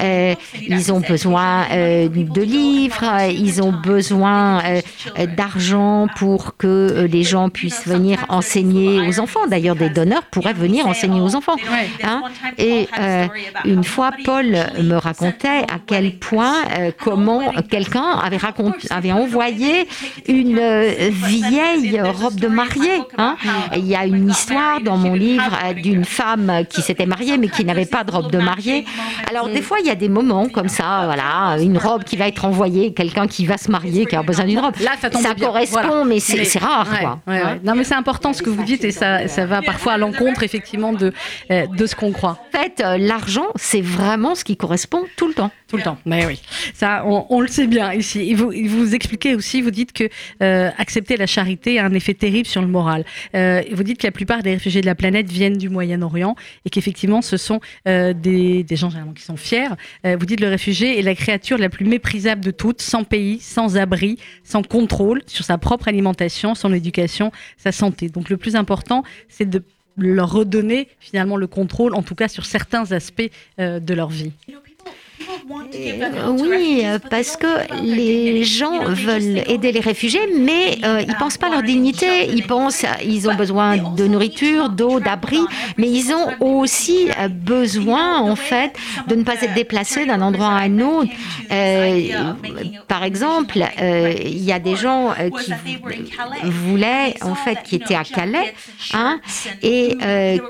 Euh, 0.00 0.34
ils 0.60 0.92
ont 0.92 1.00
besoin 1.00 1.66
de 1.70 2.42
livres, 2.42 3.04
ils 3.30 3.62
ont 3.62 3.72
besoin 3.72 4.62
d'argent 5.36 6.06
pour 6.16 6.56
que 6.56 7.06
les 7.10 7.22
gens 7.22 7.48
puissent 7.48 7.86
venir 7.86 8.24
enseigner 8.28 9.06
aux 9.08 9.20
enfants. 9.20 9.46
D'ailleurs, 9.46 9.76
des 9.76 9.90
donneurs 9.90 10.24
pourraient 10.30 10.52
venir 10.52 10.86
enseigner 10.86 11.20
aux 11.20 11.34
enfants. 11.34 11.56
Hein. 12.02 12.22
Et 12.58 12.88
une 13.64 13.84
fois, 13.84 14.10
Paul 14.24 14.46
me 14.82 14.96
racontait 14.96 15.64
à 15.68 15.78
quel 15.86 16.18
point, 16.18 16.62
comment 17.02 17.52
quelqu'un 17.70 18.10
avait, 18.22 18.38
avait 18.90 19.12
envoyé 19.12 19.88
une 20.28 20.60
vieille 21.10 22.00
robe 22.00 22.36
de 22.36 22.48
mariée. 22.48 23.02
Hein. 23.18 23.36
Il 23.76 23.86
y 23.86 23.94
a 23.94 24.06
une 24.06 24.30
histoire 24.30 24.80
dans 24.80 24.96
mon 24.96 25.14
livre 25.14 25.56
d'une 25.82 26.04
femme 26.04 26.64
qui 26.68 26.82
s'était 26.82 27.06
mariée 27.06 27.38
mais 27.38 27.48
qui 27.48 27.64
n'avait 27.64 27.86
pas 27.86 28.04
de 28.04 28.10
robe 28.10 28.30
de 28.30 28.38
mariée. 28.38 28.84
Alors 29.28 29.48
des 29.48 29.62
fois, 29.62 29.78
il 29.80 29.86
y 29.86 29.90
a 29.90 29.94
des 29.94 30.08
moments 30.08 30.48
comme 30.48 30.68
ça, 30.68 31.02
voilà, 31.04 31.56
une 31.60 31.78
robe 31.78 32.04
qui 32.04 32.16
va 32.16 32.28
être 32.28 32.44
envoyée, 32.44 32.92
quelqu'un 32.92 33.26
qui 33.26 33.46
va 33.46 33.56
se 33.58 33.70
marier, 33.70 34.06
qui 34.06 34.16
a 34.16 34.22
besoin 34.22 34.44
d'une 34.44 34.60
robe. 34.60 34.74
Là, 34.80 34.92
ça, 35.00 35.10
ça 35.10 35.34
correspond, 35.34 36.04
mais 36.04 36.20
c'est 36.20 36.58
rare. 36.58 36.88
quoi. 37.00 37.20
Non, 37.64 37.74
mais 37.74 37.84
c'est 37.84 37.94
important 37.94 38.32
ce 38.32 38.42
que 38.42 38.50
vous 38.50 38.64
dites 38.64 38.84
et 38.84 38.90
ça, 38.90 39.28
ça 39.28 39.46
va 39.46 39.62
parfois 39.62 39.94
à 39.94 39.98
l'encontre 39.98 40.42
effectivement 40.42 40.92
de, 40.92 41.12
euh, 41.50 41.66
de 41.66 41.86
ce 41.86 41.94
qu'on 41.94 42.12
croit. 42.12 42.38
En 42.54 42.58
fait, 42.58 42.82
euh, 42.84 42.98
l'argent, 42.98 43.46
c'est 43.56 43.80
vraiment 43.80 44.34
ce 44.34 44.44
qui 44.44 44.56
correspond 44.56 45.02
tout 45.16 45.28
le 45.28 45.34
temps. 45.34 45.50
Tout 45.68 45.76
le 45.76 45.82
temps, 45.82 45.98
mais 46.06 46.24
oui. 46.26 46.40
Ça, 46.74 47.02
on, 47.04 47.40
le 47.40 47.48
sait 47.48 47.66
bien 47.66 47.92
ici. 47.92 48.30
Et 48.30 48.34
vous, 48.34 48.52
vous 48.68 48.75
expliquez 48.94 49.34
aussi, 49.34 49.62
vous 49.62 49.70
dites 49.70 49.92
que 49.92 50.04
euh, 50.42 50.70
accepter 50.78 51.16
la 51.16 51.26
charité 51.26 51.78
a 51.78 51.84
un 51.84 51.92
effet 51.94 52.14
terrible 52.14 52.46
sur 52.46 52.60
le 52.60 52.68
moral. 52.68 53.04
vous 53.34 53.82
dites 53.82 53.98
que 53.98 54.06
la 54.06 54.12
plupart 54.12 54.42
des 54.42 54.54
réfugiés 54.54 54.80
de 54.80 54.86
la 54.86 54.94
planète 54.94 55.30
viennent 55.30 55.56
du 55.56 55.68
Moyen-Orient 55.68 56.36
et 56.64 56.70
qu'effectivement, 56.70 57.22
ce 57.22 57.36
sont 57.36 57.60
des, 57.84 58.12
des, 58.62 58.76
gens 58.76 58.90
généralement 58.90 59.14
qui 59.14 59.22
sont 59.22 59.36
fiers. 59.36 59.68
vous 60.04 60.26
dites 60.26 60.40
le 60.40 60.48
réfugié 60.48 60.98
est 60.98 61.02
la 61.02 61.14
créature 61.14 61.58
la 61.58 61.68
plus 61.68 61.86
méprisable 61.86 62.44
de 62.44 62.50
toutes, 62.50 62.82
sans 62.82 63.04
pays, 63.04 63.38
sans 63.40 63.76
abri, 63.76 64.18
sans 64.44 64.62
contrôle 64.62 65.22
sur 65.26 65.44
sa 65.44 65.58
propre 65.58 65.88
alimentation, 65.88 66.54
son 66.54 66.72
éducation, 66.72 67.32
sa 67.56 67.72
santé. 67.72 68.08
Donc 68.08 68.30
le 68.30 68.36
plus 68.36 68.56
important, 68.56 69.02
c'est 69.28 69.48
de 69.48 69.62
leur 69.96 70.30
redonner 70.32 70.88
finalement 70.98 71.36
le 71.36 71.46
contrôle, 71.46 71.94
en 71.94 72.02
tout 72.02 72.14
cas 72.14 72.28
sur 72.28 72.44
certains 72.44 72.92
aspects 72.92 73.30
euh, 73.58 73.80
de 73.80 73.94
leur 73.94 74.08
vie. 74.08 74.32
Euh, 75.74 76.28
oui, 76.28 76.82
euh, 76.84 76.98
parce 77.10 77.36
que 77.36 77.46
les 77.82 78.44
gens 78.44 78.84
veulent 78.84 79.42
aider 79.46 79.72
les 79.72 79.80
réfugiés, 79.80 80.28
mais 80.38 80.78
euh, 80.84 81.00
ils 81.02 81.08
ne 81.08 81.18
pensent 81.18 81.38
pas 81.38 81.48
à 81.48 81.50
leur 81.50 81.62
dignité. 81.62 82.26
Ils 82.28 82.46
pensent 82.46 82.84
ils 83.04 83.28
ont 83.28 83.34
besoin 83.34 83.76
de 83.76 84.06
nourriture, 84.06 84.68
d'eau, 84.68 85.00
d'abri, 85.00 85.40
mais 85.76 85.88
ils 85.90 86.12
ont 86.12 86.28
aussi 86.40 87.08
besoin, 87.30 88.20
en 88.20 88.36
fait, 88.36 88.72
de 89.08 89.14
ne 89.14 89.24
pas 89.24 89.34
être 89.34 89.54
déplacés 89.54 90.06
d'un 90.06 90.22
endroit 90.22 90.48
à 90.48 90.62
un 90.62 90.78
autre. 90.80 91.10
par 92.88 93.04
exemple, 93.04 93.58
il 93.78 94.42
y 94.42 94.52
a 94.52 94.58
des 94.58 94.76
gens 94.76 95.14
qui 95.42 95.52
voulaient, 96.44 97.14
en 97.22 97.34
fait, 97.34 97.58
qui 97.64 97.76
étaient 97.76 97.94
à 97.94 98.04
Calais, 98.04 98.54
hein, 98.92 99.20
et 99.62 99.96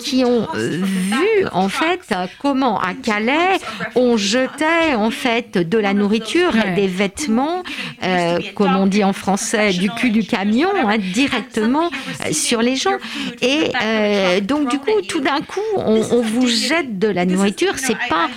qui 0.00 0.24
ont 0.24 0.46
vu, 0.54 1.46
en 1.52 1.68
fait, 1.68 2.00
comment 2.40 2.80
à 2.80 2.94
Calais 2.94 3.58
on 3.94 4.16
jetait 4.16 4.65
en 4.96 5.10
fait 5.10 5.58
de 5.58 5.78
la 5.78 5.94
nourriture, 5.94 6.52
des 6.74 6.86
vêtements, 6.86 7.62
euh, 8.02 8.38
comme 8.54 8.76
on 8.76 8.86
dit 8.86 9.04
en 9.04 9.12
français, 9.12 9.72
du 9.72 9.90
cul 9.90 10.10
du 10.10 10.24
camion, 10.24 10.68
hein, 10.74 10.98
directement 10.98 11.90
euh, 12.24 12.32
sur 12.32 12.62
les 12.62 12.76
gens. 12.76 12.96
Et 13.42 13.70
euh, 13.82 14.40
donc 14.40 14.70
du 14.70 14.78
coup, 14.78 15.00
tout 15.08 15.20
d'un 15.20 15.40
coup, 15.40 15.60
on, 15.76 16.22
vous 16.22 16.46
jette 16.46 16.98
de 16.98 17.08
la 17.08 17.24
nourriture. 17.24 17.74
C'est 17.76 17.96
pas, 18.08 18.28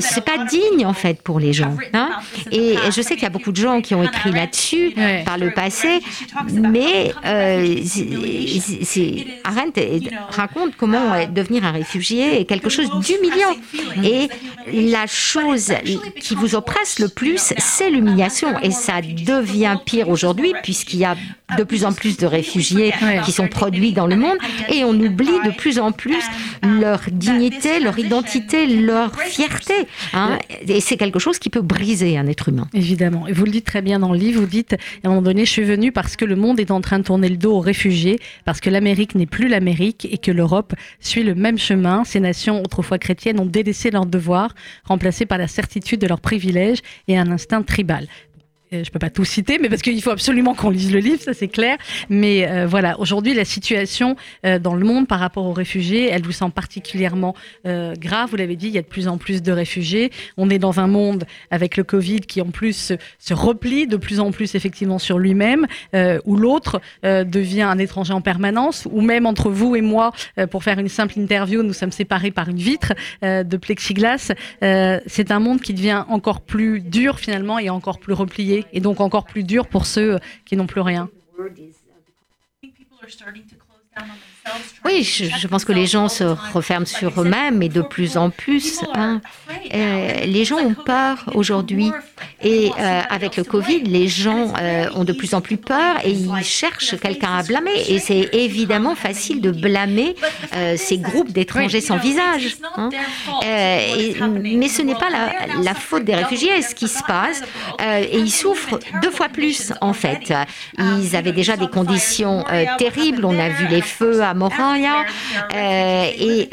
c'est 0.00 0.24
pas 0.24 0.44
digne 0.44 0.86
en 0.86 0.92
fait 0.92 1.22
pour 1.22 1.38
les 1.38 1.52
gens. 1.52 1.76
Hein. 1.92 2.10
Et 2.50 2.76
je 2.94 3.02
sais 3.02 3.14
qu'il 3.14 3.22
y 3.22 3.26
a 3.26 3.30
beaucoup 3.30 3.52
de 3.52 3.56
gens 3.56 3.80
qui 3.80 3.94
ont 3.94 4.02
écrit 4.02 4.32
là-dessus 4.32 4.94
par 5.24 5.38
le 5.38 5.50
passé, 5.52 6.00
mais 6.52 7.12
c'est 8.84 9.26
Arendt 9.44 9.80
raconte 10.30 10.76
comment 10.76 11.26
devenir 11.32 11.64
un 11.64 11.72
réfugié 11.72 12.40
est 12.40 12.44
quelque 12.44 12.70
chose 12.70 12.90
d'humiliant. 13.00 13.54
Et 14.02 14.28
la 14.72 15.06
chose 15.06 15.67
qui 16.20 16.34
vous 16.34 16.54
oppresse 16.54 16.98
le 16.98 17.08
plus, 17.08 17.52
c'est 17.58 17.90
l'humiliation. 17.90 18.58
Et 18.60 18.70
ça 18.70 19.00
devient 19.00 19.76
pire 19.84 20.08
aujourd'hui 20.08 20.52
puisqu'il 20.62 21.00
y 21.00 21.04
a 21.04 21.16
de 21.56 21.64
plus 21.64 21.84
en 21.84 21.92
plus 21.92 22.18
de 22.18 22.26
réfugiés 22.26 22.92
qui 23.24 23.32
sont 23.32 23.48
produits 23.48 23.92
dans 23.92 24.06
le 24.06 24.16
monde 24.16 24.36
et 24.70 24.84
on 24.84 24.90
oublie 24.90 25.26
de 25.44 25.50
plus 25.50 25.78
en 25.78 25.92
plus 25.92 26.22
leur 26.62 27.00
dignité, 27.10 27.80
leur 27.80 27.98
identité, 27.98 28.66
leur 28.66 29.14
fierté. 29.16 29.74
Hein. 30.12 30.38
Et 30.66 30.80
c'est 30.80 30.96
quelque 30.96 31.18
chose 31.18 31.38
qui 31.38 31.50
peut 31.50 31.62
briser 31.62 32.18
un 32.18 32.26
être 32.26 32.48
humain. 32.48 32.68
Évidemment. 32.74 33.26
Et 33.26 33.32
vous 33.32 33.44
le 33.44 33.50
dites 33.50 33.64
très 33.64 33.82
bien 33.82 33.98
dans 33.98 34.12
le 34.12 34.18
livre, 34.18 34.40
vous 34.40 34.46
dites, 34.46 34.74
à 34.74 35.06
un 35.06 35.08
moment 35.10 35.22
donné, 35.22 35.44
je 35.44 35.50
suis 35.50 35.64
venu 35.64 35.92
parce 35.92 36.16
que 36.16 36.24
le 36.24 36.36
monde 36.36 36.60
est 36.60 36.70
en 36.70 36.80
train 36.80 36.98
de 36.98 37.04
tourner 37.04 37.28
le 37.28 37.36
dos 37.36 37.54
aux 37.56 37.60
réfugiés, 37.60 38.18
parce 38.44 38.60
que 38.60 38.70
l'Amérique 38.70 39.14
n'est 39.14 39.26
plus 39.26 39.48
l'Amérique 39.48 40.06
et 40.10 40.18
que 40.18 40.30
l'Europe 40.30 40.74
suit 41.00 41.22
le 41.22 41.34
même 41.34 41.58
chemin. 41.58 42.04
Ces 42.04 42.20
nations 42.20 42.62
autrefois 42.62 42.98
chrétiennes 42.98 43.40
ont 43.40 43.46
délaissé 43.46 43.90
leurs 43.90 44.06
devoirs, 44.06 44.54
remplacés 44.84 45.26
par 45.26 45.38
la 45.38 45.48
certitude 45.58 46.00
de 46.00 46.06
leurs 46.06 46.20
privilèges 46.20 46.82
et 47.08 47.18
un 47.18 47.28
instinct 47.32 47.62
tribal. 47.62 48.06
Euh, 48.72 48.84
je 48.84 48.90
peux 48.90 48.98
pas 48.98 49.10
tout 49.10 49.24
citer, 49.24 49.58
mais 49.58 49.68
parce 49.68 49.82
qu'il 49.82 50.00
faut 50.02 50.10
absolument 50.10 50.54
qu'on 50.54 50.70
lise 50.70 50.92
le 50.92 50.98
livre, 50.98 51.20
ça 51.22 51.32
c'est 51.32 51.48
clair. 51.48 51.76
Mais 52.08 52.48
euh, 52.48 52.66
voilà, 52.66 52.98
aujourd'hui, 53.00 53.34
la 53.34 53.44
situation 53.44 54.16
euh, 54.44 54.58
dans 54.58 54.74
le 54.74 54.84
monde 54.84 55.08
par 55.08 55.20
rapport 55.20 55.46
aux 55.46 55.52
réfugiés, 55.52 56.08
elle 56.10 56.22
vous 56.22 56.32
semble 56.32 56.52
particulièrement 56.52 57.34
grave. 57.64 58.30
Vous 58.30 58.36
l'avez 58.36 58.56
dit, 58.56 58.68
il 58.68 58.74
y 58.74 58.78
a 58.78 58.82
de 58.82 58.86
plus 58.86 59.08
en 59.08 59.18
plus 59.18 59.42
de 59.42 59.52
réfugiés. 59.52 60.10
On 60.36 60.50
est 60.50 60.58
dans 60.58 60.80
un 60.80 60.86
monde 60.86 61.24
avec 61.50 61.76
le 61.76 61.84
Covid 61.84 62.20
qui 62.20 62.40
en 62.40 62.50
plus 62.50 62.94
se, 63.18 63.34
replie 63.34 63.86
de 63.86 63.96
plus 63.96 64.20
en 64.20 64.30
plus 64.30 64.54
effectivement 64.54 64.98
sur 64.98 65.18
lui-même, 65.18 65.66
où 66.24 66.36
l'autre 66.36 66.80
devient 67.02 67.62
un 67.62 67.78
étranger 67.78 68.12
en 68.12 68.20
permanence, 68.20 68.86
ou 68.90 69.00
même 69.00 69.26
entre 69.26 69.50
vous 69.50 69.76
et 69.76 69.82
moi, 69.82 70.12
pour 70.50 70.62
faire 70.62 70.78
une 70.78 70.88
simple 70.88 71.18
interview, 71.18 71.62
nous 71.62 71.72
sommes 71.72 71.92
séparés 71.92 72.30
par 72.30 72.48
une 72.48 72.58
vitre 72.58 72.94
de 73.22 73.56
plexiglas. 73.56 74.32
c'est 74.60 75.30
un 75.30 75.40
monde 75.40 75.60
qui 75.60 75.74
devient 75.74 76.04
encore 76.08 76.40
plus 76.40 76.80
dur 76.80 77.18
finalement 77.18 77.58
et 77.58 77.70
encore 77.70 77.98
plus 77.98 78.14
replié 78.14 78.57
et 78.72 78.80
donc 78.80 79.00
encore 79.00 79.24
plus 79.24 79.44
dur 79.44 79.68
pour 79.68 79.86
ceux 79.86 80.18
qui 80.44 80.56
n'ont 80.56 80.66
plus 80.66 80.80
rien. 80.80 81.08
Oui, 84.84 85.02
je, 85.02 85.46
pense 85.46 85.64
que 85.64 85.72
les 85.72 85.86
gens 85.86 86.08
se 86.08 86.24
referment 86.24 86.86
sur 86.86 87.20
eux-mêmes 87.20 87.62
et 87.62 87.68
de 87.68 87.82
plus 87.82 88.16
en 88.16 88.30
plus, 88.30 88.80
hein. 88.94 89.20
euh, 89.74 90.24
les 90.24 90.44
gens 90.44 90.58
ont 90.58 90.74
peur 90.74 91.24
aujourd'hui. 91.34 91.90
Et 92.42 92.70
euh, 92.78 93.00
avec 93.10 93.36
le 93.36 93.44
Covid, 93.44 93.80
les 93.80 94.06
gens 94.08 94.52
euh, 94.60 94.88
ont 94.94 95.04
de 95.04 95.12
plus 95.12 95.34
en 95.34 95.40
plus 95.40 95.56
peur 95.56 95.96
et 96.04 96.10
ils 96.10 96.44
cherchent 96.44 96.96
quelqu'un 96.98 97.36
à 97.38 97.42
blâmer. 97.42 97.72
Et 97.88 97.98
c'est 97.98 98.30
évidemment 98.32 98.94
facile 98.94 99.40
de 99.40 99.50
blâmer 99.50 100.14
ces 100.76 100.98
groupes 100.98 101.32
d'étrangers 101.32 101.80
sans 101.80 101.96
visage. 101.96 102.56
Hein. 102.76 102.90
mais 103.42 104.68
ce 104.68 104.82
n'est 104.82 104.94
pas 104.94 105.10
la, 105.62 105.74
faute 105.74 106.04
des 106.04 106.14
réfugiés, 106.14 106.62
ce 106.62 106.74
qui 106.74 106.88
se 106.88 107.02
passe. 107.02 107.42
et 107.80 108.18
ils 108.18 108.30
souffrent 108.30 108.78
deux 109.02 109.10
fois 109.10 109.28
plus, 109.28 109.72
en 109.80 109.92
fait. 109.92 110.32
Ils 110.78 111.16
avaient 111.16 111.32
déjà 111.32 111.56
des 111.56 111.68
conditions 111.68 112.44
terribles. 112.78 113.24
On 113.24 113.38
a 113.38 113.48
vu 113.48 113.66
les 113.68 113.82
feu 113.82 114.22
à 114.22 114.34
Moria. 114.38 115.04
et 115.54 116.48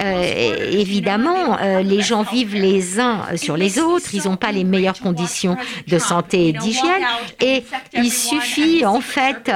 évidemment, 0.80 1.58
les 1.84 2.02
gens 2.02 2.24
vivent 2.24 2.56
les 2.56 3.00
uns 3.00 3.22
sur 3.36 3.58
les 3.58 3.80
autres. 3.80 4.08
Ils 4.14 4.24
n'ont 4.26 4.38
pas 4.38 4.52
les 4.52 4.64
meilleures 4.64 5.00
conditions 5.00 5.58
de 5.88 6.00
santé 6.00 6.50
et 6.50 6.54
d'hygiène. 6.54 7.06
Et 7.42 7.64
il 7.94 8.12
suffit 8.12 8.86
en 8.86 9.02
fait 9.02 9.52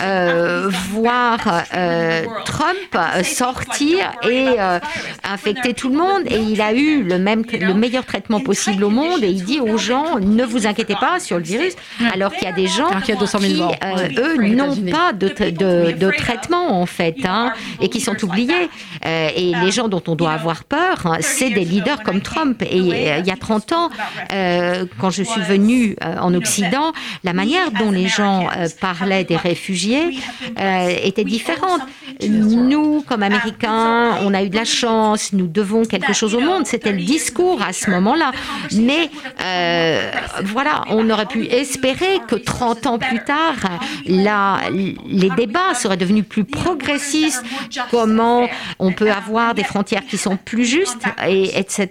euh, 0.00 0.70
voir 0.90 1.38
euh, 1.74 2.24
Trump 2.44 3.24
sortir 3.24 4.12
et 4.22 4.46
euh, 4.58 4.78
infecter 5.24 5.74
tout 5.74 5.88
le 5.88 5.96
monde. 5.96 6.22
Et 6.26 6.38
il 6.38 6.60
a 6.60 6.72
eu 6.72 7.02
le, 7.02 7.18
même, 7.18 7.44
le 7.52 7.74
meilleur 7.74 8.04
traitement 8.04 8.40
possible 8.40 8.84
au 8.84 8.90
monde. 8.90 9.22
Et 9.22 9.28
il 9.28 9.44
dit 9.44 9.60
aux 9.60 9.78
gens, 9.78 10.18
ne 10.18 10.44
vous 10.44 10.66
inquiétez 10.66 10.94
pas 10.94 11.20
sur 11.20 11.38
le 11.38 11.44
virus. 11.44 11.74
Alors 12.12 12.32
qu'il 12.32 12.48
y 12.48 12.50
a 12.50 12.54
des 12.54 12.66
gens 12.66 12.88
qui, 13.00 13.12
eux, 13.12 14.36
n'ont 14.36 14.76
pas 14.90 15.12
de, 15.12 15.28
de, 15.28 16.10
traitement 16.16 16.80
en 16.80 16.86
fait. 16.86 17.16
Hein, 17.24 17.52
et 17.80 17.88
qui 17.88 18.00
sont 18.00 18.22
oubliés. 18.24 18.68
et 19.04 19.52
les 19.62 19.70
gens 19.70 19.88
dont 19.88 20.02
on 20.06 20.14
doit 20.14 20.32
avoir 20.32 20.64
peur, 20.64 21.06
hein, 21.06 21.18
c'est 21.20 21.50
des 21.50 21.64
leaders 21.64 22.02
comme 22.02 22.20
Trump. 22.20 22.62
Et 22.62 22.78
il 22.78 23.26
y 23.26 23.30
a 23.30 23.36
30 23.36 23.72
ans, 23.72 23.90
quand 25.00 25.10
je 25.10 25.22
suis 25.22 25.42
venue 25.42 25.96
en 26.02 26.34
Occident, 26.34 26.92
la 27.22 27.32
manière 27.32 27.70
dont 27.72 27.90
les 27.90 28.08
gens 28.08 28.48
parlaient 28.80 29.24
des 29.24 29.36
réfugiés 29.36 30.18
euh, 30.58 30.96
était 31.02 31.24
différente. 31.24 31.80
Nous, 32.28 33.02
comme 33.02 33.22
Américains, 33.22 34.18
on 34.22 34.34
a 34.34 34.42
eu 34.42 34.48
de 34.48 34.56
la 34.56 34.64
chance, 34.64 35.32
nous 35.32 35.46
devons 35.46 35.84
quelque 35.84 36.12
chose 36.12 36.34
au 36.34 36.40
monde. 36.40 36.66
C'était 36.66 36.92
le 36.92 37.02
discours 37.02 37.60
à 37.62 37.72
ce 37.72 37.90
moment-là. 37.90 38.32
Mais 38.72 39.10
euh, 39.40 40.10
voilà, 40.44 40.84
on 40.88 41.08
aurait 41.10 41.26
pu 41.26 41.46
espérer 41.46 42.20
que 42.28 42.36
30 42.36 42.86
ans 42.86 42.98
plus 42.98 43.22
tard, 43.24 43.56
là, 44.06 44.60
les 44.70 45.30
débats 45.30 45.74
seraient 45.74 45.96
devenus 45.96 46.24
plus 46.28 46.44
progressistes. 46.44 47.44
Comment 47.90 48.48
on 48.78 48.92
peut 48.92 49.10
avoir 49.10 49.54
des 49.54 49.64
frontières 49.64 50.04
qui 50.06 50.16
sont 50.18 50.36
plus 50.36 50.64
justes, 50.64 51.04
et, 51.26 51.58
etc. 51.58 51.88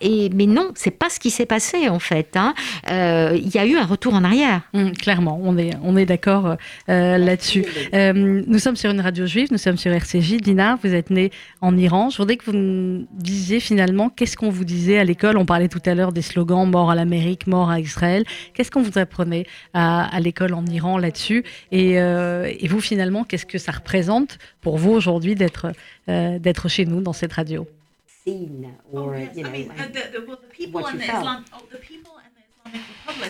Et, 0.00 0.30
mais 0.34 0.46
non, 0.46 0.70
c'est 0.74 0.90
pas 0.90 1.10
ce 1.10 1.18
qui 1.18 1.30
s'est 1.30 1.46
passé 1.46 1.88
en 1.88 1.98
fait. 1.98 2.36
Hein. 2.36 2.54
Euh, 2.90 3.32
il 3.36 3.54
y 3.54 3.58
a 3.58 3.66
eu 3.66 3.76
un 3.76 3.86
retour 3.86 4.14
en 4.14 4.24
arrière. 4.24 4.62
Hum, 4.74 4.92
clairement, 4.92 5.40
on 5.42 5.56
est, 5.56 6.06
d'accord 6.06 6.56
là-dessus. 6.88 7.64
nous 7.92 8.58
sommes 8.58 8.76
sur 8.76 8.90
une 8.90 9.00
radio 9.00 9.26
juive, 9.26 9.48
nous 9.50 9.58
sommes 9.58 9.78
sur 9.78 9.92
RCJ. 9.92 10.36
Dina, 10.38 10.78
vous 10.82 10.94
êtes 10.94 11.10
née 11.10 11.30
en 11.60 11.76
Iran. 11.76 12.10
Je 12.10 12.18
voudrais 12.18 12.36
que 12.36 12.50
vous 12.50 13.06
disiez 13.12 13.60
finalement 13.60 14.10
qu'est-ce 14.10 14.36
qu'on 14.36 14.50
vous 14.50 14.64
disait 14.64 14.98
à 14.98 15.04
l'école? 15.04 15.36
On 15.36 15.46
parlait 15.46 15.68
tout 15.68 15.82
à 15.86 15.94
l'heure 15.94 16.12
des 16.12 16.22
slogans 16.22 16.68
mort 16.68 16.90
à 16.90 16.94
l'Amérique, 16.94 17.46
mort 17.46 17.70
à 17.70 17.80
Israël. 17.80 18.24
Qu'est-ce 18.52 18.70
qu'on 18.70 18.82
vous 18.82 18.98
apprenait 18.98 19.46
à, 19.72 20.18
l'école 20.20 20.54
en 20.54 20.64
Iran 20.66 20.98
là-dessus? 20.98 21.44
Et, 21.72 22.00
euh, 22.00 22.50
et, 22.58 22.68
vous 22.68 22.80
finalement, 22.80 23.24
qu'est-ce 23.24 23.46
que 23.46 23.58
ça 23.58 23.72
représente 23.72 24.38
pour 24.60 24.78
vous 24.78 24.92
aujourd'hui 25.04 25.34
d'être 25.34 25.66
euh, 26.08 26.38
d'être 26.38 26.68
chez 26.68 26.86
nous 26.86 27.00
dans 27.02 27.12
cette 27.12 27.34
radio? 27.34 27.66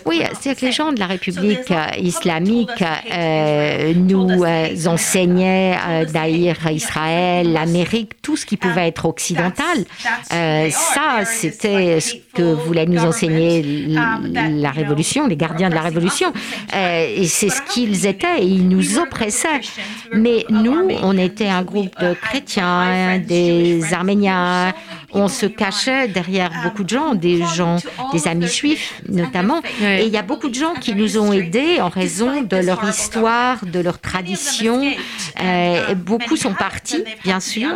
Oui, 0.05 0.21
c'est 0.39 0.57
que 0.59 0.65
les 0.65 0.71
gens 0.71 0.91
de 0.91 0.99
la 0.99 1.07
République 1.07 1.73
islamique 1.97 2.83
euh, 3.11 3.93
nous 3.95 4.43
euh, 4.43 4.87
enseignaient 4.87 5.77
euh, 5.87 6.05
d'haïr 6.05 6.55
Israël, 6.71 7.51
l'Amérique, 7.51 8.21
tout 8.21 8.35
ce 8.35 8.45
qui 8.45 8.57
pouvait 8.57 8.87
être 8.87 9.05
occidental. 9.05 9.85
ça, 10.29 11.25
c'était 11.25 11.99
ce 11.99 12.15
que 12.33 12.43
voulait 12.43 12.85
nous 12.85 13.03
enseigner 13.03 13.61
la 13.89 14.71
Révolution, 14.71 15.27
les 15.27 15.37
gardiens 15.37 15.69
de 15.69 15.75
la 15.75 15.81
Révolution. 15.81 16.31
et 16.73 17.27
c'est 17.27 17.49
ce 17.49 17.61
qu'ils 17.61 18.05
étaient, 18.05 18.39
et 18.39 18.45
ils 18.45 18.67
nous 18.67 18.97
oppressaient. 18.97 19.61
Mais 20.13 20.45
nous, 20.49 20.89
on 21.01 21.17
était 21.17 21.47
un 21.47 21.63
groupe 21.63 21.99
de 21.99 22.13
chrétiens, 22.13 23.19
des 23.19 23.93
Arméniens, 23.93 24.73
on 25.15 25.27
se 25.27 25.45
cachait 25.45 26.07
derrière 26.07 26.51
beaucoup 26.63 26.83
de 26.83 26.89
gens, 26.89 27.15
des 27.15 27.43
gens, 27.55 27.77
des 28.13 28.27
amis 28.27 28.47
juifs 28.47 29.01
notamment. 29.09 29.61
Et 29.81 30.05
il 30.05 30.11
y 30.11 30.17
a 30.17 30.21
beaucoup 30.21 30.49
de 30.49 30.55
gens 30.55 30.73
qui 30.73 30.93
nous 30.95 31.17
ont 31.17 31.31
aidés 31.31 31.79
en 31.81 31.89
raison 31.89 32.41
de 32.41 32.57
leur 32.57 32.87
histoire, 32.87 33.65
de 33.65 33.79
leur 33.79 33.99
tradition. 33.99 34.81
Euh, 35.41 35.95
beaucoup 35.95 36.35
sont 36.35 36.53
partis, 36.53 37.03
bien 37.23 37.39
sûr. 37.39 37.69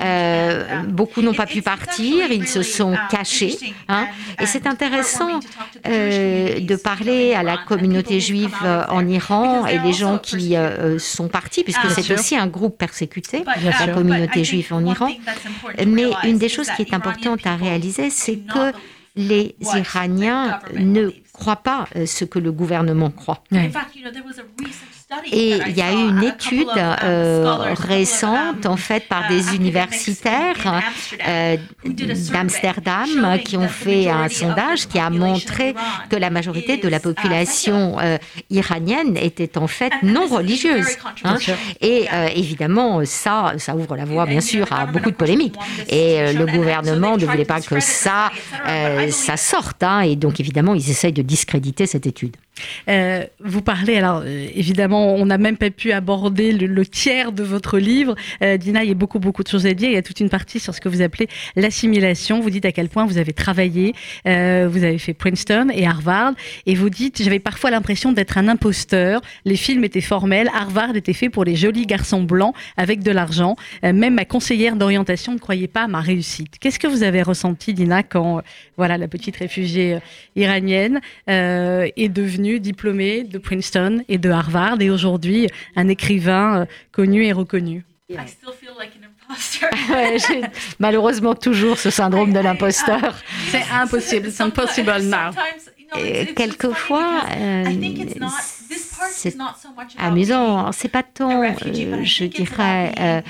Euh, 0.00 0.82
beaucoup 0.88 1.22
n'ont 1.22 1.34
pas 1.34 1.46
pu 1.46 1.62
partir, 1.62 2.30
ils 2.30 2.48
se 2.48 2.62
sont 2.62 2.96
cachés. 3.10 3.56
Hein. 3.88 4.06
Et 4.40 4.46
c'est 4.46 4.66
intéressant 4.66 5.40
euh, 5.86 6.60
de 6.60 6.76
parler 6.76 7.34
à 7.34 7.42
la 7.42 7.58
communauté 7.58 8.20
juive 8.20 8.54
en 8.88 9.06
Iran 9.06 9.66
et 9.66 9.78
les 9.78 9.92
gens 9.92 10.18
qui 10.18 10.56
sont 10.98 11.28
partis, 11.28 11.64
puisque 11.64 11.90
c'est 11.90 12.12
aussi 12.12 12.36
un 12.36 12.46
groupe 12.46 12.78
persécuté, 12.78 13.44
la 13.62 13.92
communauté 13.92 14.44
juive 14.44 14.72
en 14.72 14.84
Iran. 14.84 15.10
Mais 15.86 16.04
une 16.24 16.38
des 16.38 16.48
choses 16.48 16.70
qui 16.76 16.83
est 16.84 16.94
importante 16.94 17.46
à 17.46 17.56
réaliser, 17.56 18.10
c'est 18.10 18.38
que 18.38 18.72
les 19.16 19.54
Iraniens 19.60 20.60
ne 20.74 21.10
croient 21.32 21.56
pas 21.56 21.86
euh, 21.96 22.06
ce 22.06 22.24
que 22.24 22.38
le 22.38 22.52
gouvernement 22.52 23.10
croit. 23.10 23.42
Et 25.32 25.58
il 25.66 25.76
y 25.76 25.82
a 25.82 25.92
eu 25.92 26.08
une 26.08 26.22
étude 26.22 26.66
euh, 26.76 27.74
récente, 27.74 28.64
en 28.66 28.76
fait, 28.76 29.06
par 29.06 29.28
des 29.28 29.54
universitaires 29.54 30.82
euh, 31.28 31.56
d'Amsterdam 32.32 33.38
qui 33.44 33.56
ont 33.56 33.68
fait 33.68 34.08
un 34.08 34.28
sondage 34.28 34.88
qui 34.88 34.98
a 34.98 35.10
montré 35.10 35.74
que 36.08 36.16
la 36.16 36.30
majorité 36.30 36.78
de 36.78 36.88
la 36.88 37.00
population 37.00 37.98
euh, 38.00 38.16
iranienne 38.50 39.16
était 39.16 39.58
en 39.58 39.66
fait 39.66 39.92
non 40.02 40.26
religieuse. 40.26 40.96
Hein. 41.22 41.36
Et 41.80 42.06
évidemment, 42.34 43.04
ça, 43.04 43.52
ça 43.58 43.76
ouvre 43.76 43.96
la 43.96 44.04
voie, 44.04 44.26
bien 44.26 44.40
sûr, 44.40 44.72
à 44.72 44.86
beaucoup 44.86 45.10
de 45.10 45.16
polémiques. 45.16 45.56
Et 45.88 46.32
le 46.32 46.46
gouvernement 46.46 47.16
ne 47.16 47.26
voulait 47.26 47.44
pas 47.44 47.60
que 47.60 47.78
ça, 47.80 48.30
ça 49.10 49.36
sorte. 49.36 49.82
Hein. 49.82 50.00
Et 50.00 50.16
donc, 50.16 50.40
évidemment, 50.40 50.74
ils 50.74 50.90
essayent 50.90 51.12
de 51.12 51.22
discréditer 51.22 51.86
cette 51.86 52.06
étude. 52.06 52.36
Euh, 52.88 53.24
vous 53.40 53.62
parlez, 53.62 53.96
alors 53.96 54.22
euh, 54.24 54.46
évidemment, 54.54 55.14
on 55.14 55.26
n'a 55.26 55.38
même 55.38 55.56
pas 55.56 55.70
pu 55.70 55.92
aborder 55.92 56.52
le, 56.52 56.86
tiers 56.86 57.32
de 57.32 57.42
votre 57.42 57.78
livre. 57.78 58.14
Euh, 58.42 58.56
Dina, 58.56 58.84
il 58.84 58.88
y 58.88 58.92
a 58.92 58.94
beaucoup, 58.94 59.18
beaucoup 59.18 59.42
de 59.42 59.48
choses 59.48 59.66
à 59.66 59.74
dire. 59.74 59.88
Il 59.88 59.94
y 59.94 59.98
a 59.98 60.02
toute 60.02 60.20
une 60.20 60.28
partie 60.28 60.60
sur 60.60 60.74
ce 60.74 60.80
que 60.80 60.88
vous 60.88 61.02
appelez 61.02 61.28
l'assimilation. 61.56 62.40
Vous 62.40 62.50
dites 62.50 62.64
à 62.64 62.72
quel 62.72 62.88
point 62.88 63.06
vous 63.06 63.18
avez 63.18 63.32
travaillé, 63.32 63.94
vous 64.24 64.30
avez 64.84 64.98
fait 64.98 65.14
Princeton 65.14 65.68
et 65.72 65.86
Harvard, 65.86 66.34
et 66.66 66.74
vous 66.74 66.90
dites, 66.90 67.22
j'avais 67.22 67.38
parfois 67.38 67.70
l'impression 67.70 68.12
d'être 68.12 68.38
un 68.38 68.48
imposteur. 68.48 69.20
Les 69.44 69.56
films 69.56 69.84
étaient 69.84 70.00
formels, 70.00 70.50
Harvard 70.54 70.96
était 70.96 71.12
fait 71.12 71.28
pour 71.28 71.44
les 71.44 71.56
jolis 71.56 71.86
garçons 71.86 72.22
blancs 72.22 72.54
avec 72.76 73.02
de 73.02 73.10
l'argent. 73.10 73.56
même 73.82 74.14
ma 74.14 74.24
conseillère 74.24 74.76
d'orientation 74.76 75.34
ne 75.34 75.38
croyait 75.38 75.68
pas 75.68 75.82
à 75.82 75.88
ma 75.88 76.00
réussite. 76.00 76.58
Qu'est-ce 76.60 76.78
que 76.78 76.86
vous 76.86 77.02
avez 77.02 77.22
ressenti, 77.22 77.74
Dina, 77.74 78.02
quand 78.02 78.42
voilà 78.76 78.98
la 78.98 79.08
petite 79.08 79.36
réfugiée 79.36 79.98
iranienne 80.36 81.00
est 81.26 82.08
devenue 82.08 82.43
diplômé 82.60 83.24
de 83.24 83.38
Princeton 83.38 84.04
et 84.08 84.18
de 84.18 84.30
Harvard 84.30 84.80
et 84.80 84.90
aujourd'hui 84.90 85.48
un 85.76 85.88
écrivain 85.88 86.60
euh, 86.60 86.66
connu 86.92 87.24
et 87.24 87.32
reconnu. 87.32 87.84
malheureusement 90.78 91.34
toujours 91.34 91.78
ce 91.78 91.90
syndrome 91.90 92.32
de 92.32 92.38
l'imposteur. 92.46 93.16
C'est 93.50 93.64
impossible, 93.72 94.30
c'est 94.30 94.42
impossible 94.42 94.92
now. 95.02 95.32
quelquefois, 96.36 97.24
euh, 97.36 97.64
c'est 99.10 99.36
amusant. 99.98 100.72
C'est 100.72 100.88
pas 100.88 101.02
tant, 101.02 101.42
euh, 101.42 101.50
je 102.04 102.26
dirais, 102.26 103.24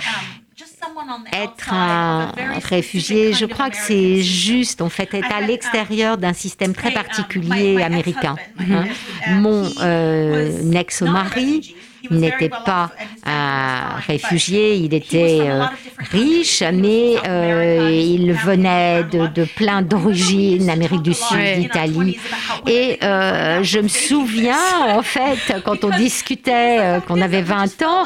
être 1.33 1.73
un 1.73 2.33
réfugié, 2.65 3.33
je 3.33 3.47
crois 3.47 3.71
que 3.71 3.77
c'est 3.77 4.23
juste, 4.23 4.81
en 4.83 4.89
fait, 4.89 5.13
être 5.15 5.33
à 5.33 5.41
l'extérieur 5.41 6.19
d'un 6.19 6.33
système 6.33 6.75
très 6.75 6.93
particulier 6.93 7.83
américain. 7.83 8.37
Hein? 8.59 8.85
Mon 9.31 9.71
euh, 9.81 10.73
ex-mari 10.73 11.75
n'était 12.11 12.49
pas 12.49 12.91
un 13.25 13.97
réfugié, 14.07 14.75
il 14.77 14.95
était 14.95 15.39
euh, 15.43 15.65
riche, 16.11 16.63
mais 16.73 17.15
euh, 17.27 17.91
il 17.91 18.33
venait 18.33 19.05
de, 19.05 19.27
de 19.29 19.45
plein 19.45 19.83
d'origines, 19.83 20.69
Amérique 20.69 21.03
du 21.03 21.15
Sud, 21.15 21.59
Italie. 21.59 22.19
Et 22.67 22.99
euh, 23.03 23.63
je 23.63 23.79
me 23.79 23.89
souviens, 23.89 24.57
en 24.89 25.03
fait, 25.03 25.63
quand 25.65 25.85
on 25.85 25.91
discutait, 25.91 27.01
qu'on 27.07 27.21
avait 27.21 27.43
20 27.43 27.83
ans, 27.83 28.05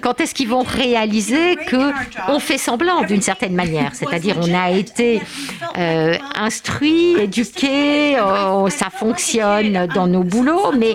quand 0.00 0.20
est-ce 0.20 0.34
qu'ils 0.34 0.48
vont 0.48 0.62
réaliser 0.62 1.56
que 1.66 1.92
on 2.28 2.38
fait 2.38 2.58
semblant 2.58 3.02
d'une 3.02 3.22
certaine 3.22 3.54
manière, 3.54 3.90
c'est-à-dire 3.94 4.36
on 4.40 4.54
a 4.54 4.70
été 4.70 5.20
instruit, 6.34 7.16
éduqué, 7.18 8.16
ça 8.68 8.90
fonctionne 8.90 9.86
dans 9.94 10.06
nos 10.06 10.22
boulots, 10.22 10.72
mais 10.76 10.94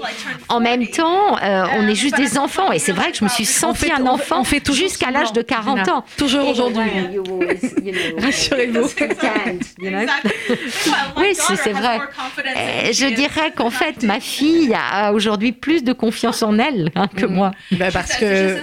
en 0.50 0.60
même 0.60 0.88
temps, 0.88 1.38
on 1.78 1.88
est 1.88 1.96
juste 1.96 2.16
des 2.18 2.38
enfants. 2.38 2.72
Et 2.72 2.80
c'est 2.80 2.92
vrai 2.92 3.12
que 3.12 3.18
je 3.18 3.24
me 3.24 3.30
suis 3.30 3.46
sentie 3.46 3.92
un 3.92 4.06
enfant 4.06 4.44
fait 4.44 4.66
jusqu'à 4.72 5.12
l'âge 5.12 5.34
de 5.34 5.42
40 5.42 5.88
ans. 5.90 6.06
Toujours 6.18 6.48
aujourd'hui. 6.48 6.82
Rassurez-vous. 8.20 8.90
oui, 11.18 11.36
c'est 11.36 11.72
vrai. 11.72 12.00
Je 12.92 13.14
dirais 13.14 13.52
qu'en 13.56 13.70
fait, 13.70 14.04
ma 14.04 14.20
fille 14.20 14.74
a 14.74 15.14
aujourd'hui 15.14 15.52
plus 15.52 15.84
de 15.84 15.94
confiance 15.94 16.44
en 16.44 16.58
elle 16.60 16.92
hein, 16.96 17.08
que 17.08 17.26
mm. 17.26 17.34
moi. 17.34 17.52
Bah, 17.72 17.88
parce 17.92 18.16
que 18.16 18.58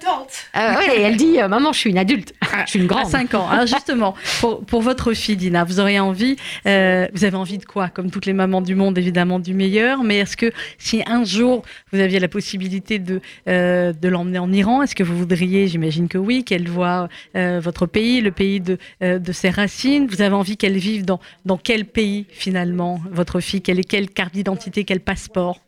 adult. 0.00 0.48
Euh, 0.56 0.74
oui, 0.78 1.02
elle 1.02 1.16
dit 1.16 1.40
euh, 1.40 1.48
Maman, 1.48 1.72
je 1.72 1.78
suis 1.78 1.90
une 1.90 1.98
adulte. 1.98 2.34
je 2.64 2.70
suis 2.70 2.78
une 2.78 2.86
À 2.86 2.88
grande. 2.88 3.10
5 3.10 3.34
ans. 3.34 3.48
Alors 3.48 3.66
justement, 3.66 4.14
pour, 4.40 4.64
pour 4.64 4.82
votre 4.82 5.12
fille 5.12 5.36
Dina, 5.36 5.64
vous 5.64 5.80
auriez 5.80 6.00
envie, 6.00 6.36
euh, 6.66 7.06
vous 7.12 7.24
avez 7.24 7.36
envie 7.36 7.58
de 7.58 7.64
quoi? 7.64 7.88
Comme 7.88 8.10
toutes 8.10 8.26
les 8.26 8.32
mamans 8.32 8.60
du 8.60 8.74
monde, 8.74 8.96
évidemment, 8.98 9.38
du 9.38 9.54
meilleur. 9.54 10.02
Mais 10.02 10.18
est-ce 10.18 10.36
que 10.36 10.52
si 10.78 11.02
un 11.06 11.24
jour 11.24 11.62
vous 11.92 12.00
aviez 12.00 12.19
la 12.20 12.28
possibilité 12.28 12.98
de, 12.98 13.20
euh, 13.48 13.92
de 13.92 14.08
l'emmener 14.08 14.38
en 14.38 14.52
Iran, 14.52 14.82
est-ce 14.82 14.94
que 14.94 15.02
vous 15.02 15.16
voudriez, 15.16 15.68
j'imagine 15.68 16.08
que 16.08 16.18
oui, 16.18 16.44
qu'elle 16.44 16.68
voit 16.68 17.08
euh, 17.36 17.60
votre 17.60 17.86
pays, 17.86 18.20
le 18.20 18.30
pays 18.30 18.60
de, 18.60 18.78
euh, 19.02 19.18
de 19.18 19.32
ses 19.32 19.50
racines? 19.50 20.06
Vous 20.06 20.22
avez 20.22 20.34
envie 20.34 20.56
qu'elle 20.56 20.78
vive 20.78 21.04
dans, 21.04 21.20
dans 21.44 21.56
quel 21.56 21.84
pays 21.84 22.26
finalement, 22.30 23.00
votre 23.10 23.40
fille? 23.40 23.62
Quelle 23.62 23.78
est 23.78 23.84
quelle 23.84 24.10
carte 24.10 24.34
d'identité, 24.34 24.84
quel 24.84 25.00
passeport? 25.00 25.60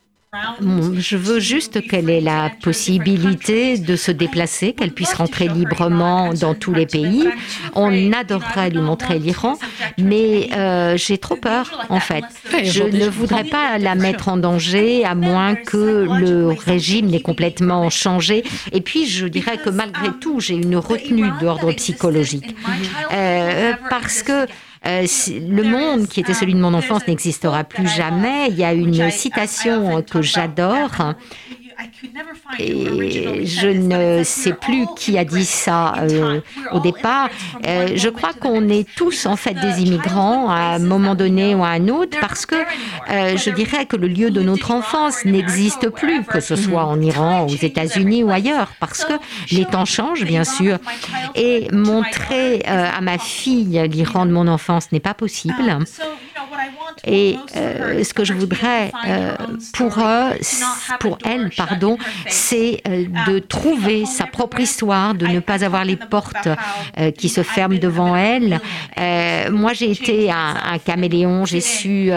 Je 0.98 1.18
veux 1.18 1.40
juste 1.40 1.86
qu'elle 1.86 2.08
ait 2.08 2.22
la 2.22 2.50
possibilité 2.62 3.76
de 3.76 3.96
se 3.96 4.10
déplacer, 4.10 4.72
qu'elle 4.72 4.92
puisse 4.92 5.12
rentrer 5.12 5.46
librement 5.46 6.32
dans 6.32 6.54
tous 6.54 6.72
les 6.72 6.86
pays. 6.86 7.28
On 7.74 8.12
adorerait 8.14 8.70
lui 8.70 8.80
montrer 8.80 9.18
l'Iran, 9.18 9.58
mais 9.98 10.48
euh, 10.56 10.96
j'ai 10.96 11.18
trop 11.18 11.36
peur, 11.36 11.84
en 11.90 12.00
fait. 12.00 12.24
Je 12.64 12.82
ne 12.82 13.10
voudrais 13.10 13.44
pas 13.44 13.76
la 13.76 13.94
mettre 13.94 14.28
en 14.28 14.38
danger, 14.38 15.04
à 15.04 15.14
moins 15.14 15.54
que 15.54 16.06
le 16.18 16.48
régime 16.48 17.08
n'ait 17.08 17.20
complètement 17.20 17.90
changé. 17.90 18.42
Et 18.72 18.80
puis, 18.80 19.06
je 19.06 19.26
dirais 19.26 19.58
que 19.58 19.68
malgré 19.68 20.12
tout, 20.18 20.40
j'ai 20.40 20.54
une 20.54 20.76
retenue 20.76 21.30
d'ordre 21.42 21.72
psychologique. 21.72 22.56
Euh, 23.12 23.74
parce 23.90 24.22
que 24.22 24.46
euh, 24.84 25.06
le 25.28 25.62
monde 25.62 26.08
qui 26.08 26.20
était 26.20 26.34
celui 26.34 26.54
de 26.54 26.60
mon 26.60 26.74
enfance 26.74 27.06
n'existera 27.06 27.64
plus 27.64 27.86
jamais. 27.86 28.48
Il 28.48 28.56
y 28.56 28.64
a 28.64 28.72
une 28.72 29.10
citation 29.10 30.02
que 30.02 30.22
j'adore 30.22 31.14
et 32.58 33.46
je 33.46 33.68
ne 33.68 34.22
sais 34.24 34.52
plus 34.52 34.86
qui 34.96 35.18
a 35.18 35.24
dit 35.24 35.44
ça 35.44 35.94
euh, 35.98 36.40
au 36.72 36.80
départ. 36.80 37.28
Euh, 37.66 37.88
je 37.94 38.08
crois 38.08 38.32
qu'on 38.32 38.68
est 38.68 38.86
tous 38.96 39.26
en 39.26 39.36
fait 39.36 39.54
des 39.54 39.82
immigrants 39.82 40.50
à 40.50 40.74
un 40.74 40.78
moment 40.78 41.14
donné 41.14 41.54
ou 41.54 41.64
à 41.64 41.68
un 41.68 41.88
autre 41.88 42.18
parce 42.20 42.46
que 42.46 42.56
euh, 43.10 43.36
je 43.36 43.50
dirais 43.50 43.86
que 43.86 43.96
le 43.96 44.08
lieu 44.08 44.30
de 44.30 44.42
notre 44.42 44.70
enfance 44.70 45.24
n'existe 45.24 45.88
plus, 45.88 46.24
que 46.24 46.40
ce 46.40 46.56
soit 46.56 46.84
en 46.84 47.00
Iran, 47.00 47.46
aux 47.46 47.56
États-Unis 47.56 48.22
ou 48.24 48.30
ailleurs, 48.30 48.72
parce 48.80 49.04
que 49.04 49.14
les 49.50 49.64
temps 49.64 49.84
changent 49.84 50.24
bien 50.24 50.44
sûr. 50.44 50.78
Et 51.34 51.68
montrer 51.72 52.62
à 52.64 53.00
ma 53.00 53.18
fille 53.18 53.82
l'Iran 53.88 54.26
de 54.26 54.32
mon 54.32 54.48
enfance 54.48 54.92
n'est 54.92 55.00
pas 55.00 55.14
possible. 55.14 55.78
Et 57.04 57.36
euh, 57.56 58.04
ce 58.04 58.14
que 58.14 58.24
je 58.24 58.32
voudrais 58.32 58.92
pour 59.74 59.98
eux, 59.98 60.30
pour 61.00 61.18
elle, 61.24 61.50
pardon, 61.56 61.71
c'est 62.26 62.80
euh, 62.88 63.06
de 63.26 63.38
trouver 63.38 64.04
sa 64.06 64.26
propre 64.26 64.60
histoire, 64.60 65.14
de 65.14 65.26
ne 65.26 65.40
pas 65.40 65.64
avoir 65.64 65.84
les 65.84 65.96
portes 65.96 66.48
euh, 66.98 67.10
qui 67.10 67.28
se 67.28 67.42
ferment 67.42 67.78
devant 67.78 68.16
elle. 68.16 68.60
Euh, 68.98 69.50
moi, 69.50 69.72
j'ai 69.72 69.90
été 69.90 70.30
un, 70.30 70.56
un 70.72 70.78
caméléon, 70.78 71.44
j'ai 71.44 71.60
su 71.60 72.10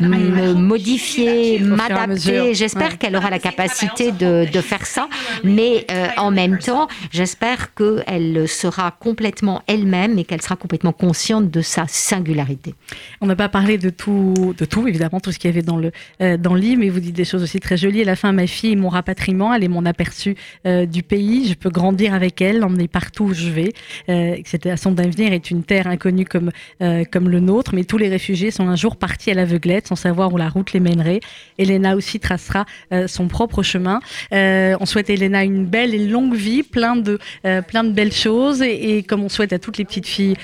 modifier, 0.00 1.56
à 1.58 1.60
mesure. 1.60 1.76
m'adapter. 1.76 2.54
J'espère 2.54 2.90
Ouais. 2.92 2.96
qu'elle 2.98 3.16
aura 3.16 3.30
la 3.30 3.38
capacité 3.38 4.12
de, 4.12 4.46
de 4.50 4.60
faire 4.60 4.84
ça, 4.86 5.08
mais 5.42 5.86
euh, 5.90 6.08
en 6.16 6.30
même 6.30 6.58
temps, 6.58 6.88
j'espère 7.12 7.74
qu'elle 7.74 8.48
sera 8.48 8.90
complètement 8.90 9.62
elle-même 9.66 10.18
et 10.18 10.24
qu'elle 10.24 10.42
sera 10.42 10.56
complètement 10.56 10.92
consciente 10.92 11.50
de 11.50 11.60
sa 11.60 11.86
singularité. 11.88 12.74
On 13.20 13.26
n'a 13.26 13.36
pas 13.36 13.48
parlé 13.48 13.78
de 13.78 13.90
tout, 13.90 14.54
de 14.56 14.64
tout 14.64 14.86
évidemment, 14.88 15.20
tout 15.20 15.32
ce 15.32 15.38
qu'il 15.38 15.50
y 15.50 15.52
avait 15.52 15.62
dans 15.62 15.76
le 15.76 15.92
euh, 16.20 16.36
dans 16.36 16.54
le 16.54 16.60
livre, 16.60 16.80
mais 16.80 16.88
vous 16.88 17.00
dites 17.00 17.14
des 17.16 17.24
choses 17.24 17.42
aussi 17.42 17.60
très 17.60 17.76
jolies. 17.76 18.02
À 18.02 18.04
la 18.04 18.16
fin, 18.16 18.32
ma 18.32 18.46
fille 18.46 18.72
est 18.72 18.76
mon 18.76 18.88
rapatriement, 18.88 19.54
elle 19.54 19.64
est 19.64 19.68
mon 19.68 19.86
aperçu 19.86 20.34
euh, 20.66 20.86
du 20.86 21.02
pays. 21.02 21.48
Je 21.48 21.54
peux 21.54 21.70
grandir 21.70 22.14
avec 22.14 22.40
elle, 22.40 22.58
l'emmener 22.58 22.88
partout 22.88 23.24
où 23.24 23.34
je 23.34 23.48
vais. 23.48 23.72
Euh, 24.08 24.36
que 24.42 24.48
cette 24.48 24.64
façon 24.64 24.92
d'avenir 24.92 25.32
est 25.32 25.50
une 25.50 25.62
terre 25.62 25.86
inconnue 25.86 26.24
comme 26.24 26.50
euh, 26.82 27.04
comme 27.10 27.28
le 27.28 27.40
nôtre, 27.40 27.74
mais 27.74 27.84
tous 27.84 27.98
les 27.98 28.08
réfugiés 28.08 28.50
sont 28.50 28.68
un 28.68 28.76
jour 28.76 28.96
partis 28.96 29.30
à 29.30 29.34
l'aveuglette 29.34 29.83
sans 29.86 29.96
savoir 29.96 30.32
où 30.32 30.36
la 30.36 30.48
route 30.48 30.72
les 30.72 30.80
mènerait. 30.80 31.20
Elena 31.58 31.96
aussi 31.96 32.20
tracera 32.20 32.64
euh, 32.92 33.06
son 33.06 33.28
propre 33.28 33.62
chemin. 33.62 34.00
Euh, 34.32 34.76
on 34.80 34.86
souhaite 34.86 35.10
à 35.10 35.12
Elena 35.14 35.44
une 35.44 35.66
belle 35.66 35.94
et 35.94 36.06
longue 36.06 36.34
vie, 36.34 36.62
plein 36.62 36.96
de 36.96 37.18
euh, 37.46 37.62
plein 37.62 37.84
de 37.84 37.90
belles 37.90 38.12
choses, 38.12 38.62
et, 38.62 39.02
comme 39.02 39.22
on 39.22 39.28
souhaite 39.28 39.52
à 39.52 39.58
toutes 39.58 39.78
les 39.78 39.84
petites 39.84 40.06
filles 40.06 40.36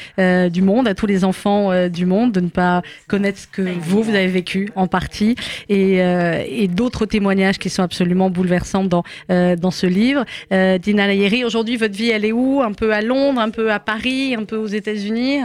du 0.51 0.63
monde, 0.63 0.89
à 0.89 0.95
tous 0.95 1.07
les 1.07 1.25
enfants 1.25 1.89
du 1.89 2.07
monde, 2.07 2.33
de 2.33 2.41
ne 2.41 2.49
pas 2.49 2.83
connaître 3.09 3.39
ce 3.39 3.47
que 3.47 3.63
vous, 3.63 4.03
vous 4.03 4.15
avez 4.15 4.27
vécu 4.27 4.71
en 4.75 4.87
partie, 4.87 5.35
et, 5.69 6.69
d'autres 6.69 7.07
témoignages 7.07 7.59
qui 7.59 7.71
sont 7.71 7.83
absolument 7.83 8.31
bouleversants 8.31 8.85
dans, 8.85 9.05
dans 9.29 9.71
ce 9.71 9.87
livre. 9.87 10.25
Dina 10.51 11.07
Layeri, 11.07 11.45
aujourd'hui, 11.45 11.77
votre 11.77 11.95
vie, 11.95 12.11
elle 12.11 12.25
est 12.25 12.33
où? 12.33 12.63
Un 12.63 12.73
peu 12.73 12.93
à 12.93 13.03
Londres, 13.03 13.41
un 13.41 13.51
peu 13.51 13.73
à 13.73 13.81
Paris, 13.81 14.35
un 14.35 14.45
peu 14.45 14.57
aux 14.57 14.67
États-Unis? 14.67 15.41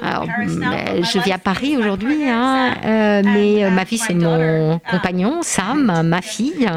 Alors, 0.00 0.26
je 0.26 1.18
vis 1.18 1.32
à 1.32 1.38
Paris 1.38 1.76
aujourd'hui, 1.76 2.28
hein, 2.28 2.74
euh, 2.84 3.22
mais 3.24 3.64
euh, 3.64 3.70
ma 3.70 3.84
vie 3.84 3.98
c'est 3.98 4.14
mon 4.14 4.78
compagnon 4.90 5.42
Sam, 5.42 6.02
ma 6.04 6.22
fille, 6.22 6.68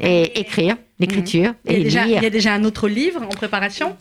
et 0.00 0.40
écrire, 0.40 0.76
l'écriture 0.98 1.54
il 1.64 1.72
y, 1.72 1.74
a 1.74 1.78
et 1.78 1.84
déjà, 1.84 2.02
il 2.04 2.08
lire. 2.08 2.22
y 2.22 2.26
a 2.26 2.30
déjà 2.30 2.54
un 2.54 2.64
autre 2.64 2.88
livre 2.88 3.22
en 3.22 3.28
préparation 3.28 3.96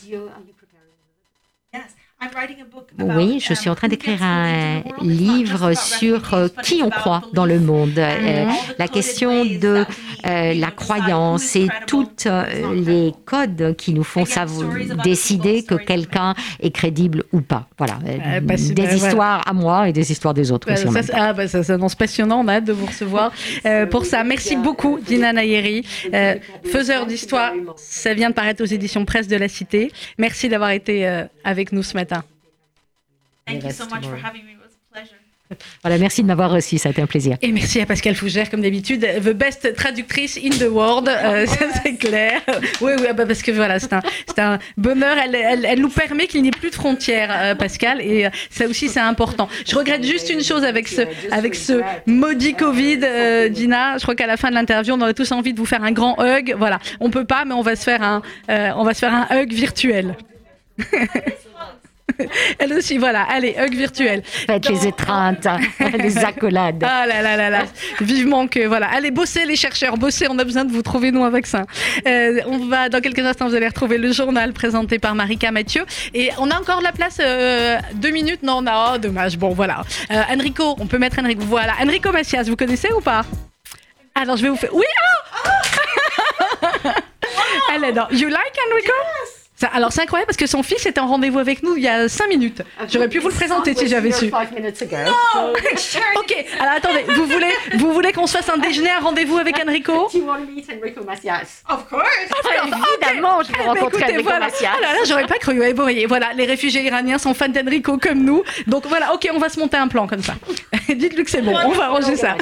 Oui, 2.99 3.39
je 3.39 3.53
suis 3.53 3.69
en 3.69 3.75
train 3.75 3.87
d'écrire 3.89 4.23
un 4.23 4.81
livre 5.03 5.73
sur 5.77 6.33
euh, 6.33 6.47
qui 6.63 6.81
on 6.83 6.89
croit 6.89 7.21
dans 7.33 7.45
le 7.45 7.59
monde, 7.59 7.97
euh, 7.99 8.45
la 8.79 8.87
question 8.87 9.45
de 9.45 9.85
euh, 10.25 10.53
la 10.55 10.71
croyance 10.71 11.55
et 11.55 11.67
toutes 11.85 12.27
les 12.73 13.13
codes 13.25 13.75
qui 13.77 13.93
nous 13.93 14.03
font 14.03 14.25
savoir, 14.25 14.67
décider 15.03 15.61
que 15.61 15.75
quelqu'un 15.75 16.33
est 16.59 16.71
crédible 16.71 17.23
ou 17.33 17.41
pas. 17.41 17.67
Voilà, 17.77 17.99
Euh, 18.07 18.39
bah, 18.41 18.55
des 18.55 18.73
bah, 18.73 18.93
histoires 18.93 19.43
à 19.47 19.53
moi 19.53 19.87
et 19.87 19.93
des 19.93 20.11
histoires 20.11 20.33
des 20.33 20.51
autres 20.51 20.67
Bah, 20.67 20.73
aussi. 20.73 20.91
ça, 21.07 21.13
ah, 21.13 21.33
bah, 21.33 21.47
ça 21.47 21.61
s'annonce 21.63 21.93
passionnant, 21.93 22.39
on 22.43 22.47
a 22.47 22.53
hâte 22.55 22.65
de 22.65 22.73
vous 22.73 22.87
recevoir 22.87 23.31
pour 23.91 24.05
ça. 24.05 24.23
Merci 24.23 24.55
beaucoup, 24.55 24.99
Dina 24.99 25.33
Nayeri, 25.33 25.85
faiseur 26.65 27.05
d'histoire. 27.05 27.53
Ça 27.75 28.15
vient 28.15 28.29
de 28.29 28.35
paraître 28.35 28.63
aux 28.63 28.67
éditions 28.67 29.05
Presse 29.05 29.27
de 29.27 29.35
la 29.35 29.47
Cité. 29.49 29.91
Merci 30.17 30.49
d'avoir 30.49 30.71
été 30.71 31.05
avec 31.43 31.71
nous 31.71 31.83
ce 31.83 31.93
matin. 31.93 32.06
Thank 33.47 33.63
you 33.63 33.71
so 33.71 33.85
much 33.85 34.05
for 34.05 34.17
having 34.17 34.45
me. 34.45 34.53
It 34.53 34.59
was 34.59 34.73
a 34.75 34.93
pleasure. 34.93 35.17
Voilà, 35.83 35.97
merci 35.97 36.21
de 36.21 36.27
m'avoir 36.27 36.51
reçu, 36.51 36.77
ça 36.77 36.89
a 36.89 36.91
été 36.91 37.01
un 37.01 37.05
plaisir. 37.07 37.37
Et 37.41 37.51
merci 37.51 37.79
à 37.79 37.85
Pascal 37.85 38.15
Fougère, 38.15 38.49
comme 38.49 38.61
d'habitude, 38.61 39.07
the 39.23 39.29
best 39.33 39.73
traductrice 39.75 40.37
in 40.37 40.49
the 40.49 40.69
world, 40.69 41.07
euh, 41.07 41.45
ça 41.45 41.65
c'est 41.81 41.95
clair. 41.95 42.41
Oui, 42.81 42.91
oui, 42.97 43.05
ah 43.09 43.13
bah, 43.13 43.25
parce 43.25 43.41
que 43.41 43.51
voilà, 43.51 43.79
c'est 43.79 43.93
un, 43.93 44.01
c'est 44.27 44.39
un 44.39 44.59
bonheur. 44.75 45.15
Elle, 45.17 45.35
elle, 45.35 45.65
elle 45.65 45.79
nous 45.79 45.89
permet 45.89 46.27
qu'il 46.27 46.41
n'y 46.41 46.49
ait 46.49 46.51
plus 46.51 46.69
de 46.69 46.75
frontières, 46.75 47.29
euh, 47.31 47.55
Pascal, 47.55 48.01
et 48.01 48.25
euh, 48.25 48.29
ça 48.49 48.67
aussi 48.67 48.89
c'est 48.89 48.99
important. 48.99 49.47
Je 49.65 49.75
regrette 49.75 50.03
juste 50.03 50.29
une 50.29 50.43
chose 50.43 50.63
avec 50.63 50.87
ce, 50.87 51.01
avec 51.31 51.55
ce 51.55 51.81
maudit 52.05 52.53
Covid, 52.53 52.99
euh, 53.03 53.49
Dina. 53.49 53.97
Je 53.97 54.03
crois 54.03 54.15
qu'à 54.15 54.27
la 54.27 54.37
fin 54.37 54.49
de 54.49 54.55
l'interview, 54.55 54.95
on 54.95 55.01
aurait 55.01 55.13
tous 55.13 55.31
envie 55.31 55.53
de 55.53 55.59
vous 55.59 55.65
faire 55.65 55.83
un 55.83 55.91
grand 55.91 56.17
hug. 56.21 56.55
Voilà, 56.57 56.79
on 56.99 57.09
peut 57.09 57.25
pas, 57.25 57.45
mais 57.45 57.53
on 57.53 57.61
va 57.61 57.75
se 57.75 57.83
faire 57.83 58.03
un, 58.03 58.21
euh, 58.49 58.71
on 58.75 58.83
va 58.83 58.93
se 58.93 58.99
faire 58.99 59.13
un 59.13 59.27
hug 59.31 59.53
virtuel. 59.53 60.17
Elle 62.59 62.73
aussi, 62.73 62.97
voilà. 62.97 63.23
Allez, 63.23 63.55
hug 63.59 63.73
virtuel. 63.73 64.23
Faites 64.23 64.69
les 64.69 64.87
étreintes, 64.87 65.45
hein, 65.45 65.59
les 65.97 66.17
accolades. 66.17 66.83
Ah 66.83 67.05
là 67.05 67.21
là 67.21 67.35
là 67.35 67.49
là, 67.49 67.65
vivement 68.01 68.47
que 68.47 68.65
voilà. 68.65 68.87
Allez 68.87 69.11
bosser 69.11 69.45
les 69.45 69.55
chercheurs, 69.55 69.97
bosser. 69.97 70.27
On 70.29 70.39
a 70.39 70.43
besoin 70.43 70.65
de 70.65 70.71
vous 70.71 70.81
trouver 70.81 71.11
nous 71.11 71.23
un 71.23 71.29
vaccin. 71.29 71.65
Euh, 72.07 72.41
on 72.45 72.59
va 72.67 72.89
dans 72.89 73.01
quelques 73.01 73.19
instants, 73.19 73.47
vous 73.47 73.55
allez 73.55 73.67
retrouver 73.67 73.97
le 73.97 74.11
journal 74.11 74.53
présenté 74.53 74.99
par 74.99 75.15
Marika 75.15 75.51
Mathieu 75.51 75.85
et 76.13 76.29
on 76.39 76.49
a 76.49 76.59
encore 76.59 76.79
de 76.79 76.83
la 76.83 76.91
place. 76.91 77.17
euh, 77.19 77.77
deux 77.95 78.11
minutes, 78.11 78.43
non, 78.43 78.61
non, 78.61 78.93
oh, 78.93 78.97
dommage. 78.97 79.37
Bon 79.37 79.49
voilà. 79.49 79.81
Euh, 80.11 80.21
Enrico, 80.33 80.75
on 80.79 80.87
peut 80.87 80.97
mettre 80.97 81.19
Enrico. 81.19 81.43
Voilà, 81.45 81.73
Enrico 81.81 82.11
Macias, 82.11 82.43
vous 82.43 82.55
connaissez 82.55 82.91
ou 82.93 83.01
pas? 83.01 83.25
Alors 84.15 84.37
je 84.37 84.43
vais 84.43 84.49
vous 84.49 84.55
faire. 84.55 84.73
Oui. 84.73 84.85
ah 86.85 86.95
Elle 87.75 87.83
est 87.83 87.91
dans. 87.93 88.07
You 88.09 88.29
like 88.29 88.53
Enrico? 88.71 88.93
Ça- 89.59 89.67
alors 89.73 89.91
c'est 89.91 90.01
incroyable 90.03 90.27
parce 90.27 90.37
que 90.37 90.45
son 90.45 90.61
fils 90.61 90.85
était 90.85 90.99
en 90.99 91.07
rendez-vous 91.07 91.39
avec 91.39 91.63
nous 91.63 91.75
il 91.75 91.81
y 91.83 91.87
a 91.87 92.07
cinq 92.07 92.27
minutes. 92.29 92.61
J'aurais 92.91 93.09
pu 93.09 93.17
vous 93.17 93.29
le 93.29 93.33
présenter 93.33 93.73
si 93.73 93.87
j'avais 93.87 94.11
su. 94.11 94.29
Ok, 96.17 96.45
alors 96.59 96.73
attendez, 96.77 97.03
vous 97.15 97.25
voulez, 97.25 97.51
vous 97.77 97.91
voulez 97.93 98.11
qu'on 98.13 98.27
se 98.27 98.37
fasse 98.37 98.49
un 98.49 98.57
déjeuner, 98.59 98.91
un 98.91 98.99
rendez-vous 98.99 99.37
avec 99.37 99.57
Enrico? 99.59 100.07
Of 101.69 101.87
course. 101.89 102.03
Évidemment, 103.07 103.41
je 103.41 103.47
veux 103.47 103.53
Eh 103.55 103.63
ben, 103.63 103.67
rencontrer 103.69 103.97
écoutez, 103.99 104.13
Enrico 104.13 104.23
voilà. 104.29 104.39
Macias. 104.45 104.69
Ah 104.77 104.81
là 104.81 104.93
là, 104.93 104.99
j'aurais 105.07 105.25
pas 105.25 105.37
cru. 105.39 105.59
Ouais, 105.59 105.73
bon, 105.73 105.83
voyez, 105.83 106.05
voilà, 106.05 106.33
les 106.33 106.45
réfugiés 106.45 106.83
iraniens 106.83 107.17
sont 107.17 107.33
fans 107.33 107.49
d'Enrico 107.49 107.97
comme 107.97 108.23
nous. 108.23 108.43
Donc 108.67 108.85
voilà, 108.85 109.13
ok, 109.13 109.27
on 109.33 109.39
va 109.39 109.49
se 109.49 109.59
monter 109.59 109.77
un 109.77 109.87
plan 109.87 110.05
comme 110.07 110.21
ça. 110.21 110.35
Dites-lui 110.87 111.23
que 111.23 111.31
c'est 111.31 111.41
bon, 111.41 111.55
on 111.65 111.71
va 111.71 111.85
arranger 111.85 112.15
ça. 112.15 112.35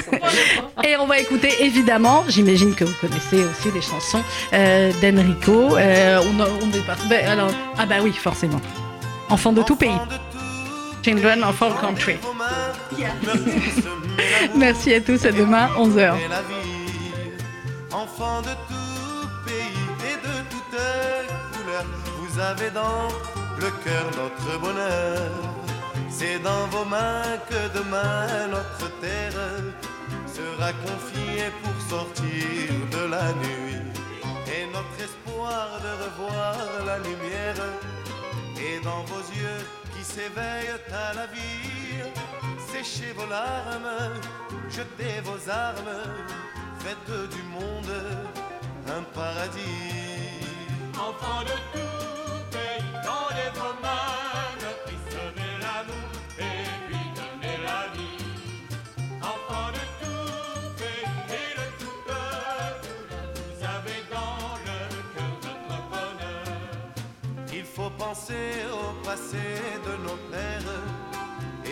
Et 0.83 0.95
on 0.97 1.05
va 1.05 1.19
écouter 1.19 1.49
évidemment, 1.61 2.23
j'imagine 2.27 2.75
que 2.75 2.83
vous 2.83 2.93
connaissez 2.99 3.37
aussi 3.37 3.71
les 3.73 3.81
chansons 3.81 4.21
euh, 4.53 4.91
d'Enrico. 5.01 5.77
Euh, 5.77 6.19
on, 6.21 6.41
on 6.41 6.71
est 6.77 6.85
pas. 6.85 6.95
Ben, 7.09 7.27
alors, 7.27 7.51
ah 7.77 7.85
bah 7.85 7.95
oui, 8.01 8.13
forcément. 8.13 8.61
Enfant 9.29 9.51
de 9.51 9.63
tout 9.63 9.75
pays. 9.75 9.97
Children 11.03 11.43
of 11.43 11.61
all 11.61 11.73
country. 11.79 12.17
Merci 14.55 14.93
à 14.93 15.01
tous, 15.01 15.25
à 15.25 15.31
demain, 15.31 15.67
11h. 15.77 16.17
Et 16.17 16.27
la 16.27 16.41
vie 16.41 16.65
enfants 17.95 18.41
de 18.41 18.53
tout 18.69 19.27
pays 19.45 19.85
et 20.09 20.17
de 20.27 20.35
toutes 20.51 20.79
couleurs, 21.53 21.85
vous 22.19 22.39
avez 22.39 22.69
dans 22.71 23.07
le 23.59 23.69
cœur 23.83 24.05
notre 24.21 24.59
bonheur. 24.59 25.31
C'est 26.09 26.39
dans 26.39 26.67
vos 26.71 26.85
mains 26.85 27.37
que 27.49 27.77
demain 27.77 28.47
notre 28.49 28.87
terre 28.99 29.31
sera 30.27 30.71
confiée 30.73 31.49
pour 31.61 31.77
sortir 31.89 32.69
de 32.91 33.09
la 33.09 33.31
nuit. 33.33 33.84
Et 34.57 34.65
notre 34.67 34.99
espoir 35.03 35.67
de 35.85 35.91
revoir 36.05 36.55
la 36.85 36.97
lumière 36.99 37.61
est 38.57 38.79
dans 38.83 39.03
vos 39.03 39.25
yeux 39.41 39.63
qui 39.93 40.03
s'éveillent 40.03 40.79
à 40.91 41.13
la 41.13 41.25
vie. 41.27 41.99
Séchez 42.71 43.11
vos 43.17 43.25
larmes, 43.25 44.13
jetez 44.69 45.19
vos 45.23 45.49
armes, 45.49 45.97
faites 46.79 47.29
du 47.35 47.43
monde 47.55 47.95
un 48.87 49.03
paradis. 49.13 50.39
Enfants 50.93 51.43
de 51.51 51.55
tout 51.73 52.39
pays, 52.51 52.91
tendez 53.03 53.49
vos 53.59 53.75
mains, 53.83 54.14
penser 68.05 68.51
au 68.71 68.87
passé 69.03 69.45
de 69.87 69.93
nos 70.05 70.19
pères 70.31 70.73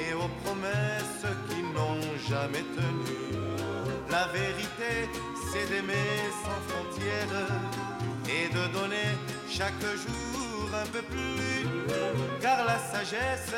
et 0.01 0.13
aux 0.13 0.31
promesses 0.43 1.27
qui 1.47 1.61
n'ont 1.75 2.07
jamais 2.29 2.65
tenu. 2.77 3.17
La 4.09 4.25
vérité, 4.39 4.93
c'est 5.47 5.67
d'aimer 5.69 6.13
sans 6.43 6.59
frontières 6.69 7.41
et 8.37 8.45
de 8.57 8.63
donner 8.77 9.09
chaque 9.57 9.85
jour 10.03 10.69
un 10.83 10.87
peu 10.93 11.03
plus. 11.13 11.67
Car 12.41 12.65
la 12.65 12.79
sagesse 12.91 13.53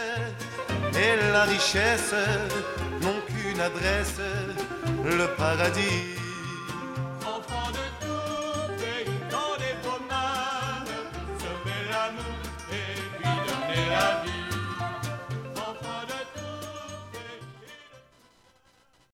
et 1.03 1.31
la 1.31 1.43
richesse 1.43 2.13
n'ont 3.01 3.21
qu'une 3.27 3.61
adresse, 3.61 4.19
le 5.05 5.27
paradis. 5.37 6.14